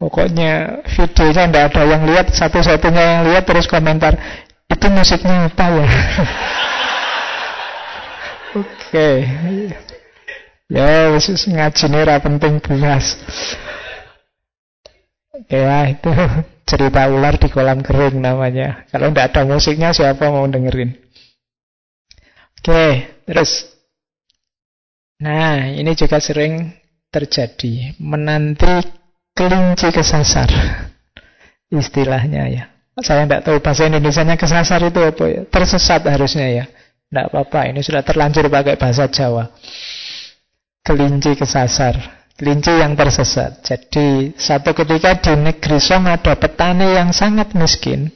Pokoknya 0.00 0.80
videonya 0.88 1.44
tidak 1.44 1.64
ada 1.76 1.82
yang 1.84 2.02
lihat, 2.08 2.32
satu-satunya 2.32 3.04
yang 3.04 3.22
lihat 3.28 3.44
terus 3.44 3.68
komentar, 3.68 4.16
itu 4.64 4.86
musiknya 4.88 5.52
apa 5.52 5.66
ya? 5.68 5.84
Oke. 8.56 8.64
Okay. 8.64 9.16
Ya, 10.70 11.10
khusus 11.10 11.50
ngaji 11.50 11.84
nih 11.90 12.18
penting 12.22 12.62
belas. 12.62 13.18
Oke 15.34 15.56
okay, 15.56 15.66
ya, 15.66 15.78
itu 15.90 16.10
cerita 16.70 17.10
ular 17.10 17.34
di 17.36 17.48
kolam 17.50 17.82
kering 17.82 18.22
namanya. 18.22 18.86
Kalau 18.88 19.10
tidak 19.10 19.34
ada 19.34 19.42
musiknya 19.44 19.90
siapa 19.90 20.30
mau 20.30 20.46
dengerin? 20.46 20.94
Oke, 22.60 22.70
okay, 22.70 22.92
terus. 23.26 23.66
Nah, 25.20 25.74
ini 25.74 25.92
juga 25.98 26.22
sering 26.22 26.70
terjadi. 27.10 27.98
Menanti 27.98 28.99
kelinci 29.36 29.88
kesasar 29.94 30.48
istilahnya 31.70 32.44
ya 32.50 32.64
saya 33.00 33.24
tidak 33.24 33.42
tahu 33.46 33.56
bahasa 33.64 33.88
Indonesia 33.88 34.22
nya 34.26 34.36
kesasar 34.36 34.80
itu 34.84 35.00
apa 35.00 35.24
ya 35.30 35.40
tersesat 35.48 36.04
harusnya 36.04 36.48
ya 36.50 36.64
Tidak 37.10 37.26
apa-apa, 37.26 37.66
ini 37.74 37.82
sudah 37.82 38.06
terlanjur 38.06 38.46
pakai 38.46 38.78
bahasa 38.78 39.10
Jawa. 39.10 39.50
Kelinci 40.86 41.34
kesasar. 41.34 41.98
Kelinci 42.38 42.70
yang 42.70 42.94
tersesat. 42.94 43.66
Jadi 43.66 44.30
satu 44.38 44.70
ketika 44.70 45.18
di 45.18 45.34
negeri 45.34 45.82
Song 45.82 46.06
ada 46.06 46.38
petani 46.38 46.94
yang 46.94 47.10
sangat 47.10 47.50
miskin. 47.58 48.14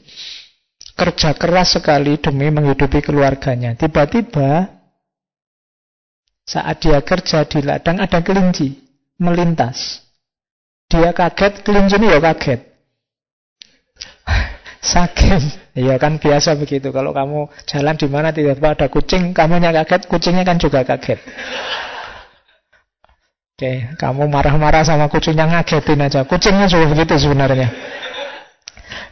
Kerja 0.94 1.34
keras 1.34 1.74
sekali 1.74 2.22
demi 2.22 2.54
menghidupi 2.54 3.02
keluarganya. 3.02 3.74
Tiba-tiba 3.74 4.70
saat 6.46 6.78
dia 6.78 7.02
kerja 7.02 7.42
di 7.50 7.66
ladang 7.66 7.98
ada 7.98 8.22
kelinci 8.22 8.78
melintas. 9.18 10.03
Dia 10.90 11.10
kaget, 11.10 11.64
kelinci 11.64 11.96
ini 11.98 12.12
ya 12.12 12.20
kaget. 12.20 12.60
Saking 14.84 15.64
Iya 15.74 15.98
kan 15.98 16.22
biasa 16.22 16.54
begitu. 16.54 16.94
Kalau 16.94 17.10
kamu 17.10 17.50
jalan 17.66 17.94
di 17.98 18.06
mana 18.06 18.30
tiba-tiba 18.30 18.78
ada 18.78 18.86
kucing, 18.86 19.34
kamunya 19.34 19.74
kaget, 19.74 20.06
kucingnya 20.06 20.46
kan 20.46 20.54
juga 20.54 20.86
kaget. 20.86 21.18
Oke, 23.54 23.90
kamu 23.98 24.30
marah-marah 24.30 24.86
sama 24.86 25.10
kucingnya 25.10 25.50
ngagetin 25.50 25.98
aja. 25.98 26.22
Kucingnya 26.22 26.70
juga 26.70 26.94
begitu 26.94 27.18
sebenarnya. 27.18 27.74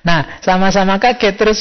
Nah, 0.07 0.39
sama-sama 0.39 1.03
kaget 1.03 1.35
terus 1.35 1.61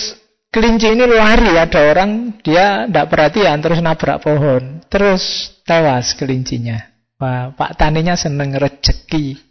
kelinci 0.54 0.94
ini 0.94 1.10
lari 1.10 1.58
ada 1.58 1.82
orang 1.82 2.38
dia 2.46 2.86
tidak 2.86 3.10
perhatian 3.10 3.58
terus 3.58 3.82
nabrak 3.82 4.22
pohon. 4.22 4.86
Terus 4.86 5.50
tewas 5.66 6.14
kelincinya. 6.14 6.78
Wah, 7.18 7.58
Pak 7.58 7.74
Taninya 7.74 8.14
seneng 8.14 8.54
rezeki. 8.54 9.51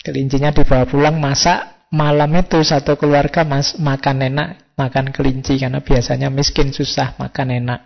Kelincinya 0.00 0.48
dibawa 0.48 0.88
pulang 0.88 1.20
masak 1.20 1.80
malam 1.92 2.30
itu 2.38 2.62
satu 2.62 2.96
keluarga 2.96 3.42
mas, 3.42 3.76
makan 3.76 4.32
enak, 4.32 4.48
makan 4.78 5.10
kelinci 5.10 5.58
karena 5.58 5.82
biasanya 5.82 6.30
miskin 6.30 6.70
susah 6.72 7.18
makan 7.18 7.60
enak. 7.60 7.80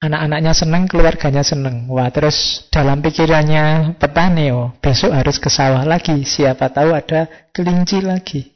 Anak-anaknya 0.00 0.56
senang, 0.56 0.88
keluarganya 0.88 1.44
senang. 1.44 1.84
Wah, 1.92 2.08
terus 2.08 2.64
dalam 2.72 3.04
pikirannya 3.04 3.96
petani, 4.00 4.48
oh, 4.48 4.72
besok 4.80 5.12
harus 5.12 5.36
ke 5.36 5.52
sawah 5.52 5.84
lagi. 5.84 6.24
Siapa 6.24 6.72
tahu 6.72 6.96
ada 6.96 7.28
kelinci 7.52 8.00
lagi. 8.00 8.48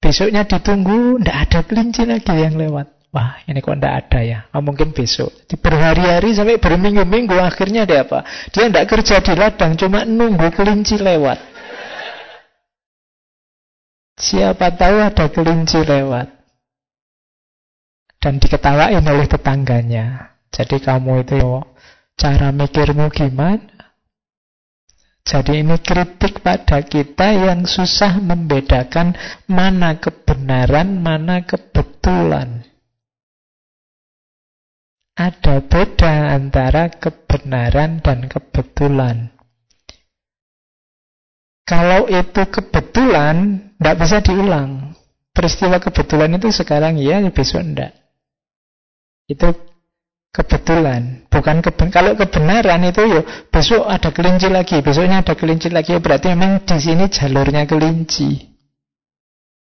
Besoknya 0.00 0.48
ditunggu, 0.48 1.20
ndak 1.20 1.36
ada 1.36 1.60
kelinci 1.68 2.08
lagi 2.08 2.32
yang 2.32 2.56
lewat. 2.56 2.99
Wah, 3.10 3.42
ini 3.42 3.58
kok 3.58 3.74
ndak 3.74 4.06
ada 4.06 4.20
ya? 4.22 4.38
Oh, 4.54 4.62
mungkin 4.62 4.94
besok. 4.94 5.34
Di 5.50 5.58
berhari-hari 5.58 6.30
sampai 6.30 6.62
berminggu-minggu 6.62 7.34
akhirnya 7.42 7.82
dia 7.82 8.06
apa? 8.06 8.22
Dia 8.54 8.70
ndak 8.70 8.86
kerja 8.86 9.18
di 9.18 9.34
ladang, 9.34 9.74
cuma 9.74 10.06
nunggu 10.06 10.46
kelinci 10.54 10.94
lewat. 10.94 11.42
Siapa 14.14 14.78
tahu 14.78 14.96
ada 15.02 15.26
kelinci 15.26 15.82
lewat. 15.82 16.28
Dan 18.22 18.38
diketawain 18.38 19.02
oleh 19.02 19.26
tetangganya. 19.26 20.36
Jadi 20.54 20.78
kamu 20.78 21.26
itu 21.26 21.40
cara 22.14 22.54
mikirmu 22.54 23.10
gimana? 23.10 23.90
Jadi 25.26 25.66
ini 25.66 25.76
kritik 25.82 26.46
pada 26.46 26.78
kita 26.84 27.32
yang 27.34 27.66
susah 27.66 28.22
membedakan 28.22 29.18
mana 29.50 29.98
kebenaran, 29.98 31.02
mana 31.02 31.42
kebetulan. 31.42 32.69
Ada 35.20 35.60
beda 35.60 36.32
antara 36.32 36.88
kebenaran 36.88 38.00
dan 38.00 38.24
kebetulan. 38.24 39.28
Kalau 41.68 42.08
itu 42.08 42.42
kebetulan, 42.48 43.36
tidak 43.76 43.96
bisa 44.00 44.18
diulang. 44.24 44.96
Peristiwa 45.36 45.76
kebetulan 45.76 46.40
itu 46.40 46.48
sekarang 46.48 46.96
iya, 46.96 47.20
besok 47.28 47.60
enggak. 47.60 47.92
Itu 49.28 49.52
kebetulan, 50.32 51.28
bukan 51.28 51.60
keben 51.60 51.92
kalau 51.92 52.16
kebenaran 52.16 52.80
itu 52.88 53.04
ya 53.04 53.22
besok 53.52 53.92
ada 53.92 54.08
kelinci 54.16 54.48
lagi, 54.48 54.80
besoknya 54.80 55.20
ada 55.20 55.36
kelinci 55.36 55.68
lagi, 55.68 56.00
berarti 56.00 56.32
memang 56.32 56.64
di 56.64 56.76
sini 56.80 57.12
jalurnya 57.12 57.68
kelinci. 57.68 58.40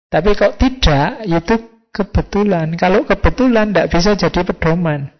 Tapi 0.06 0.30
kok 0.38 0.62
tidak, 0.62 1.26
itu 1.26 1.54
kebetulan. 1.90 2.78
Kalau 2.78 3.02
kebetulan 3.02 3.74
tidak 3.74 3.90
bisa 3.90 4.14
jadi 4.14 4.46
pedoman. 4.46 5.19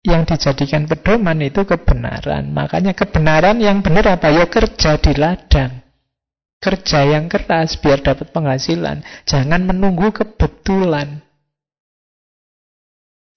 Yang 0.00 0.32
dijadikan 0.32 0.88
pedoman 0.88 1.44
itu 1.44 1.60
kebenaran. 1.68 2.48
Makanya 2.56 2.96
kebenaran 2.96 3.60
yang 3.60 3.84
benar 3.84 4.16
apa? 4.16 4.32
Ya 4.32 4.48
kerja 4.48 4.96
di 4.96 5.12
ladang. 5.12 5.84
Kerja 6.60 7.04
yang 7.04 7.28
keras 7.28 7.76
biar 7.76 8.00
dapat 8.00 8.32
penghasilan. 8.32 9.04
Jangan 9.28 9.60
menunggu 9.64 10.12
kebetulan. 10.12 11.20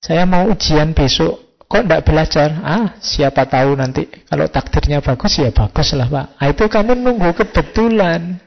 Saya 0.03 0.23
mau 0.27 0.47
ujian 0.51 0.91
besok. 0.91 1.39
Kok 1.67 1.83
tidak 1.87 2.03
belajar? 2.05 2.49
Ah, 2.61 2.87
siapa 2.99 3.47
tahu 3.47 3.79
nanti. 3.79 4.05
Kalau 4.27 4.45
takdirnya 4.51 4.99
bagus, 4.99 5.39
ya 5.39 5.49
bagus 5.49 5.95
lah 5.95 6.05
Pak. 6.11 6.27
Ah, 6.37 6.47
itu 6.51 6.67
kamu 6.67 6.99
nunggu 6.99 7.31
kebetulan. 7.33 8.39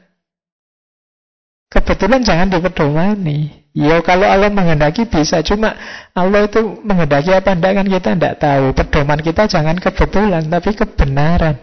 Kebetulan 1.67 2.23
jangan 2.23 2.47
dipedomani. 2.47 3.66
Ya 3.77 4.01
kalau 4.01 4.25
Allah 4.25 4.49
menghendaki 4.49 5.05
bisa. 5.05 5.45
Cuma 5.45 5.77
Allah 6.17 6.49
itu 6.49 6.81
menghendaki 6.81 7.29
apa 7.29 7.53
enggak 7.53 7.77
kan 7.77 7.85
kita 7.85 8.09
tidak 8.17 8.35
tahu. 8.41 8.65
Pedoman 8.73 9.19
kita 9.21 9.45
jangan 9.45 9.77
kebetulan, 9.77 10.49
tapi 10.49 10.73
kebenaran. 10.73 11.55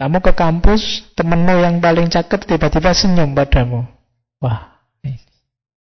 Kamu 0.00 0.18
ke 0.24 0.32
kampus, 0.32 1.04
temenmu 1.12 1.60
yang 1.60 1.76
paling 1.78 2.08
cakep 2.08 2.40
tiba-tiba 2.48 2.90
senyum 2.96 3.36
padamu. 3.36 3.84
Wah, 4.40 4.80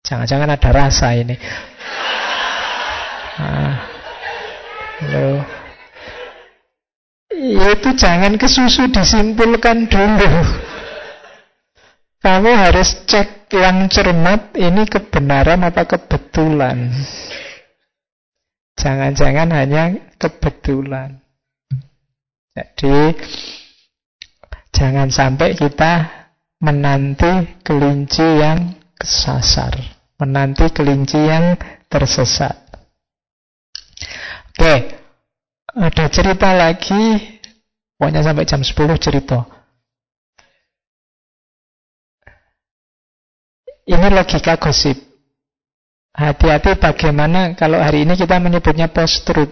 jangan-jangan 0.02 0.50
ada 0.50 0.70
rasa 0.74 1.14
ini. 1.14 1.38
Ah, 3.38 3.88
lo. 5.06 5.40
Ya 7.32 7.72
itu 7.72 7.90
jangan 7.96 8.36
kesusu 8.36 8.90
disimpulkan 8.90 9.88
dulu. 9.88 10.30
Kamu 12.22 12.50
harus 12.54 13.02
cek 13.04 13.50
yang 13.50 13.90
cermat 13.90 14.54
ini 14.54 14.86
kebenaran 14.86 15.66
apa 15.66 15.82
kebetulan. 15.84 16.94
Jangan-jangan 18.78 19.50
hanya 19.50 19.98
kebetulan. 20.16 21.18
Jadi 22.54 23.18
Jangan 24.72 25.12
sampai 25.12 25.52
kita 25.52 26.10
menanti 26.64 27.60
kelinci 27.60 28.24
yang 28.40 28.72
kesasar, 28.96 29.76
menanti 30.16 30.66
kelinci 30.72 31.20
yang 31.22 31.54
tersesat. 31.92 32.56
Oke, 34.52 34.74
ada 35.76 36.04
cerita 36.08 36.56
lagi, 36.56 37.20
pokoknya 37.94 38.24
sampai 38.24 38.48
jam 38.48 38.64
10 38.64 38.74
cerita. 38.96 39.44
Ini 43.82 44.06
logika 44.14 44.54
gosip. 44.58 44.94
Hati-hati 46.12 46.76
bagaimana 46.76 47.56
kalau 47.56 47.80
hari 47.80 48.04
ini 48.04 48.14
kita 48.14 48.36
menyebutnya 48.38 48.92
post-truth. 48.92 49.50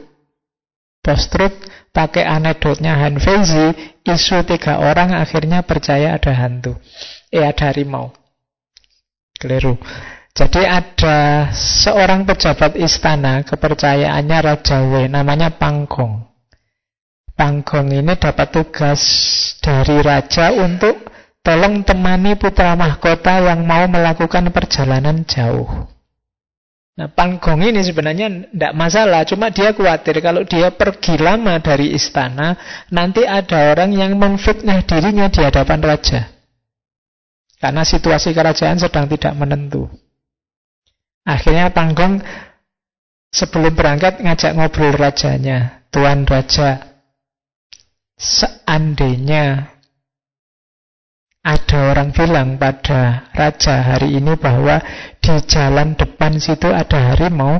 Post-truth 1.00 1.56
pakai 1.90 2.28
anekdotnya 2.28 2.94
Han 3.00 3.16
Feizi, 3.16 3.72
isu 4.04 4.44
tiga 4.44 4.78
orang 4.78 5.16
akhirnya 5.16 5.64
percaya 5.64 6.14
ada 6.14 6.30
hantu. 6.36 6.76
Eh, 7.32 7.42
ada 7.42 7.72
harimau. 7.72 8.12
Keliru. 9.40 9.80
Jadi 10.30 10.62
ada 10.62 11.50
seorang 11.50 12.22
pejabat 12.22 12.78
istana, 12.78 13.42
kepercayaannya 13.42 14.38
Raja 14.38 14.78
Wei, 14.86 15.10
namanya 15.10 15.50
Panggong. 15.50 16.30
Panggong 17.34 17.88
ini 17.96 18.14
dapat 18.20 18.52
tugas 18.52 19.00
dari 19.64 19.96
raja 20.04 20.52
untuk 20.52 21.09
tolong 21.40 21.82
temani 21.84 22.36
putra 22.36 22.76
mahkota 22.76 23.40
yang 23.40 23.64
mau 23.64 23.84
melakukan 23.88 24.52
perjalanan 24.52 25.24
jauh. 25.24 25.68
Nah, 27.00 27.08
Panggong 27.08 27.64
ini 27.64 27.80
sebenarnya 27.80 28.52
tidak 28.52 28.72
masalah, 28.76 29.24
cuma 29.24 29.48
dia 29.48 29.72
khawatir 29.72 30.20
kalau 30.20 30.44
dia 30.44 30.68
pergi 30.68 31.16
lama 31.16 31.56
dari 31.56 31.96
istana, 31.96 32.52
nanti 32.92 33.24
ada 33.24 33.72
orang 33.72 33.96
yang 33.96 34.20
memfitnah 34.20 34.84
dirinya 34.84 35.32
di 35.32 35.40
hadapan 35.40 35.80
raja. 35.80 36.28
Karena 37.56 37.88
situasi 37.88 38.36
kerajaan 38.36 38.76
sedang 38.76 39.08
tidak 39.08 39.32
menentu. 39.32 39.88
Akhirnya 41.24 41.72
Panggong 41.72 42.20
sebelum 43.32 43.72
berangkat 43.72 44.20
ngajak 44.20 44.52
ngobrol 44.56 44.92
rajanya. 44.96 45.80
Tuan 45.90 46.22
Raja, 46.22 47.02
seandainya 48.14 49.74
ada 51.50 51.90
orang 51.90 52.14
bilang 52.14 52.54
pada 52.54 53.26
raja 53.34 53.82
hari 53.82 54.22
ini 54.22 54.38
bahwa 54.38 54.78
di 55.18 55.34
jalan 55.50 55.98
depan 55.98 56.38
situ 56.38 56.70
ada 56.70 57.10
harimau. 57.10 57.58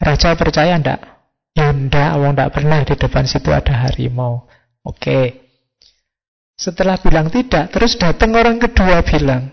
Raja 0.00 0.32
percaya 0.32 0.80
ndak? 0.80 1.00
Ya 1.52 1.74
ndak, 1.74 2.16
wong 2.16 2.32
ndak 2.38 2.54
pernah 2.56 2.80
di 2.86 2.94
depan 2.96 3.28
situ 3.28 3.52
ada 3.52 3.84
harimau. 3.84 4.48
Oke. 4.80 5.44
Setelah 6.58 6.96
bilang 6.98 7.28
tidak, 7.28 7.70
terus 7.70 7.94
datang 8.00 8.34
orang 8.34 8.58
kedua 8.58 9.04
bilang, 9.06 9.52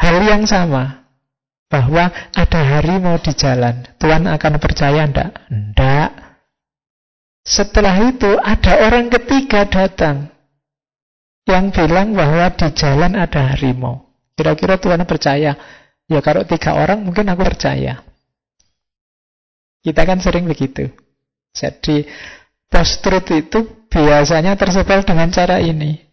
hal 0.00 0.16
yang 0.24 0.46
sama. 0.48 1.04
Bahwa 1.68 2.12
ada 2.36 2.60
harimau 2.76 3.16
di 3.16 3.32
jalan. 3.32 3.88
Tuhan 3.96 4.28
akan 4.28 4.60
percaya 4.60 5.08
ndak? 5.08 5.48
Ndak. 5.48 6.10
Setelah 7.42 7.96
itu 8.12 8.36
ada 8.38 8.72
orang 8.84 9.08
ketiga 9.08 9.64
datang. 9.64 10.31
Yang 11.42 11.64
bilang 11.74 12.14
bahwa 12.14 12.54
di 12.54 12.68
jalan 12.72 13.12
ada 13.18 13.54
harimau. 13.54 14.06
Kira-kira 14.38 14.78
Tuhan 14.78 15.02
percaya? 15.04 15.58
Ya 16.06 16.20
kalau 16.22 16.46
tiga 16.46 16.74
orang 16.78 17.02
mungkin 17.02 17.26
aku 17.30 17.42
percaya. 17.42 18.02
Kita 19.82 20.02
kan 20.06 20.22
sering 20.22 20.46
begitu. 20.46 20.86
Jadi 21.50 22.06
post-truth 22.70 23.28
itu 23.34 23.58
biasanya 23.90 24.54
tersebar 24.54 25.02
dengan 25.02 25.28
cara 25.34 25.58
ini. 25.58 26.12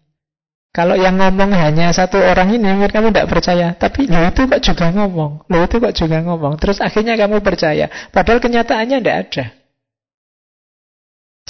Kalau 0.70 0.94
yang 0.94 1.18
ngomong 1.18 1.50
hanya 1.50 1.90
satu 1.90 2.22
orang 2.22 2.54
ini, 2.54 2.70
mungkin 2.70 2.94
kamu 2.94 3.10
tidak 3.10 3.30
percaya. 3.30 3.74
Tapi 3.74 4.06
lo 4.06 4.22
itu 4.30 4.46
kok 4.46 4.62
juga 4.62 4.86
ngomong. 4.94 5.50
Lo 5.50 5.66
itu 5.66 5.82
kok 5.82 5.96
juga 5.98 6.22
ngomong. 6.22 6.62
Terus 6.62 6.78
akhirnya 6.78 7.18
kamu 7.18 7.42
percaya. 7.42 7.90
Padahal 8.14 8.38
kenyataannya 8.38 8.98
tidak 9.02 9.18
ada. 9.26 9.46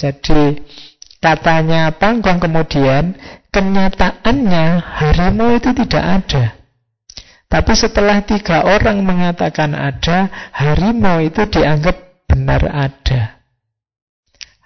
Jadi 0.00 0.40
katanya 1.20 1.94
panggung 1.94 2.40
kemudian, 2.40 3.14
kenyataannya 3.52 4.66
harimau 4.80 5.54
itu 5.54 5.70
tidak 5.76 6.04
ada. 6.04 6.44
Tapi 7.50 7.72
setelah 7.74 8.22
tiga 8.22 8.62
orang 8.62 9.02
mengatakan 9.02 9.74
ada, 9.74 10.50
harimau 10.54 11.18
itu 11.20 11.44
dianggap 11.50 12.26
benar 12.30 12.62
ada. 12.70 13.40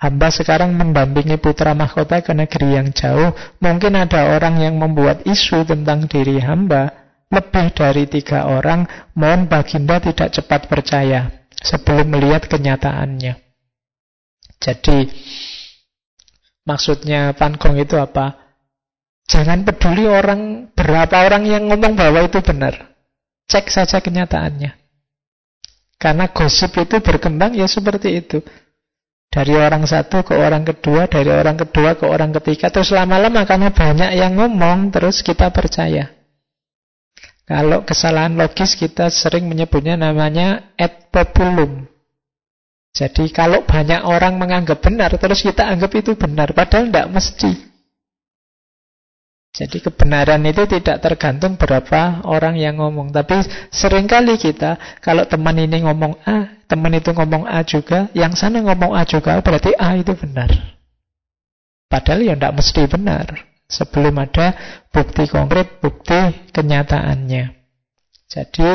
Hamba 0.04 0.28
sekarang 0.28 0.76
mendampingi 0.76 1.40
putra 1.40 1.72
mahkota 1.72 2.20
ke 2.20 2.36
negeri 2.36 2.76
yang 2.76 2.92
jauh. 2.92 3.32
Mungkin 3.56 3.96
ada 3.96 4.36
orang 4.36 4.60
yang 4.60 4.76
membuat 4.76 5.24
isu 5.24 5.64
tentang 5.64 6.04
diri 6.04 6.44
hamba. 6.44 6.92
Lebih 7.32 7.72
dari 7.72 8.04
tiga 8.04 8.44
orang, 8.44 8.84
mohon 9.16 9.48
baginda 9.48 9.96
tidak 10.04 10.28
cepat 10.28 10.68
percaya 10.68 11.48
sebelum 11.56 12.12
melihat 12.12 12.44
kenyataannya. 12.44 13.40
Jadi, 14.60 15.08
maksudnya 16.64 17.32
Gong 17.36 17.76
itu 17.80 17.96
apa? 17.96 18.44
Jangan 19.24 19.64
peduli 19.64 20.04
orang, 20.04 20.68
berapa 20.76 21.24
orang 21.24 21.48
yang 21.48 21.64
ngomong 21.72 21.96
bahwa 21.96 22.20
itu 22.20 22.44
benar. 22.44 22.92
Cek 23.48 23.72
saja 23.72 24.00
kenyataannya. 24.04 24.76
Karena 25.96 26.28
gosip 26.28 26.76
itu 26.76 27.00
berkembang 27.00 27.56
ya 27.56 27.64
seperti 27.64 28.20
itu. 28.20 28.44
Dari 29.32 29.56
orang 29.56 29.88
satu 29.88 30.22
ke 30.22 30.36
orang 30.36 30.62
kedua, 30.62 31.08
dari 31.08 31.32
orang 31.32 31.56
kedua 31.56 31.96
ke 31.96 32.04
orang 32.04 32.36
ketiga. 32.36 32.68
Terus 32.68 32.92
lama-lama 32.92 33.48
karena 33.48 33.72
banyak 33.72 34.10
yang 34.12 34.36
ngomong, 34.36 34.92
terus 34.92 35.24
kita 35.24 35.48
percaya. 35.48 36.12
Kalau 37.44 37.84
kesalahan 37.84 38.36
logis 38.36 38.72
kita 38.76 39.12
sering 39.12 39.48
menyebutnya 39.48 40.00
namanya 40.00 40.72
et 40.80 41.12
populum. 41.12 41.84
Jadi 42.94 43.34
kalau 43.34 43.66
banyak 43.66 44.06
orang 44.06 44.38
menganggap 44.38 44.78
benar, 44.78 45.10
terus 45.18 45.42
kita 45.42 45.66
anggap 45.66 45.90
itu 45.98 46.14
benar. 46.14 46.54
Padahal 46.54 46.86
tidak 46.86 47.10
mesti. 47.10 47.74
Jadi 49.54 49.82
kebenaran 49.82 50.42
itu 50.46 50.66
tidak 50.66 51.02
tergantung 51.02 51.58
berapa 51.58 52.22
orang 52.26 52.54
yang 52.54 52.78
ngomong. 52.78 53.10
Tapi 53.10 53.42
sering 53.70 54.06
kali 54.06 54.38
kita, 54.38 54.78
kalau 55.02 55.26
teman 55.26 55.58
ini 55.58 55.82
ngomong 55.82 56.22
A, 56.22 56.62
teman 56.70 56.94
itu 56.94 57.10
ngomong 57.10 57.50
A 57.50 57.66
juga, 57.66 58.10
yang 58.14 58.34
sana 58.38 58.62
ngomong 58.62 58.94
A 58.94 59.02
juga, 59.06 59.42
berarti 59.42 59.74
A 59.74 59.98
itu 59.98 60.14
benar. 60.14 60.50
Padahal 61.90 62.26
ya 62.26 62.34
tidak 62.34 62.54
mesti 62.62 62.82
benar. 62.86 63.26
Sebelum 63.70 64.14
ada 64.22 64.54
bukti 64.90 65.26
konkret, 65.26 65.82
bukti 65.82 66.50
kenyataannya. 66.54 67.54
Jadi 68.26 68.68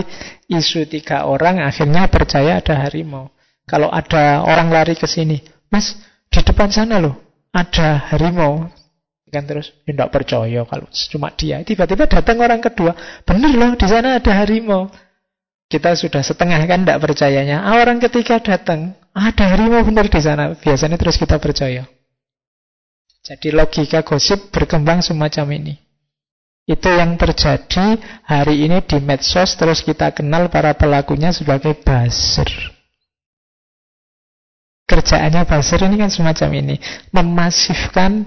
isu 0.48 0.88
tiga 0.88 1.28
orang 1.28 1.60
akhirnya 1.60 2.08
percaya 2.08 2.60
ada 2.60 2.88
harimau. 2.88 3.32
Kalau 3.70 3.94
ada 3.94 4.41
orang 4.41 4.74
lari 4.74 4.98
ke 4.98 5.06
sini, 5.06 5.46
Mas, 5.70 5.94
di 6.34 6.41
depan 6.41 6.74
sana 6.74 6.98
loh, 6.98 7.22
ada 7.54 8.10
harimau. 8.10 8.66
Kan 9.30 9.46
terus 9.46 9.70
tidak 9.86 10.10
percaya 10.10 10.66
kalau 10.66 10.90
cuma 10.90 11.30
dia. 11.38 11.62
Tiba-tiba 11.62 12.10
datang 12.10 12.41
orang 12.41 12.58
kedua, 12.58 12.98
benar 13.22 13.54
loh 13.54 13.78
di 13.78 13.86
sana 13.86 14.18
ada 14.18 14.32
harimau. 14.41 14.90
Kita 15.70 15.94
sudah 15.94 16.26
setengah 16.26 16.66
kan 16.66 16.82
tidak 16.82 16.98
percayanya. 16.98 17.62
Ah, 17.62 17.78
orang 17.78 18.02
ketiga 18.02 18.41
datang, 18.41 18.98
ada 19.14 19.46
harimau 19.54 19.86
benar 19.86 20.10
di 20.10 20.18
sana. 20.18 20.58
Biasanya 20.58 20.98
terus 20.98 21.22
kita 21.22 21.38
percaya. 21.38 21.86
Jadi 23.22 23.54
logika 23.54 24.02
gosip 24.02 24.50
berkembang 24.50 25.06
semacam 25.06 25.62
ini. 25.62 25.78
Itu 26.66 26.90
yang 26.90 27.14
terjadi 27.22 28.02
hari 28.26 28.66
ini 28.66 28.82
di 28.82 28.98
medsos 28.98 29.54
terus 29.54 29.86
kita 29.86 30.10
kenal 30.10 30.50
para 30.50 30.74
pelakunya 30.74 31.30
sebagai 31.30 31.78
buzzer. 31.78 32.79
Kerjaannya 34.90 35.45
buzzer 35.45 35.86
ini 35.86 36.02
kan 36.02 36.10
semacam 36.10 36.49
ini, 36.66 36.76
memasifkan 37.14 38.26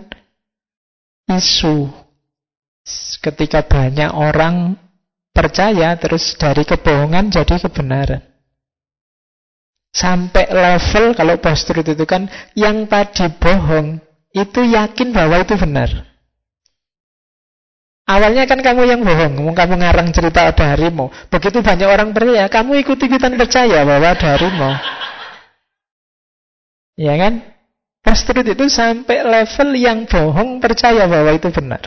isu. 1.26 1.90
Ketika 3.18 3.66
banyak 3.66 4.14
orang 4.14 4.78
percaya, 5.34 5.98
terus 5.98 6.38
dari 6.38 6.62
kebohongan 6.62 7.34
jadi 7.34 7.58
kebenaran. 7.58 8.22
Sampai 9.92 10.48
level 10.48 11.12
kalau 11.12 11.36
post 11.36 11.68
itu 11.68 12.04
kan 12.08 12.24
yang 12.56 12.88
tadi 12.88 13.28
bohong 13.28 14.00
itu 14.32 14.60
yakin 14.64 15.12
bahwa 15.12 15.36
itu 15.42 15.52
benar. 15.60 16.08
Awalnya 18.08 18.48
kan 18.50 18.58
kamu 18.58 18.82
yang 18.88 19.00
bohong, 19.04 19.52
kamu 19.52 19.74
ngarang 19.78 20.08
cerita 20.10 20.48
ada 20.48 20.74
harimau. 20.74 21.12
Begitu 21.28 21.60
banyak 21.60 21.86
orang 21.86 22.10
percaya, 22.10 22.48
kamu 22.50 22.82
ikut-ikutan 22.82 23.36
percaya 23.38 23.84
bahwa 23.84 24.08
ada 24.10 24.26
harimau. 24.34 24.74
Ya 26.96 27.14
kan? 27.16 27.42
Post-truth 28.02 28.50
itu 28.50 28.66
sampai 28.66 29.22
level 29.22 29.68
yang 29.78 30.04
bohong 30.10 30.58
percaya 30.58 31.06
bahwa 31.06 31.30
itu 31.32 31.48
benar. 31.54 31.82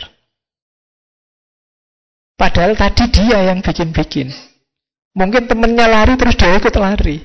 Padahal 2.40 2.76
tadi 2.76 3.03
dia 3.11 3.52
yang 3.52 3.60
bikin-bikin. 3.60 4.32
Mungkin 5.15 5.48
temennya 5.48 5.88
lari 5.88 6.19
terus 6.19 6.36
dia 6.36 6.56
ikut 6.56 6.76
lari. 6.76 7.23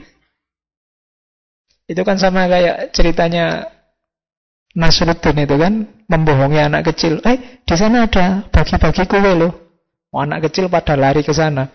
Itu 1.91 2.03
kan 2.07 2.19
sama 2.19 2.47
kayak 2.47 2.95
ceritanya 2.95 3.67
Nasruddin 4.71 5.43
itu 5.43 5.57
kan 5.59 5.87
membohongi 6.07 6.63
anak 6.63 6.95
kecil. 6.95 7.19
Eh, 7.27 7.63
di 7.67 7.75
sana 7.75 8.07
ada 8.07 8.47
bagi-bagi 8.55 9.03
kue 9.11 9.33
loh. 9.35 9.53
Oh, 10.15 10.23
anak 10.23 10.51
kecil 10.51 10.71
pada 10.71 10.95
lari 10.95 11.27
ke 11.27 11.35
sana. 11.35 11.67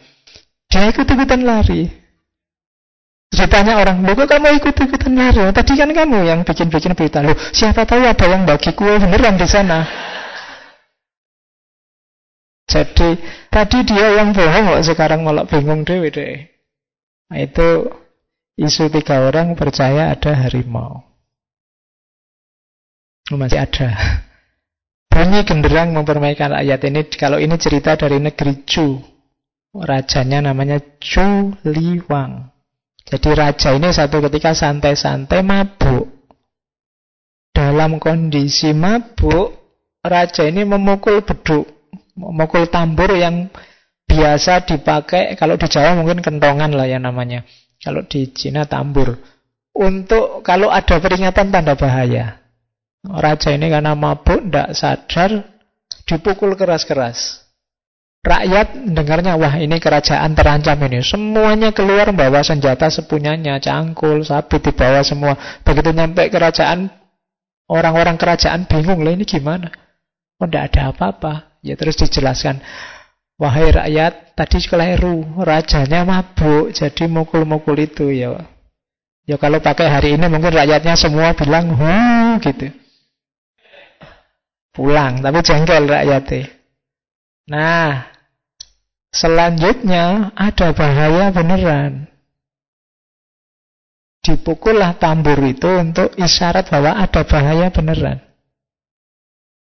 Dia 0.71 0.91
ikut-ikutan 0.91 1.43
lari. 1.43 1.87
Ditanya 3.35 3.75
orang, 3.75 3.99
lu 3.99 4.15
kok 4.15 4.31
kamu 4.31 4.47
ikut-ikutan 4.63 5.11
lari? 5.11 5.51
Tadi 5.51 5.75
kan 5.75 5.91
kamu 5.91 6.19
yang 6.23 6.39
bikin-bikin 6.47 6.95
berita. 6.95 7.19
Loh, 7.19 7.35
siapa 7.51 7.83
tahu 7.83 8.07
ada 8.07 8.25
yang 8.31 8.47
bagi 8.47 8.71
kue 8.71 8.95
beneran 8.95 9.35
di 9.35 9.43
sana. 9.43 9.83
Jadi, 12.65 13.19
tadi 13.51 13.77
dia 13.83 14.23
yang 14.23 14.31
bohong 14.31 14.79
kok 14.79 14.83
sekarang 14.87 15.27
malah 15.27 15.43
bingung 15.43 15.83
dewe 15.83 16.09
deh. 16.09 16.47
Nah, 17.27 17.39
itu 17.43 17.91
isu 18.55 18.87
tiga 18.87 19.27
orang 19.27 19.51
percaya 19.59 20.15
ada 20.15 20.31
harimau. 20.31 21.03
Oh, 23.33 23.37
masih 23.37 23.59
ada. 23.59 23.89
Bunyi 25.11 25.43
genderang 25.43 25.91
mempermainkan 25.91 26.55
ayat 26.55 26.87
ini. 26.87 27.03
Kalau 27.11 27.41
ini 27.41 27.55
cerita 27.59 27.99
dari 27.99 28.21
negeri 28.21 28.63
Chu. 28.63 29.01
Rajanya 29.75 30.51
namanya 30.51 30.79
Chu 31.03 31.51
Liwang. 31.67 32.54
Jadi 33.05 33.29
raja 33.37 33.69
ini 33.77 33.93
satu 33.93 34.17
ketika 34.25 34.57
santai-santai 34.57 35.45
mabuk. 35.45 36.09
Dalam 37.53 38.01
kondisi 38.01 38.73
mabuk, 38.73 39.53
raja 40.01 40.43
ini 40.49 40.65
memukul 40.65 41.21
beduk, 41.21 41.69
memukul 42.17 42.65
tambur 42.67 43.13
yang 43.13 43.47
biasa 44.09 44.65
dipakai, 44.65 45.37
kalau 45.37 45.53
di 45.55 45.69
Jawa 45.69 45.93
mungkin 45.93 46.25
kentongan 46.25 46.73
lah 46.73 46.89
ya 46.89 46.97
namanya. 46.97 47.45
Kalau 47.77 48.01
di 48.09 48.33
Cina 48.33 48.65
tambur. 48.65 49.13
Untuk 49.75 50.41
kalau 50.41 50.73
ada 50.73 50.97
peringatan 50.97 51.53
tanda 51.53 51.77
bahaya. 51.77 52.41
Raja 53.05 53.53
ini 53.53 53.69
karena 53.69 53.93
mabuk, 53.93 54.49
tidak 54.49 54.73
sadar, 54.73 55.31
dipukul 56.09 56.57
keras-keras. 56.57 57.44
Rakyat 58.25 58.89
dengarnya, 58.89 59.37
wah 59.37 59.53
ini 59.53 59.77
kerajaan 59.77 60.33
terancam 60.33 60.81
ini. 60.89 61.05
Semuanya 61.05 61.69
keluar 61.69 62.09
bawa 62.09 62.41
senjata 62.41 62.89
sepunyanya, 62.89 63.61
cangkul, 63.61 64.25
sabit 64.25 64.65
dibawa 64.65 65.05
semua. 65.05 65.37
Begitu 65.61 65.93
nyampe 65.93 66.33
kerajaan, 66.33 66.89
orang-orang 67.69 68.17
kerajaan 68.17 68.65
bingung 68.65 69.05
lah 69.05 69.13
ini 69.13 69.29
gimana? 69.29 69.69
Oh 70.41 70.49
tidak 70.49 70.73
ada 70.73 70.89
apa-apa. 70.89 71.61
Ya 71.61 71.77
terus 71.77 72.01
dijelaskan, 72.01 72.65
wahai 73.37 73.69
rakyat, 73.69 74.33
tadi 74.33 74.57
keliru, 74.65 75.21
rajanya 75.45 76.01
mabuk, 76.01 76.73
jadi 76.73 77.05
mukul-mukul 77.05 77.77
itu 77.77 78.09
ya. 78.09 78.41
Ya 79.29 79.37
kalau 79.37 79.61
pakai 79.61 79.85
hari 79.85 80.17
ini 80.17 80.25
mungkin 80.25 80.49
rakyatnya 80.49 80.97
semua 80.97 81.37
bilang, 81.37 81.77
hu 81.77 82.41
gitu. 82.41 82.73
Pulang, 84.73 85.21
tapi 85.21 85.45
jengkel 85.45 85.85
rakyatnya. 85.85 86.49
Nah, 87.45 88.14
Selanjutnya 89.15 90.35
ada 90.35 90.75
bahaya 90.75 91.31
beneran. 91.31 92.11
Dipukullah 94.19 94.99
tambur 94.99 95.39
itu 95.39 95.71
untuk 95.71 96.11
isyarat 96.19 96.67
bahwa 96.67 96.99
ada 96.99 97.23
bahaya 97.23 97.71
beneran. 97.71 98.19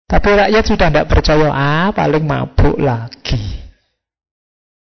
Tapi 0.07 0.29
rakyat 0.39 0.65
sudah 0.67 0.89
tidak 0.91 1.09
percaya, 1.11 1.51
ah 1.51 1.91
paling 1.91 2.23
mabuk 2.23 2.79
lagi. 2.79 3.63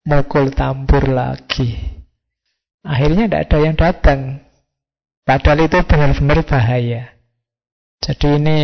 Mukul 0.06 0.54
tambur 0.54 1.02
lagi. 1.10 1.74
Akhirnya 2.86 3.26
tidak 3.26 3.42
ada 3.50 3.58
yang 3.58 3.74
datang. 3.74 4.20
Padahal 5.24 5.66
itu 5.66 5.78
benar-benar 5.82 6.38
bahaya. 6.44 7.02
Jadi 8.04 8.36
ini 8.36 8.58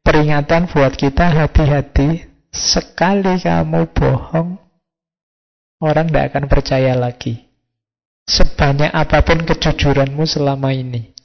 peringatan 0.00 0.66
buat 0.72 0.96
kita 0.96 1.30
hati-hati. 1.30 2.24
Sekali 2.48 3.36
kamu 3.36 3.92
bohong, 3.92 4.56
orang 5.82 6.10
tidak 6.10 6.34
akan 6.34 6.44
percaya 6.50 6.92
lagi. 6.94 7.46
Sebanyak 8.28 8.92
apa 8.92 9.24
pun 9.24 9.40
kejujuranmu 9.40 10.24
selama 10.28 10.74
ini. 10.76 11.16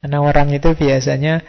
Karena 0.00 0.24
orang 0.24 0.54
itu 0.54 0.72
biasanya 0.72 1.44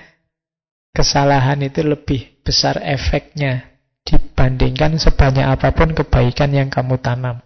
kesalahan 0.92 1.62
itu 1.64 1.86
lebih 1.86 2.42
besar 2.44 2.82
efeknya 2.84 3.78
dibandingkan 4.04 4.98
sebanyak 4.98 5.46
apa 5.46 5.72
pun 5.72 5.94
kebaikan 5.94 6.52
yang 6.52 6.68
kamu 6.68 6.98
tanam. 7.00 7.40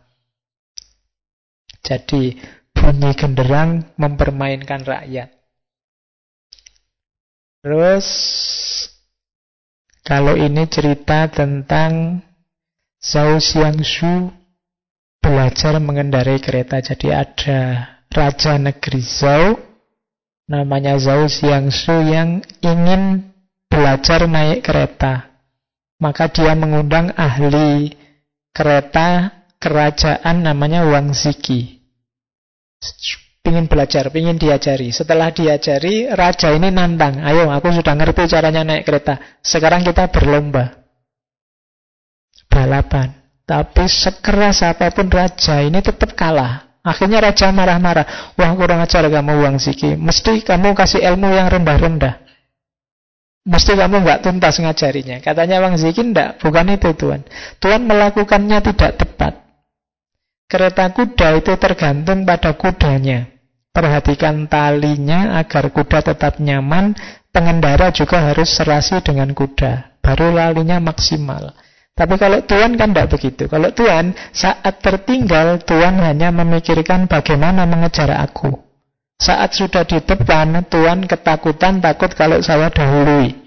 Jadi 1.82 2.38
bunyi 2.72 3.12
genderang 3.18 3.94
mempermainkan 3.98 4.86
rakyat. 4.86 5.30
Terus 7.62 8.08
kalau 10.02 10.34
ini 10.34 10.66
cerita 10.66 11.30
tentang 11.30 12.24
Zhao 13.02 13.42
Xiangshu 13.42 14.30
belajar 15.18 15.82
mengendarai 15.82 16.38
kereta. 16.38 16.78
Jadi 16.86 17.10
ada 17.10 17.60
raja 18.14 18.62
negeri 18.62 19.02
Zhao 19.02 19.58
namanya 20.46 21.02
Zhao 21.02 21.26
Xiangshu 21.26 22.14
yang 22.14 22.46
ingin 22.62 23.34
belajar 23.66 24.30
naik 24.30 24.62
kereta. 24.62 25.34
Maka 25.98 26.30
dia 26.30 26.54
mengundang 26.54 27.14
ahli 27.18 27.94
kereta 28.54 29.42
kerajaan 29.58 30.46
namanya 30.46 30.86
Wang 30.86 31.14
Ziki. 31.14 31.82
Pingin 33.42 33.66
belajar, 33.66 34.14
pingin 34.14 34.38
diajari. 34.38 34.94
Setelah 34.94 35.34
diajari, 35.34 36.06
raja 36.14 36.54
ini 36.54 36.70
nantang. 36.70 37.22
Ayo, 37.26 37.50
aku 37.50 37.74
sudah 37.74 37.98
ngerti 37.98 38.30
caranya 38.30 38.62
naik 38.62 38.86
kereta. 38.86 39.18
Sekarang 39.42 39.82
kita 39.82 40.10
berlomba. 40.14 40.81
Balapan. 42.52 43.16
Tapi 43.48 43.88
sekeras 43.88 44.64
apa 44.68 44.92
pun 44.92 45.08
raja 45.08 45.64
ini 45.64 45.80
tetap 45.80 46.14
kalah. 46.14 46.72
Akhirnya 46.82 47.22
raja 47.22 47.54
marah-marah. 47.54 48.34
Wah, 48.36 48.52
kurang 48.58 48.82
ajar 48.82 49.06
kamu 49.06 49.34
Wang 49.46 49.58
Ziki. 49.62 49.94
Mesti 49.96 50.42
kamu 50.42 50.74
kasih 50.74 51.00
ilmu 51.14 51.30
yang 51.30 51.48
rendah-rendah. 51.48 52.22
Mesti 53.42 53.74
kamu 53.74 54.02
nggak 54.02 54.22
tuntas 54.26 54.58
ngajarinya. 54.62 55.18
Katanya 55.22 55.62
Wang 55.62 55.78
Ziki 55.78 56.02
enggak, 56.02 56.42
bukan 56.42 56.74
itu 56.74 56.90
Tuhan. 56.94 57.22
Tuhan 57.62 57.82
melakukannya 57.86 58.60
tidak 58.66 58.92
tepat. 58.98 59.34
Kereta 60.50 60.92
kuda 60.92 61.40
itu 61.40 61.54
tergantung 61.56 62.28
pada 62.28 62.54
kudanya. 62.58 63.30
Perhatikan 63.72 64.52
talinya 64.52 65.40
agar 65.40 65.72
kuda 65.72 66.04
tetap 66.04 66.42
nyaman. 66.44 66.98
Pengendara 67.32 67.96
juga 67.96 68.28
harus 68.28 68.52
serasi 68.52 69.00
dengan 69.00 69.32
kuda. 69.32 70.04
Baru 70.04 70.36
lalinya 70.36 70.84
maksimal. 70.84 71.56
Tapi 71.92 72.16
kalau 72.18 72.40
Tuhan 72.42 72.80
kan 72.80 72.96
tidak 72.96 73.12
begitu. 73.14 73.46
Kalau 73.52 73.70
Tuhan 73.76 74.16
saat 74.32 74.80
tertinggal, 74.80 75.60
Tuhan 75.62 76.00
hanya 76.00 76.32
memikirkan 76.32 77.06
bagaimana 77.06 77.68
mengejar 77.68 78.16
aku. 78.16 78.56
Saat 79.22 79.54
sudah 79.54 79.86
di 79.86 80.02
depan, 80.02 80.66
Tuhan 80.66 81.06
ketakutan 81.06 81.78
takut 81.78 82.10
kalau 82.18 82.42
saya 82.42 82.74
dahului. 82.74 83.38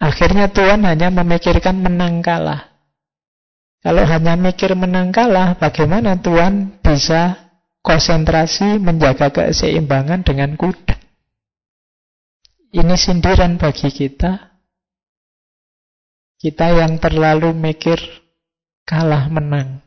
Akhirnya 0.00 0.48
Tuhan 0.48 0.86
hanya 0.86 1.12
memikirkan 1.12 1.84
menang 1.84 2.24
kalah. 2.24 2.70
Kalau 3.82 4.02
hanya 4.08 4.34
mikir 4.40 4.72
menang 4.72 5.12
kalah, 5.12 5.58
bagaimana 5.58 6.16
Tuhan 6.18 6.80
bisa 6.80 7.50
konsentrasi 7.82 8.78
menjaga 8.80 9.30
keseimbangan 9.30 10.24
dengan 10.26 10.54
kuda? 10.56 10.96
Ini 12.74 12.94
sindiran 13.00 13.56
bagi 13.60 13.88
kita. 13.88 14.57
Kita 16.38 16.70
yang 16.70 17.02
terlalu 17.02 17.50
mikir 17.50 17.98
kalah 18.86 19.26
menang. 19.26 19.82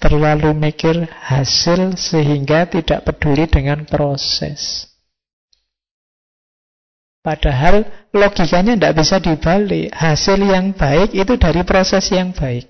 Terlalu 0.00 0.56
mikir 0.56 1.04
hasil 1.04 2.00
sehingga 2.00 2.64
tidak 2.66 3.04
peduli 3.04 3.44
dengan 3.46 3.84
proses. 3.84 4.88
Padahal 7.22 7.86
logikanya 8.10 8.74
tidak 8.74 8.94
bisa 8.98 9.16
dibalik. 9.22 9.94
Hasil 9.94 10.42
yang 10.42 10.74
baik 10.74 11.14
itu 11.14 11.38
dari 11.38 11.62
proses 11.62 12.08
yang 12.10 12.34
baik. 12.34 12.66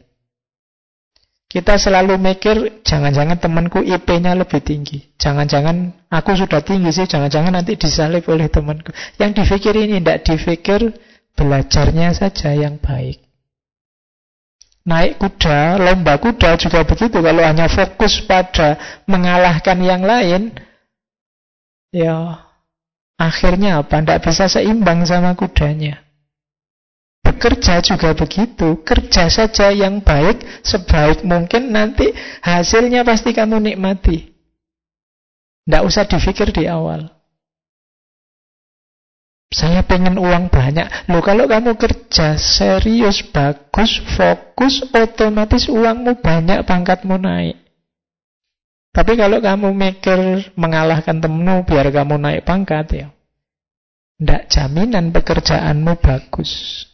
Kita 1.49 1.77
selalu 1.77 2.17
mikir, 2.17 2.85
jangan-jangan 2.85 3.37
temanku 3.37 3.85
IP-nya 3.85 4.33
lebih 4.35 4.65
tinggi. 4.65 5.05
Jangan-jangan 5.21 6.09
aku 6.09 6.33
sudah 6.37 6.65
tinggi 6.65 6.91
sih, 6.91 7.05
jangan-jangan 7.05 7.53
nanti 7.55 7.77
disalib 7.77 8.25
oleh 8.29 8.49
temanku. 8.49 8.93
Yang 9.21 9.45
dipikir 9.45 9.77
ini 9.79 10.01
tidak 10.01 10.25
dipikir 10.25 10.81
belajarnya 11.37 12.15
saja 12.17 12.53
yang 12.53 12.79
baik. 12.79 13.23
Naik 14.83 15.23
kuda, 15.23 15.79
lomba 15.79 16.19
kuda 16.19 16.59
juga 16.59 16.83
begitu. 16.83 17.23
Kalau 17.23 17.43
hanya 17.43 17.71
fokus 17.71 18.19
pada 18.27 18.75
mengalahkan 19.07 19.79
yang 19.79 20.03
lain, 20.03 20.51
ya 21.95 22.43
akhirnya 23.15 23.79
apa? 23.79 24.03
Tidak 24.03 24.21
bisa 24.27 24.51
seimbang 24.51 25.07
sama 25.07 25.39
kudanya. 25.39 26.03
Bekerja 27.23 27.79
juga 27.79 28.11
begitu. 28.19 28.83
Kerja 28.83 29.31
saja 29.31 29.71
yang 29.71 30.03
baik, 30.03 30.43
sebaik 30.67 31.23
mungkin 31.23 31.71
nanti 31.71 32.11
hasilnya 32.43 33.07
pasti 33.07 33.31
kamu 33.31 33.63
nikmati. 33.63 34.35
Tidak 35.63 35.83
usah 35.87 36.11
dipikir 36.11 36.51
di 36.51 36.67
awal. 36.67 37.22
Saya 39.53 39.85
pengen 39.85 40.17
uang 40.17 40.49
banyak. 40.49 41.13
Loh 41.13 41.21
kalau 41.21 41.45
kamu 41.45 41.77
kerja 41.77 42.41
serius, 42.41 43.21
bagus, 43.21 44.01
fokus, 44.17 44.81
otomatis 44.97 45.69
uangmu 45.69 46.25
banyak, 46.25 46.65
pangkatmu 46.65 47.21
naik. 47.21 47.61
Tapi 48.93 49.13
kalau 49.17 49.45
kamu 49.45 49.73
mikir 49.77 50.53
mengalahkan 50.57 51.21
temenmu 51.21 51.69
biar 51.69 51.93
kamu 51.93 52.17
naik 52.17 52.49
pangkat 52.49 52.87
ya. 52.93 53.09
Tidak 54.17 54.43
jaminan 54.49 55.13
pekerjaanmu 55.13 56.01
bagus 56.01 56.85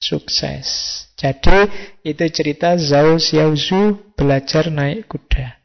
sukses. 0.00 0.66
Jadi 1.14 1.68
itu 2.02 2.24
cerita 2.32 2.74
Zhao 2.74 3.20
Xiaozhu 3.20 4.16
belajar 4.16 4.72
naik 4.72 5.06
kuda. 5.06 5.60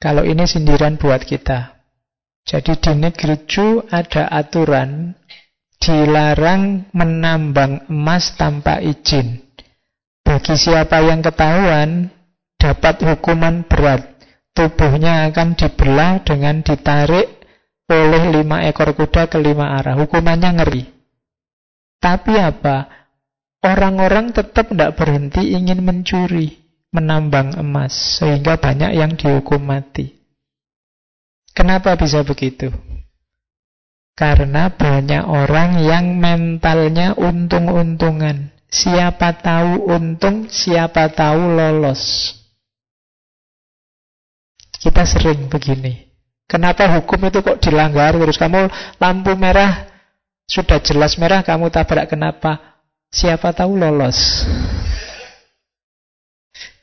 Kalau 0.00 0.24
ini 0.24 0.48
sindiran 0.48 0.96
buat 0.96 1.20
kita. 1.22 1.75
Jadi 2.46 2.78
di 2.78 2.92
negeri 2.94 3.42
Chu 3.50 3.82
ada 3.90 4.30
aturan 4.30 5.10
dilarang 5.82 6.94
menambang 6.94 7.90
emas 7.90 8.38
tanpa 8.38 8.78
izin. 8.78 9.42
Bagi 10.22 10.54
siapa 10.54 11.02
yang 11.02 11.26
ketahuan 11.26 12.06
dapat 12.54 13.02
hukuman 13.02 13.66
berat. 13.66 14.14
Tubuhnya 14.56 15.28
akan 15.28 15.52
dibelah 15.58 16.24
dengan 16.24 16.64
ditarik 16.64 17.28
oleh 17.92 18.32
lima 18.32 18.64
ekor 18.64 18.96
kuda 18.96 19.28
ke 19.28 19.36
lima 19.36 19.76
arah. 19.76 20.00
Hukumannya 20.00 20.50
ngeri. 20.56 20.82
Tapi 22.00 22.40
apa? 22.40 22.88
Orang-orang 23.60 24.32
tetap 24.32 24.70
tidak 24.70 24.96
berhenti 24.96 25.52
ingin 25.52 25.82
mencuri, 25.82 26.56
menambang 26.94 27.58
emas, 27.58 28.22
sehingga 28.22 28.56
banyak 28.56 28.94
yang 28.94 29.12
dihukum 29.18 29.60
mati. 29.60 30.15
Kenapa 31.56 31.96
bisa 31.96 32.20
begitu? 32.20 32.68
Karena 34.12 34.68
banyak 34.68 35.24
orang 35.24 35.80
yang 35.80 36.20
mentalnya 36.20 37.16
untung-untungan. 37.16 38.52
Siapa 38.68 39.40
tahu 39.40 39.88
untung, 39.88 40.52
siapa 40.52 41.08
tahu 41.16 41.56
lolos. 41.56 42.32
Kita 44.76 45.08
sering 45.08 45.48
begini. 45.48 46.12
Kenapa 46.44 46.86
hukum 47.00 47.26
itu 47.26 47.40
kok 47.40 47.58
dilanggar 47.58 48.14
terus 48.20 48.36
kamu 48.36 48.68
lampu 49.00 49.32
merah 49.34 49.88
sudah 50.46 50.78
jelas 50.78 51.18
merah 51.18 51.42
kamu 51.42 51.74
tabrak 51.74 52.06
kenapa? 52.06 52.78
Siapa 53.10 53.50
tahu 53.50 53.74
lolos. 53.74 54.46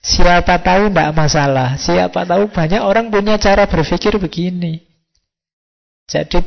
Siapa 0.04 0.60
tahu 0.60 0.92
tidak 0.92 1.16
masalah. 1.16 1.80
Siapa 1.80 2.28
tahu 2.28 2.52
banyak 2.52 2.84
orang 2.84 3.08
punya 3.08 3.40
cara 3.40 3.64
berpikir 3.64 4.20
begini. 4.20 4.84
Jadi 6.12 6.44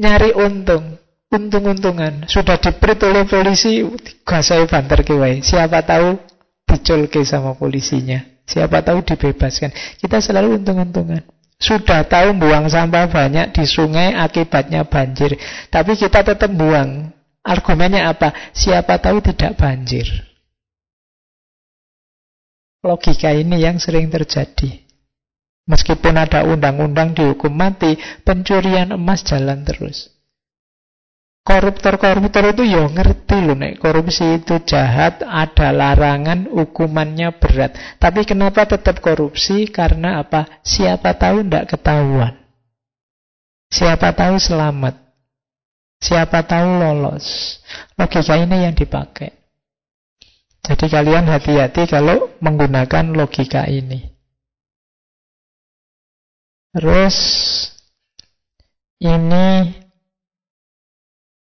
nyari 0.00 0.32
untung. 0.32 0.96
untung-untungan. 1.30 2.26
Sudah 2.26 2.58
diprit 2.58 2.98
oleh 3.06 3.22
polisi, 3.22 3.86
gak 4.26 4.42
saya 4.42 4.66
banter 4.66 5.06
ke 5.06 5.14
Siapa 5.46 5.78
tahu 5.86 6.18
diculke 6.66 7.22
sama 7.22 7.54
polisinya. 7.54 8.18
Siapa 8.50 8.82
tahu 8.82 9.06
dibebaskan. 9.06 9.70
Kita 10.02 10.18
selalu 10.18 10.58
untung-untungan. 10.58 11.22
Sudah 11.60 12.02
tahu 12.08 12.34
buang 12.34 12.66
sampah 12.66 13.06
banyak 13.06 13.54
di 13.54 13.62
sungai 13.62 14.16
akibatnya 14.16 14.82
banjir. 14.88 15.38
Tapi 15.70 15.94
kita 15.94 16.24
tetap 16.26 16.50
buang. 16.50 17.12
Argumennya 17.46 18.10
apa? 18.10 18.32
Siapa 18.50 18.98
tahu 18.98 19.22
tidak 19.22 19.54
banjir. 19.54 20.29
Logika 22.80 23.36
ini 23.36 23.60
yang 23.60 23.76
sering 23.76 24.08
terjadi. 24.08 24.88
Meskipun 25.68 26.16
ada 26.16 26.48
undang-undang 26.48 27.12
dihukum 27.12 27.52
mati, 27.52 27.94
pencurian 28.24 28.96
emas 28.96 29.20
jalan 29.22 29.62
terus. 29.62 30.08
Koruptor-koruptor 31.40 32.52
itu 32.52 32.68
ya 32.68 32.84
ngerti 32.84 33.36
loh 33.40 33.56
nek 33.56 33.80
korupsi 33.80 34.38
itu 34.38 34.60
jahat, 34.60 35.24
ada 35.24 35.72
larangan, 35.72 36.46
hukumannya 36.52 37.32
berat. 37.40 37.74
Tapi 37.96 38.28
kenapa 38.28 38.68
tetap 38.68 39.00
korupsi? 39.00 39.64
Karena 39.68 40.20
apa? 40.20 40.60
Siapa 40.60 41.16
tahu 41.16 41.48
ndak 41.48 41.74
ketahuan. 41.76 42.36
Siapa 43.72 44.12
tahu 44.12 44.36
selamat. 44.36 45.00
Siapa 46.00 46.44
tahu 46.44 46.68
lolos. 46.80 47.56
Logika 47.96 48.36
ini 48.36 48.68
yang 48.68 48.76
dipakai. 48.76 49.39
Jadi 50.60 50.86
kalian 50.92 51.26
hati-hati 51.26 51.88
kalau 51.88 52.36
menggunakan 52.44 53.16
logika 53.16 53.64
ini. 53.64 54.12
Terus 56.70 57.16
ini 59.00 59.74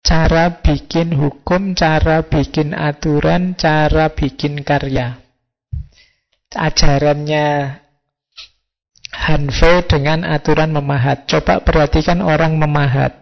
cara 0.03 0.61
bikin 0.61 1.15
hukum, 1.17 1.73
cara 1.73 2.27
bikin 2.27 2.75
aturan, 2.75 3.57
cara 3.57 4.13
bikin 4.13 4.61
karya. 4.61 5.19
Ajarannya 6.53 7.81
Hanfei 9.17 9.83
dengan 9.89 10.23
aturan 10.23 10.77
memahat. 10.77 11.25
Coba 11.25 11.65
perhatikan 11.65 12.21
orang 12.21 12.61
memahat. 12.61 13.17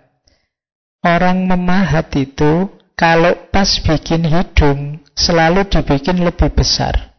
Orang 1.04 1.46
memahat 1.46 2.10
itu 2.18 2.68
kalau 2.94 3.50
pas 3.50 3.68
bikin 3.82 4.22
hidung 4.26 5.02
selalu 5.18 5.66
dibikin 5.66 6.22
lebih 6.22 6.50
besar. 6.54 7.14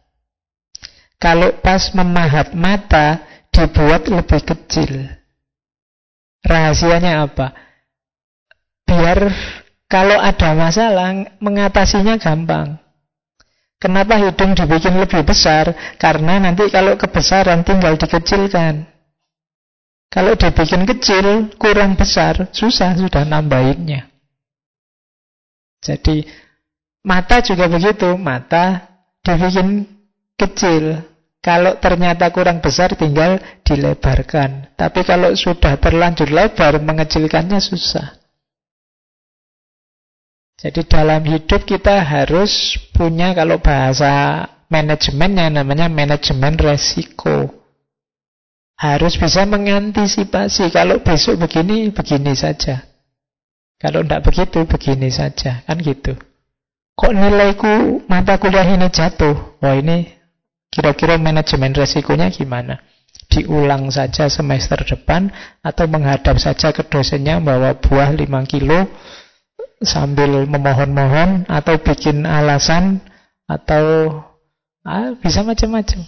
Kalau 1.16 1.52
pas 1.64 1.92
memahat 1.96 2.52
mata 2.52 3.24
dibuat 3.52 4.08
lebih 4.08 4.40
kecil. 4.44 5.08
Rahasianya 6.44 7.24
apa? 7.24 7.66
biar 8.86 9.18
kalau 9.90 10.18
ada 10.18 10.54
masalah 10.54 11.12
mengatasinya 11.42 12.16
gampang. 12.16 12.78
Kenapa 13.76 14.16
hidung 14.16 14.56
dibikin 14.56 14.96
lebih 14.96 15.20
besar? 15.26 15.76
Karena 16.00 16.40
nanti 16.40 16.64
kalau 16.72 16.96
kebesaran 16.96 17.60
tinggal 17.60 17.94
dikecilkan. 18.00 18.88
Kalau 20.08 20.32
dibikin 20.32 20.88
kecil, 20.88 21.52
kurang 21.60 21.92
besar, 21.92 22.48
susah 22.56 22.96
sudah 22.96 23.28
nambahinnya. 23.28 24.08
Jadi 25.82 26.26
mata 27.06 27.40
juga 27.44 27.70
begitu, 27.70 28.14
mata 28.18 28.86
dibikin 29.22 29.86
kecil. 30.36 31.02
Kalau 31.40 31.78
ternyata 31.78 32.26
kurang 32.34 32.58
besar 32.58 32.98
tinggal 32.98 33.38
dilebarkan. 33.62 34.74
Tapi 34.74 35.00
kalau 35.06 35.30
sudah 35.30 35.78
terlanjur 35.78 36.26
lebar, 36.26 36.82
mengecilkannya 36.82 37.62
susah. 37.62 38.18
Jadi 40.56 40.88
dalam 40.88 41.22
hidup 41.22 41.62
kita 41.68 42.02
harus 42.02 42.80
punya 42.90 43.36
kalau 43.36 43.62
bahasa 43.62 44.42
manajemennya 44.66 45.52
namanya 45.62 45.86
manajemen 45.86 46.58
resiko. 46.58 47.52
Harus 48.76 49.14
bisa 49.16 49.46
mengantisipasi 49.46 50.74
kalau 50.74 51.00
besok 51.00 51.40
begini, 51.40 51.94
begini 51.94 52.34
saja. 52.34 52.84
Kalau 53.76 54.00
tidak 54.00 54.24
begitu, 54.24 54.64
begini 54.64 55.08
saja. 55.12 55.60
Kan 55.68 55.80
gitu. 55.84 56.16
Kok 56.96 57.12
nilaiku 57.12 58.04
mata 58.08 58.40
kuliah 58.40 58.64
ini 58.64 58.88
jatuh? 58.88 59.60
Wah 59.60 59.76
ini 59.76 60.08
kira-kira 60.72 61.20
manajemen 61.20 61.76
resikonya 61.76 62.32
gimana? 62.32 62.80
Diulang 63.28 63.92
saja 63.92 64.32
semester 64.32 64.80
depan 64.80 65.28
atau 65.60 65.84
menghadap 65.92 66.40
saja 66.40 66.72
ke 66.72 66.88
dosennya 66.88 67.36
bawa 67.44 67.76
buah 67.76 68.16
5 68.16 68.24
kilo 68.48 68.88
sambil 69.84 70.48
memohon-mohon 70.48 71.44
atau 71.44 71.76
bikin 71.76 72.24
alasan 72.24 73.04
atau 73.44 74.08
ah, 74.88 75.12
bisa 75.20 75.44
macam-macam. 75.44 76.00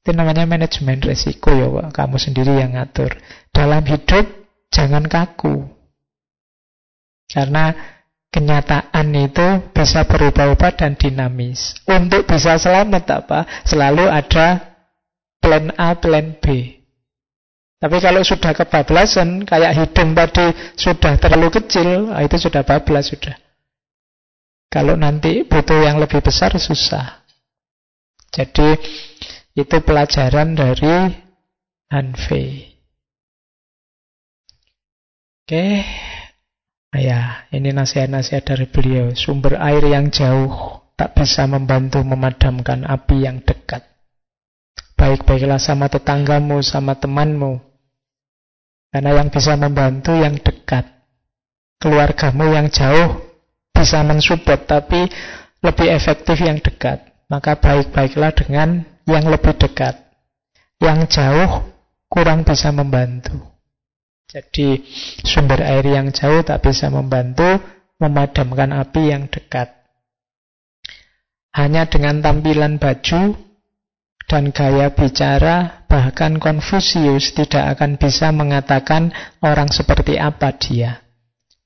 Itu 0.00 0.10
namanya 0.12 0.44
manajemen 0.44 1.00
resiko 1.00 1.52
ya 1.52 1.68
Pak. 1.68 1.96
Kamu 1.96 2.16
sendiri 2.20 2.60
yang 2.60 2.76
ngatur. 2.76 3.16
Dalam 3.52 3.84
hidup 3.88 4.28
jangan 4.68 5.08
kaku. 5.08 5.79
Karena 7.30 7.70
kenyataan 8.34 9.06
itu 9.14 9.70
bisa 9.70 10.02
berubah-ubah 10.02 10.74
dan 10.74 10.98
dinamis. 10.98 11.78
Untuk 11.86 12.26
bisa 12.26 12.58
selamat 12.58 13.04
apa? 13.22 13.46
Selalu 13.62 14.10
ada 14.10 14.74
plan 15.38 15.70
A, 15.78 15.94
plan 15.94 16.34
B. 16.42 16.78
Tapi 17.80 17.96
kalau 17.96 18.20
sudah 18.20 18.52
kebablasan, 18.52 19.48
kayak 19.48 19.72
hidung 19.72 20.12
tadi 20.12 20.52
sudah 20.76 21.16
terlalu 21.16 21.48
kecil, 21.48 22.12
ah, 22.12 22.20
itu 22.20 22.36
sudah 22.36 22.60
bablas 22.60 23.08
sudah. 23.08 23.32
Kalau 24.68 25.00
nanti 25.00 25.48
butuh 25.48 25.80
yang 25.80 25.96
lebih 25.96 26.20
besar, 26.20 26.52
susah. 26.60 27.24
Jadi, 28.30 28.76
itu 29.56 29.76
pelajaran 29.80 30.54
dari 30.54 31.08
Hanfei. 31.90 32.68
Oke, 35.42 35.82
nah 35.82 36.19
ya, 36.98 37.46
ini 37.54 37.70
nasihat-nasihat 37.70 38.44
dari 38.54 38.66
beliau. 38.66 39.14
Sumber 39.14 39.58
air 39.58 39.84
yang 39.86 40.10
jauh 40.10 40.80
tak 40.98 41.14
bisa 41.14 41.46
membantu 41.46 42.02
memadamkan 42.02 42.84
api 42.84 43.24
yang 43.24 43.40
dekat. 43.40 43.86
Baik-baiklah 44.98 45.56
sama 45.56 45.88
tetanggamu, 45.88 46.60
sama 46.60 46.92
temanmu, 46.92 47.56
karena 48.90 49.22
yang 49.22 49.30
bisa 49.30 49.54
membantu 49.54 50.12
yang 50.18 50.36
dekat. 50.36 50.84
Keluargamu 51.80 52.52
yang 52.52 52.68
jauh 52.68 53.22
bisa 53.72 54.04
mensupport, 54.04 54.60
tapi 54.66 55.08
lebih 55.64 55.88
efektif 55.88 56.36
yang 56.42 56.60
dekat. 56.60 57.00
Maka 57.30 57.56
baik-baiklah 57.56 58.34
dengan 58.34 58.84
yang 59.06 59.24
lebih 59.30 59.56
dekat. 59.56 59.96
Yang 60.82 61.16
jauh 61.16 61.70
kurang 62.10 62.42
bisa 62.42 62.74
membantu. 62.74 63.49
Jadi 64.30 64.86
sumber 65.26 65.58
air 65.66 65.82
yang 65.82 66.14
jauh 66.14 66.46
tak 66.46 66.62
bisa 66.62 66.86
membantu 66.86 67.58
memadamkan 67.98 68.70
api 68.70 69.10
yang 69.10 69.26
dekat. 69.26 69.74
Hanya 71.50 71.90
dengan 71.90 72.22
tampilan 72.22 72.78
baju 72.78 73.34
dan 74.30 74.54
gaya 74.54 74.94
bicara, 74.94 75.82
bahkan 75.90 76.38
Konfusius 76.38 77.34
tidak 77.34 77.74
akan 77.74 77.98
bisa 77.98 78.30
mengatakan 78.30 79.10
orang 79.42 79.66
seperti 79.66 80.14
apa 80.14 80.54
dia. 80.54 81.02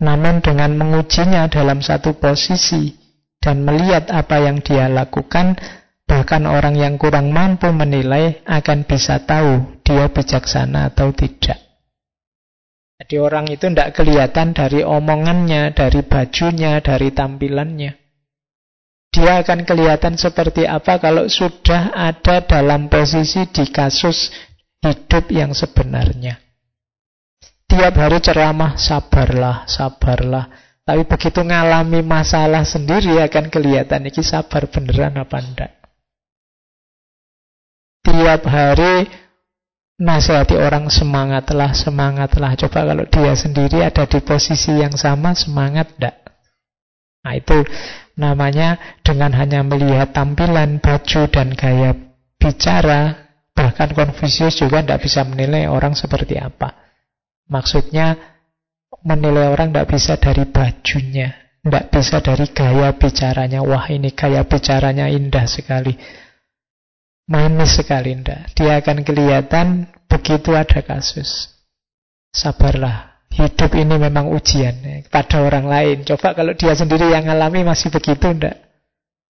Namun 0.00 0.40
dengan 0.40 0.72
mengujinya 0.72 1.44
dalam 1.52 1.84
satu 1.84 2.16
posisi 2.16 2.96
dan 3.44 3.60
melihat 3.60 4.08
apa 4.08 4.40
yang 4.40 4.64
dia 4.64 4.88
lakukan, 4.88 5.60
bahkan 6.08 6.48
orang 6.48 6.80
yang 6.80 6.96
kurang 6.96 7.28
mampu 7.28 7.68
menilai 7.68 8.40
akan 8.48 8.88
bisa 8.88 9.20
tahu 9.20 9.84
dia 9.84 10.08
bijaksana 10.08 10.88
atau 10.88 11.12
tidak. 11.12 11.63
Jadi 12.94 13.16
orang 13.18 13.50
itu 13.50 13.66
tidak 13.66 13.90
kelihatan 13.98 14.54
dari 14.54 14.86
omongannya, 14.86 15.74
dari 15.74 16.06
bajunya, 16.06 16.78
dari 16.78 17.10
tampilannya. 17.10 17.92
Dia 19.14 19.42
akan 19.42 19.62
kelihatan 19.62 20.18
seperti 20.18 20.66
apa 20.66 20.98
kalau 20.98 21.26
sudah 21.30 21.94
ada 21.94 22.42
dalam 22.42 22.90
posisi 22.90 23.46
di 23.50 23.66
kasus 23.70 24.30
hidup 24.82 25.30
yang 25.30 25.54
sebenarnya. 25.54 26.38
Tiap 27.70 27.94
hari 27.98 28.18
ceramah, 28.22 28.78
sabarlah, 28.78 29.66
sabarlah. 29.66 30.46
Tapi 30.84 31.02
begitu 31.08 31.40
ngalami 31.40 32.04
masalah 32.04 32.62
sendiri 32.62 33.18
akan 33.24 33.48
kelihatan 33.48 34.04
ini 34.04 34.22
sabar 34.22 34.68
beneran 34.68 35.16
apa 35.16 35.38
enggak. 35.40 35.72
Tiap 38.04 38.42
hari 38.44 39.08
nasihati 40.04 40.60
orang 40.60 40.92
semangatlah, 40.92 41.72
semangatlah. 41.72 42.52
Coba 42.60 42.84
kalau 42.92 43.04
dia 43.08 43.32
sendiri 43.32 43.80
ada 43.80 44.04
di 44.04 44.20
posisi 44.20 44.76
yang 44.76 44.92
sama, 44.94 45.32
semangat 45.32 45.96
enggak? 45.96 46.16
Nah 47.24 47.32
itu 47.40 47.64
namanya 48.20 49.00
dengan 49.00 49.32
hanya 49.32 49.64
melihat 49.64 50.12
tampilan 50.12 50.78
baju 50.78 51.20
dan 51.32 51.56
gaya 51.56 51.96
bicara, 52.36 53.32
bahkan 53.56 53.96
Konfusius 53.96 54.60
juga 54.60 54.84
tidak 54.84 55.08
bisa 55.08 55.24
menilai 55.24 55.64
orang 55.64 55.96
seperti 55.96 56.36
apa. 56.36 56.76
Maksudnya 57.48 58.36
menilai 59.08 59.48
orang 59.48 59.72
tidak 59.72 59.88
bisa 59.88 60.20
dari 60.20 60.44
bajunya, 60.44 61.32
tidak 61.64 61.84
bisa 61.88 62.20
dari 62.20 62.46
gaya 62.52 62.92
bicaranya. 62.92 63.64
Wah 63.64 63.88
ini 63.88 64.12
gaya 64.12 64.44
bicaranya 64.44 65.08
indah 65.08 65.48
sekali. 65.48 65.96
Manis 67.24 67.80
sekali 67.80 68.12
indah. 68.12 68.44
Dia 68.52 68.84
akan 68.84 69.00
kelihatan 69.00 69.88
begitu 70.06 70.52
ada 70.52 70.84
kasus. 70.84 71.48
Sabarlah. 72.34 73.16
Hidup 73.34 73.74
ini 73.74 73.98
memang 73.98 74.30
ujian 74.30 74.78
ya, 74.78 75.02
pada 75.10 75.42
orang 75.42 75.66
lain. 75.66 75.96
Coba 76.06 76.38
kalau 76.38 76.54
dia 76.54 76.70
sendiri 76.78 77.10
yang 77.10 77.26
alami 77.26 77.66
masih 77.66 77.90
begitu 77.90 78.30
enggak? 78.30 78.64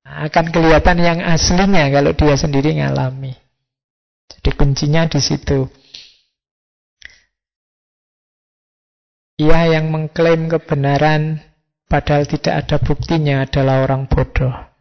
akan 0.05 0.53
kelihatan 0.53 1.01
yang 1.01 1.19
aslinya 1.25 1.89
kalau 1.89 2.13
dia 2.13 2.37
sendiri 2.37 2.77
ngalami. 2.77 3.33
Jadi 4.29 4.51
kuncinya 4.53 5.09
di 5.09 5.21
situ. 5.21 5.65
Ia 9.41 9.81
yang 9.81 9.91
mengklaim 9.91 10.47
kebenaran 10.47 11.41
padahal 11.89 12.29
tidak 12.29 12.55
ada 12.55 12.77
buktinya 12.79 13.43
adalah 13.43 13.83
orang 13.83 14.07
bodoh. 14.07 14.74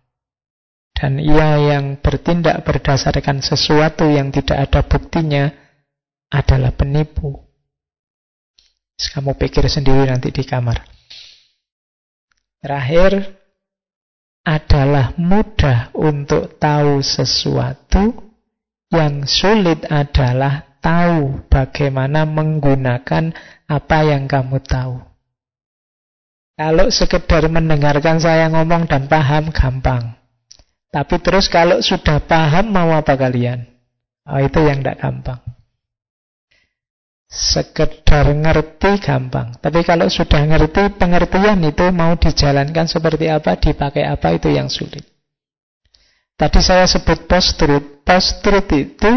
Dan 0.94 1.20
ia 1.20 1.60
yang 1.60 2.00
bertindak 2.00 2.64
berdasarkan 2.64 3.42
sesuatu 3.44 4.08
yang 4.08 4.30
tidak 4.30 4.70
ada 4.70 4.82
buktinya 4.86 5.52
adalah 6.32 6.72
penipu. 6.72 7.44
Kamu 8.96 9.36
pikir 9.36 9.68
sendiri 9.68 10.08
nanti 10.08 10.32
di 10.32 10.46
kamar. 10.48 10.80
Terakhir, 12.64 13.44
adalah 14.44 15.16
mudah 15.16 15.96
untuk 15.96 16.60
tahu 16.60 17.00
sesuatu, 17.00 18.12
yang 18.92 19.24
sulit 19.24 19.88
adalah 19.88 20.78
tahu 20.84 21.48
bagaimana 21.48 22.28
menggunakan 22.28 23.32
apa 23.72 23.98
yang 24.04 24.28
kamu 24.28 24.60
tahu. 24.68 25.00
Kalau 26.54 26.88
sekedar 26.94 27.50
mendengarkan 27.50 28.22
saya 28.22 28.46
ngomong 28.52 28.86
dan 28.86 29.10
paham, 29.10 29.50
gampang. 29.50 30.14
Tapi 30.94 31.16
terus 31.26 31.50
kalau 31.50 31.82
sudah 31.82 32.22
paham, 32.22 32.70
mau 32.70 32.94
apa 32.94 33.18
kalian? 33.18 33.66
Oh, 34.30 34.38
itu 34.38 34.62
yang 34.62 34.86
tidak 34.86 35.02
gampang. 35.02 35.42
Sekedar 37.34 38.30
ngerti 38.30 39.02
gampang. 39.02 39.58
Tapi 39.58 39.82
kalau 39.82 40.06
sudah 40.06 40.46
ngerti, 40.46 40.94
pengertian 40.94 41.66
itu 41.66 41.90
mau 41.90 42.14
dijalankan 42.14 42.86
seperti 42.86 43.26
apa, 43.26 43.58
dipakai 43.58 44.06
apa, 44.06 44.38
itu 44.38 44.54
yang 44.54 44.70
sulit. 44.70 45.02
Tadi 46.38 46.62
saya 46.62 46.86
sebut 46.86 47.26
post-truth. 47.26 48.06
Post-truth 48.06 48.70
itu 48.78 49.12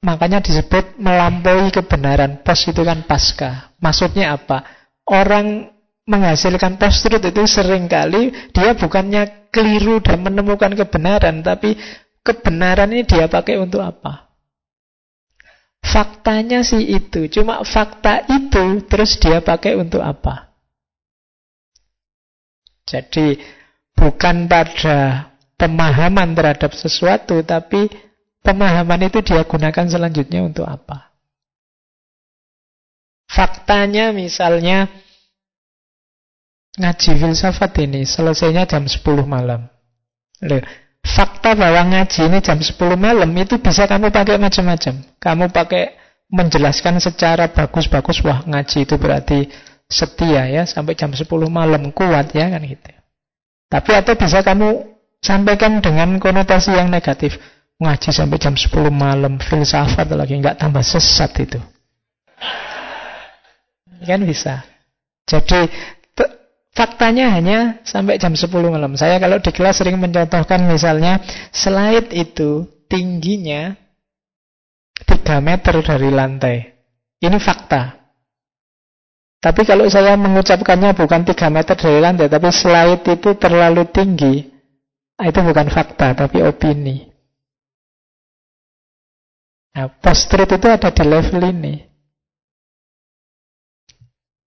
makanya 0.00 0.40
disebut 0.40 0.96
melampaui 0.96 1.68
kebenaran. 1.68 2.40
Post 2.40 2.72
itu 2.72 2.80
kan 2.80 3.04
pasca. 3.04 3.76
Maksudnya 3.84 4.32
apa? 4.32 4.64
Orang 5.04 5.76
menghasilkan 6.10 6.74
post-truth 6.74 7.22
itu 7.22 7.46
sering 7.46 7.86
kali 7.86 8.34
dia 8.50 8.74
bukannya 8.74 9.46
keliru 9.54 10.02
dan 10.02 10.26
menemukan 10.26 10.74
kebenaran, 10.74 11.46
tapi 11.46 11.78
kebenaran 12.26 12.90
ini 12.90 13.06
dia 13.06 13.30
pakai 13.30 13.62
untuk 13.62 13.82
apa? 13.82 14.26
Faktanya 15.80 16.66
sih 16.66 16.82
itu, 16.82 17.30
cuma 17.30 17.62
fakta 17.62 18.26
itu 18.26 18.82
terus 18.86 19.18
dia 19.22 19.38
pakai 19.42 19.78
untuk 19.78 20.02
apa? 20.02 20.50
Jadi 22.86 23.38
bukan 23.94 24.50
pada 24.50 25.30
pemahaman 25.54 26.34
terhadap 26.34 26.74
sesuatu, 26.74 27.42
tapi 27.46 27.86
pemahaman 28.42 29.06
itu 29.06 29.22
dia 29.22 29.46
gunakan 29.46 29.86
selanjutnya 29.86 30.42
untuk 30.42 30.66
apa? 30.66 31.10
Faktanya 33.30 34.10
misalnya 34.10 34.90
ngaji 36.78 37.10
filsafat 37.18 37.72
ini 37.82 38.06
selesainya 38.06 38.68
jam 38.68 38.86
10 38.86 39.02
malam. 39.26 39.66
Loh, 40.46 40.62
fakta 41.02 41.58
bahwa 41.58 41.82
ngaji 41.90 42.30
ini 42.30 42.38
jam 42.38 42.60
10 42.60 42.76
malam 42.94 43.30
itu 43.34 43.58
bisa 43.58 43.90
kamu 43.90 44.14
pakai 44.14 44.38
macam-macam. 44.38 44.94
Kamu 45.18 45.44
pakai 45.50 45.98
menjelaskan 46.30 47.02
secara 47.02 47.50
bagus-bagus, 47.50 48.22
wah 48.22 48.46
ngaji 48.46 48.86
itu 48.86 48.94
berarti 48.94 49.50
setia 49.90 50.46
ya, 50.46 50.62
sampai 50.62 50.94
jam 50.94 51.10
10 51.10 51.26
malam 51.50 51.90
kuat 51.90 52.30
ya 52.30 52.46
kan 52.46 52.62
gitu. 52.62 52.90
Tapi 53.70 53.90
atau 53.94 54.14
bisa 54.14 54.42
kamu 54.42 54.98
sampaikan 55.18 55.82
dengan 55.82 56.18
konotasi 56.22 56.74
yang 56.74 56.90
negatif. 56.90 57.38
Ngaji 57.80 58.10
sampai 58.12 58.36
jam 58.36 58.54
10 58.54 58.92
malam, 58.92 59.40
filsafat 59.40 60.06
lagi, 60.12 60.36
nggak 60.36 60.60
tambah 60.60 60.84
sesat 60.84 61.32
itu. 61.40 61.58
Kan 64.04 64.20
bisa. 64.24 64.64
Jadi 65.24 65.70
Faktanya 66.80 67.36
hanya 67.36 67.84
sampai 67.84 68.16
jam 68.16 68.32
10 68.32 68.48
malam. 68.72 68.96
Saya 68.96 69.20
kalau 69.20 69.36
di 69.36 69.52
kelas 69.52 69.84
sering 69.84 70.00
mencontohkan 70.00 70.64
misalnya 70.64 71.20
slide 71.52 72.08
itu 72.16 72.64
tingginya 72.88 73.76
3 75.04 75.44
meter 75.44 75.84
dari 75.84 76.08
lantai. 76.08 76.56
Ini 77.20 77.36
fakta. 77.36 78.00
Tapi 79.44 79.68
kalau 79.68 79.84
saya 79.92 80.16
mengucapkannya 80.16 80.96
bukan 80.96 81.20
3 81.28 81.52
meter 81.52 81.76
dari 81.76 82.00
lantai, 82.00 82.32
tapi 82.32 82.48
slide 82.48 83.04
itu 83.12 83.36
terlalu 83.36 83.84
tinggi, 83.92 84.48
ah, 85.20 85.28
itu 85.28 85.36
bukan 85.36 85.68
fakta, 85.68 86.16
tapi 86.16 86.40
opini. 86.40 87.12
Nah, 89.76 89.92
post-truth 90.00 90.56
itu 90.56 90.64
ada 90.64 90.88
di 90.88 91.04
level 91.04 91.44
ini. 91.44 91.89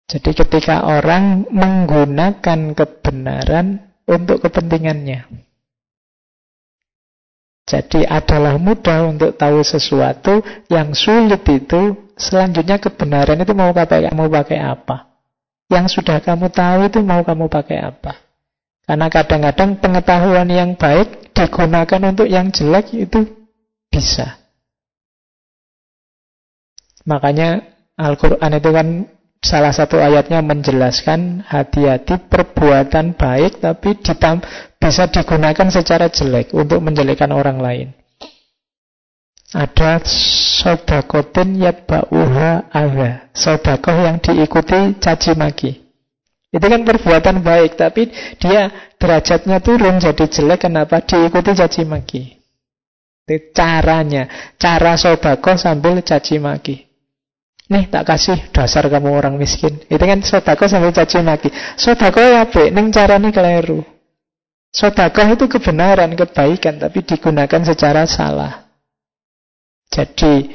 Jadi 0.08 0.32
ketika 0.36 0.84
orang 0.84 1.48
menggunakan 1.50 2.76
kebenaran 2.76 3.82
untuk 4.04 4.44
kepentingannya. 4.44 5.26
Jadi 7.64 8.04
adalah 8.04 8.60
mudah 8.60 9.08
untuk 9.08 9.40
tahu 9.40 9.64
sesuatu 9.64 10.44
yang 10.68 10.92
sulit 10.92 11.48
itu 11.48 12.12
selanjutnya 12.20 12.76
kebenaran 12.76 13.40
itu 13.40 13.56
mau 13.56 13.72
pakai 13.72 14.12
mau 14.12 14.28
pakai 14.28 14.60
apa? 14.60 15.08
Yang 15.72 16.00
sudah 16.00 16.20
kamu 16.20 16.52
tahu 16.52 16.92
itu 16.92 17.00
mau 17.00 17.24
kamu 17.24 17.48
pakai 17.48 17.80
apa? 17.80 18.20
Karena 18.84 19.08
kadang-kadang 19.08 19.80
pengetahuan 19.80 20.50
yang 20.52 20.76
baik 20.76 21.32
digunakan 21.32 22.02
untuk 22.04 22.28
yang 22.28 22.52
jelek 22.52 22.92
itu 22.92 23.32
bisa. 23.88 24.44
Makanya 27.08 27.64
Al-Quran 27.96 28.52
itu 28.60 28.70
kan 28.76 28.88
Salah 29.44 29.76
satu 29.76 30.00
ayatnya 30.00 30.40
menjelaskan 30.40 31.44
hati-hati 31.44 32.16
perbuatan 32.32 33.12
baik 33.20 33.60
tapi 33.60 34.00
ditam 34.00 34.40
bisa 34.80 35.12
digunakan 35.12 35.68
secara 35.68 36.08
jelek 36.08 36.56
untuk 36.56 36.80
menjelekkan 36.80 37.28
orang 37.36 37.60
lain. 37.60 37.88
Ada 39.54 40.02
sodakotin 40.64 41.60
yatba'uha 41.60 42.74
ada. 42.74 43.30
Sodakoh 43.36 43.94
yang 44.00 44.18
diikuti 44.18 44.98
caci 44.98 45.36
maki. 45.38 45.72
Itu 46.50 46.66
kan 46.66 46.82
perbuatan 46.82 47.42
baik, 47.42 47.78
tapi 47.78 48.10
dia 48.42 48.94
derajatnya 48.98 49.62
turun 49.62 50.02
jadi 50.02 50.26
jelek. 50.26 50.66
Kenapa? 50.70 51.06
Diikuti 51.06 51.54
caci 51.54 51.84
maki. 51.86 52.24
Caranya. 53.54 54.56
Cara 54.58 54.98
sodakoh 54.98 55.60
sambil 55.60 56.02
caci 56.02 56.42
maki. 56.42 56.93
Nih 57.72 57.88
tak 57.88 58.04
kasih 58.04 58.52
dasar 58.52 58.84
kamu 58.92 59.14
orang 59.16 59.40
miskin. 59.40 59.80
Itu 59.88 60.04
kan 60.04 60.20
sodako 60.20 60.68
sampai 60.68 60.92
caci 60.92 61.24
maki. 61.24 61.50
Sodako 61.80 62.20
ya 62.20 62.44
apa? 62.44 62.68
Neng 62.68 62.92
caranya 62.92 63.32
keliru. 63.32 63.80
Sodako 64.74 65.22
itu 65.32 65.46
kebenaran, 65.48 66.12
kebaikan, 66.18 66.82
tapi 66.82 67.06
digunakan 67.06 67.62
secara 67.64 68.04
salah. 68.10 68.68
Jadi 69.94 70.50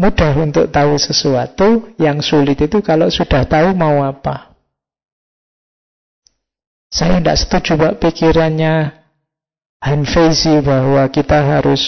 mudah 0.00 0.32
untuk 0.40 0.72
tahu 0.72 0.96
sesuatu, 0.96 1.92
yang 2.00 2.24
sulit 2.24 2.56
itu 2.56 2.80
kalau 2.80 3.12
sudah 3.12 3.44
tahu 3.44 3.76
mau 3.76 4.00
apa. 4.00 4.56
Saya 6.90 7.22
tidak 7.22 7.38
setuju 7.38 7.72
pak 7.78 7.94
pikirannya 8.02 8.90
Hanfezi 9.78 10.58
bahwa 10.60 11.06
kita 11.06 11.38
harus 11.38 11.80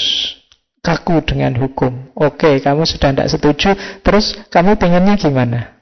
kaku 0.82 1.22
dengan 1.22 1.54
hukum. 1.56 2.10
Oke, 2.18 2.58
kamu 2.58 2.82
sudah 2.82 3.14
tidak 3.14 3.30
setuju, 3.30 3.78
terus 4.02 4.34
kamu 4.50 4.74
pengennya 4.76 5.14
gimana? 5.14 5.78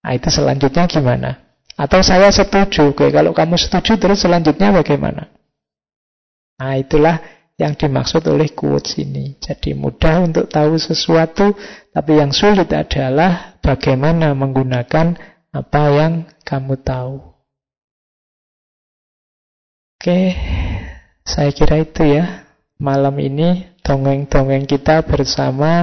Nah, 0.00 0.12
itu 0.16 0.32
selanjutnya 0.32 0.88
gimana? 0.88 1.30
Atau 1.76 2.00
saya 2.00 2.32
setuju, 2.32 2.96
oke, 2.96 3.12
kalau 3.12 3.36
kamu 3.36 3.60
setuju, 3.60 4.00
terus 4.00 4.24
selanjutnya 4.24 4.72
bagaimana? 4.72 5.28
Nah, 6.60 6.76
itulah 6.76 7.20
yang 7.60 7.76
dimaksud 7.76 8.24
oleh 8.24 8.52
quotes 8.56 8.96
ini. 8.96 9.36
Jadi 9.36 9.76
mudah 9.76 10.24
untuk 10.24 10.48
tahu 10.48 10.80
sesuatu, 10.80 11.52
tapi 11.92 12.16
yang 12.16 12.32
sulit 12.32 12.72
adalah 12.72 13.60
bagaimana 13.60 14.32
menggunakan 14.32 15.16
apa 15.52 15.82
yang 15.92 16.24
kamu 16.40 16.80
tahu. 16.80 17.16
Oke, 20.00 20.32
saya 21.28 21.52
kira 21.52 21.84
itu 21.84 22.00
ya 22.08 22.48
malam 22.80 23.12
ini 23.20 23.68
dongeng-dongeng 23.90 24.70
kita 24.70 25.02
bersama 25.02 25.82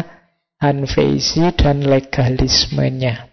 Hanfeisi 0.63 1.51
dan 1.59 1.83
legalismenya. 1.83 3.27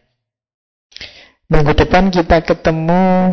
Minggu 1.46 1.78
depan 1.78 2.10
kita 2.10 2.42
ketemu 2.42 3.30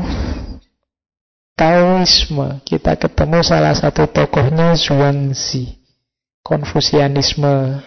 Taoisme. 1.57 2.61
Kita 2.61 2.93
ketemu 2.93 3.41
salah 3.41 3.73
satu 3.73 4.05
tokohnya 4.05 4.77
Zhuangzi. 4.77 5.81
Konfusianisme 6.45 7.81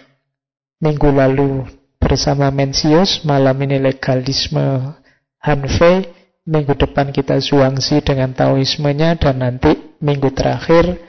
minggu 0.83 1.09
lalu 1.15 1.63
bersama 1.95 2.51
Mencius, 2.51 3.23
malam 3.23 3.55
ini 3.63 3.79
legalisme 3.79 4.99
Hanfei, 5.39 6.11
minggu 6.43 6.75
depan 6.75 7.15
kita 7.15 7.39
Zhuangzi 7.39 8.03
dengan 8.03 8.35
Taoismenya, 8.35 9.15
dan 9.15 9.39
nanti 9.39 9.95
minggu 10.03 10.27
terakhir 10.35 10.99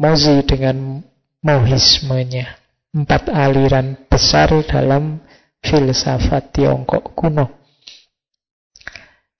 Mozi 0.00 0.40
dengan 0.48 1.04
Mohismenya. 1.42 2.54
Empat 2.94 3.26
aliran 3.26 3.98
besar 4.06 4.54
dalam 4.62 5.18
filsafat 5.58 6.54
Tiongkok 6.54 7.18
kuno. 7.18 7.50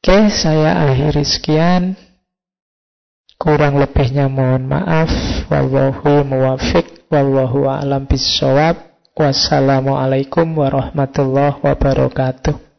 Oke, 0.03 0.27
saya 0.35 0.91
akhiri 0.91 1.23
sekian. 1.23 1.95
Kurang 3.39 3.79
lebihnya 3.79 4.27
mohon 4.27 4.67
maaf. 4.67 5.15
Wallahu 5.47 6.27
muwafiq. 6.27 7.07
Wallahu 7.07 7.71
a'lam 7.71 8.11
bisawab. 8.11 8.83
Wassalamualaikum 9.15 10.59
warahmatullahi 10.59 11.63
wabarakatuh. 11.63 12.72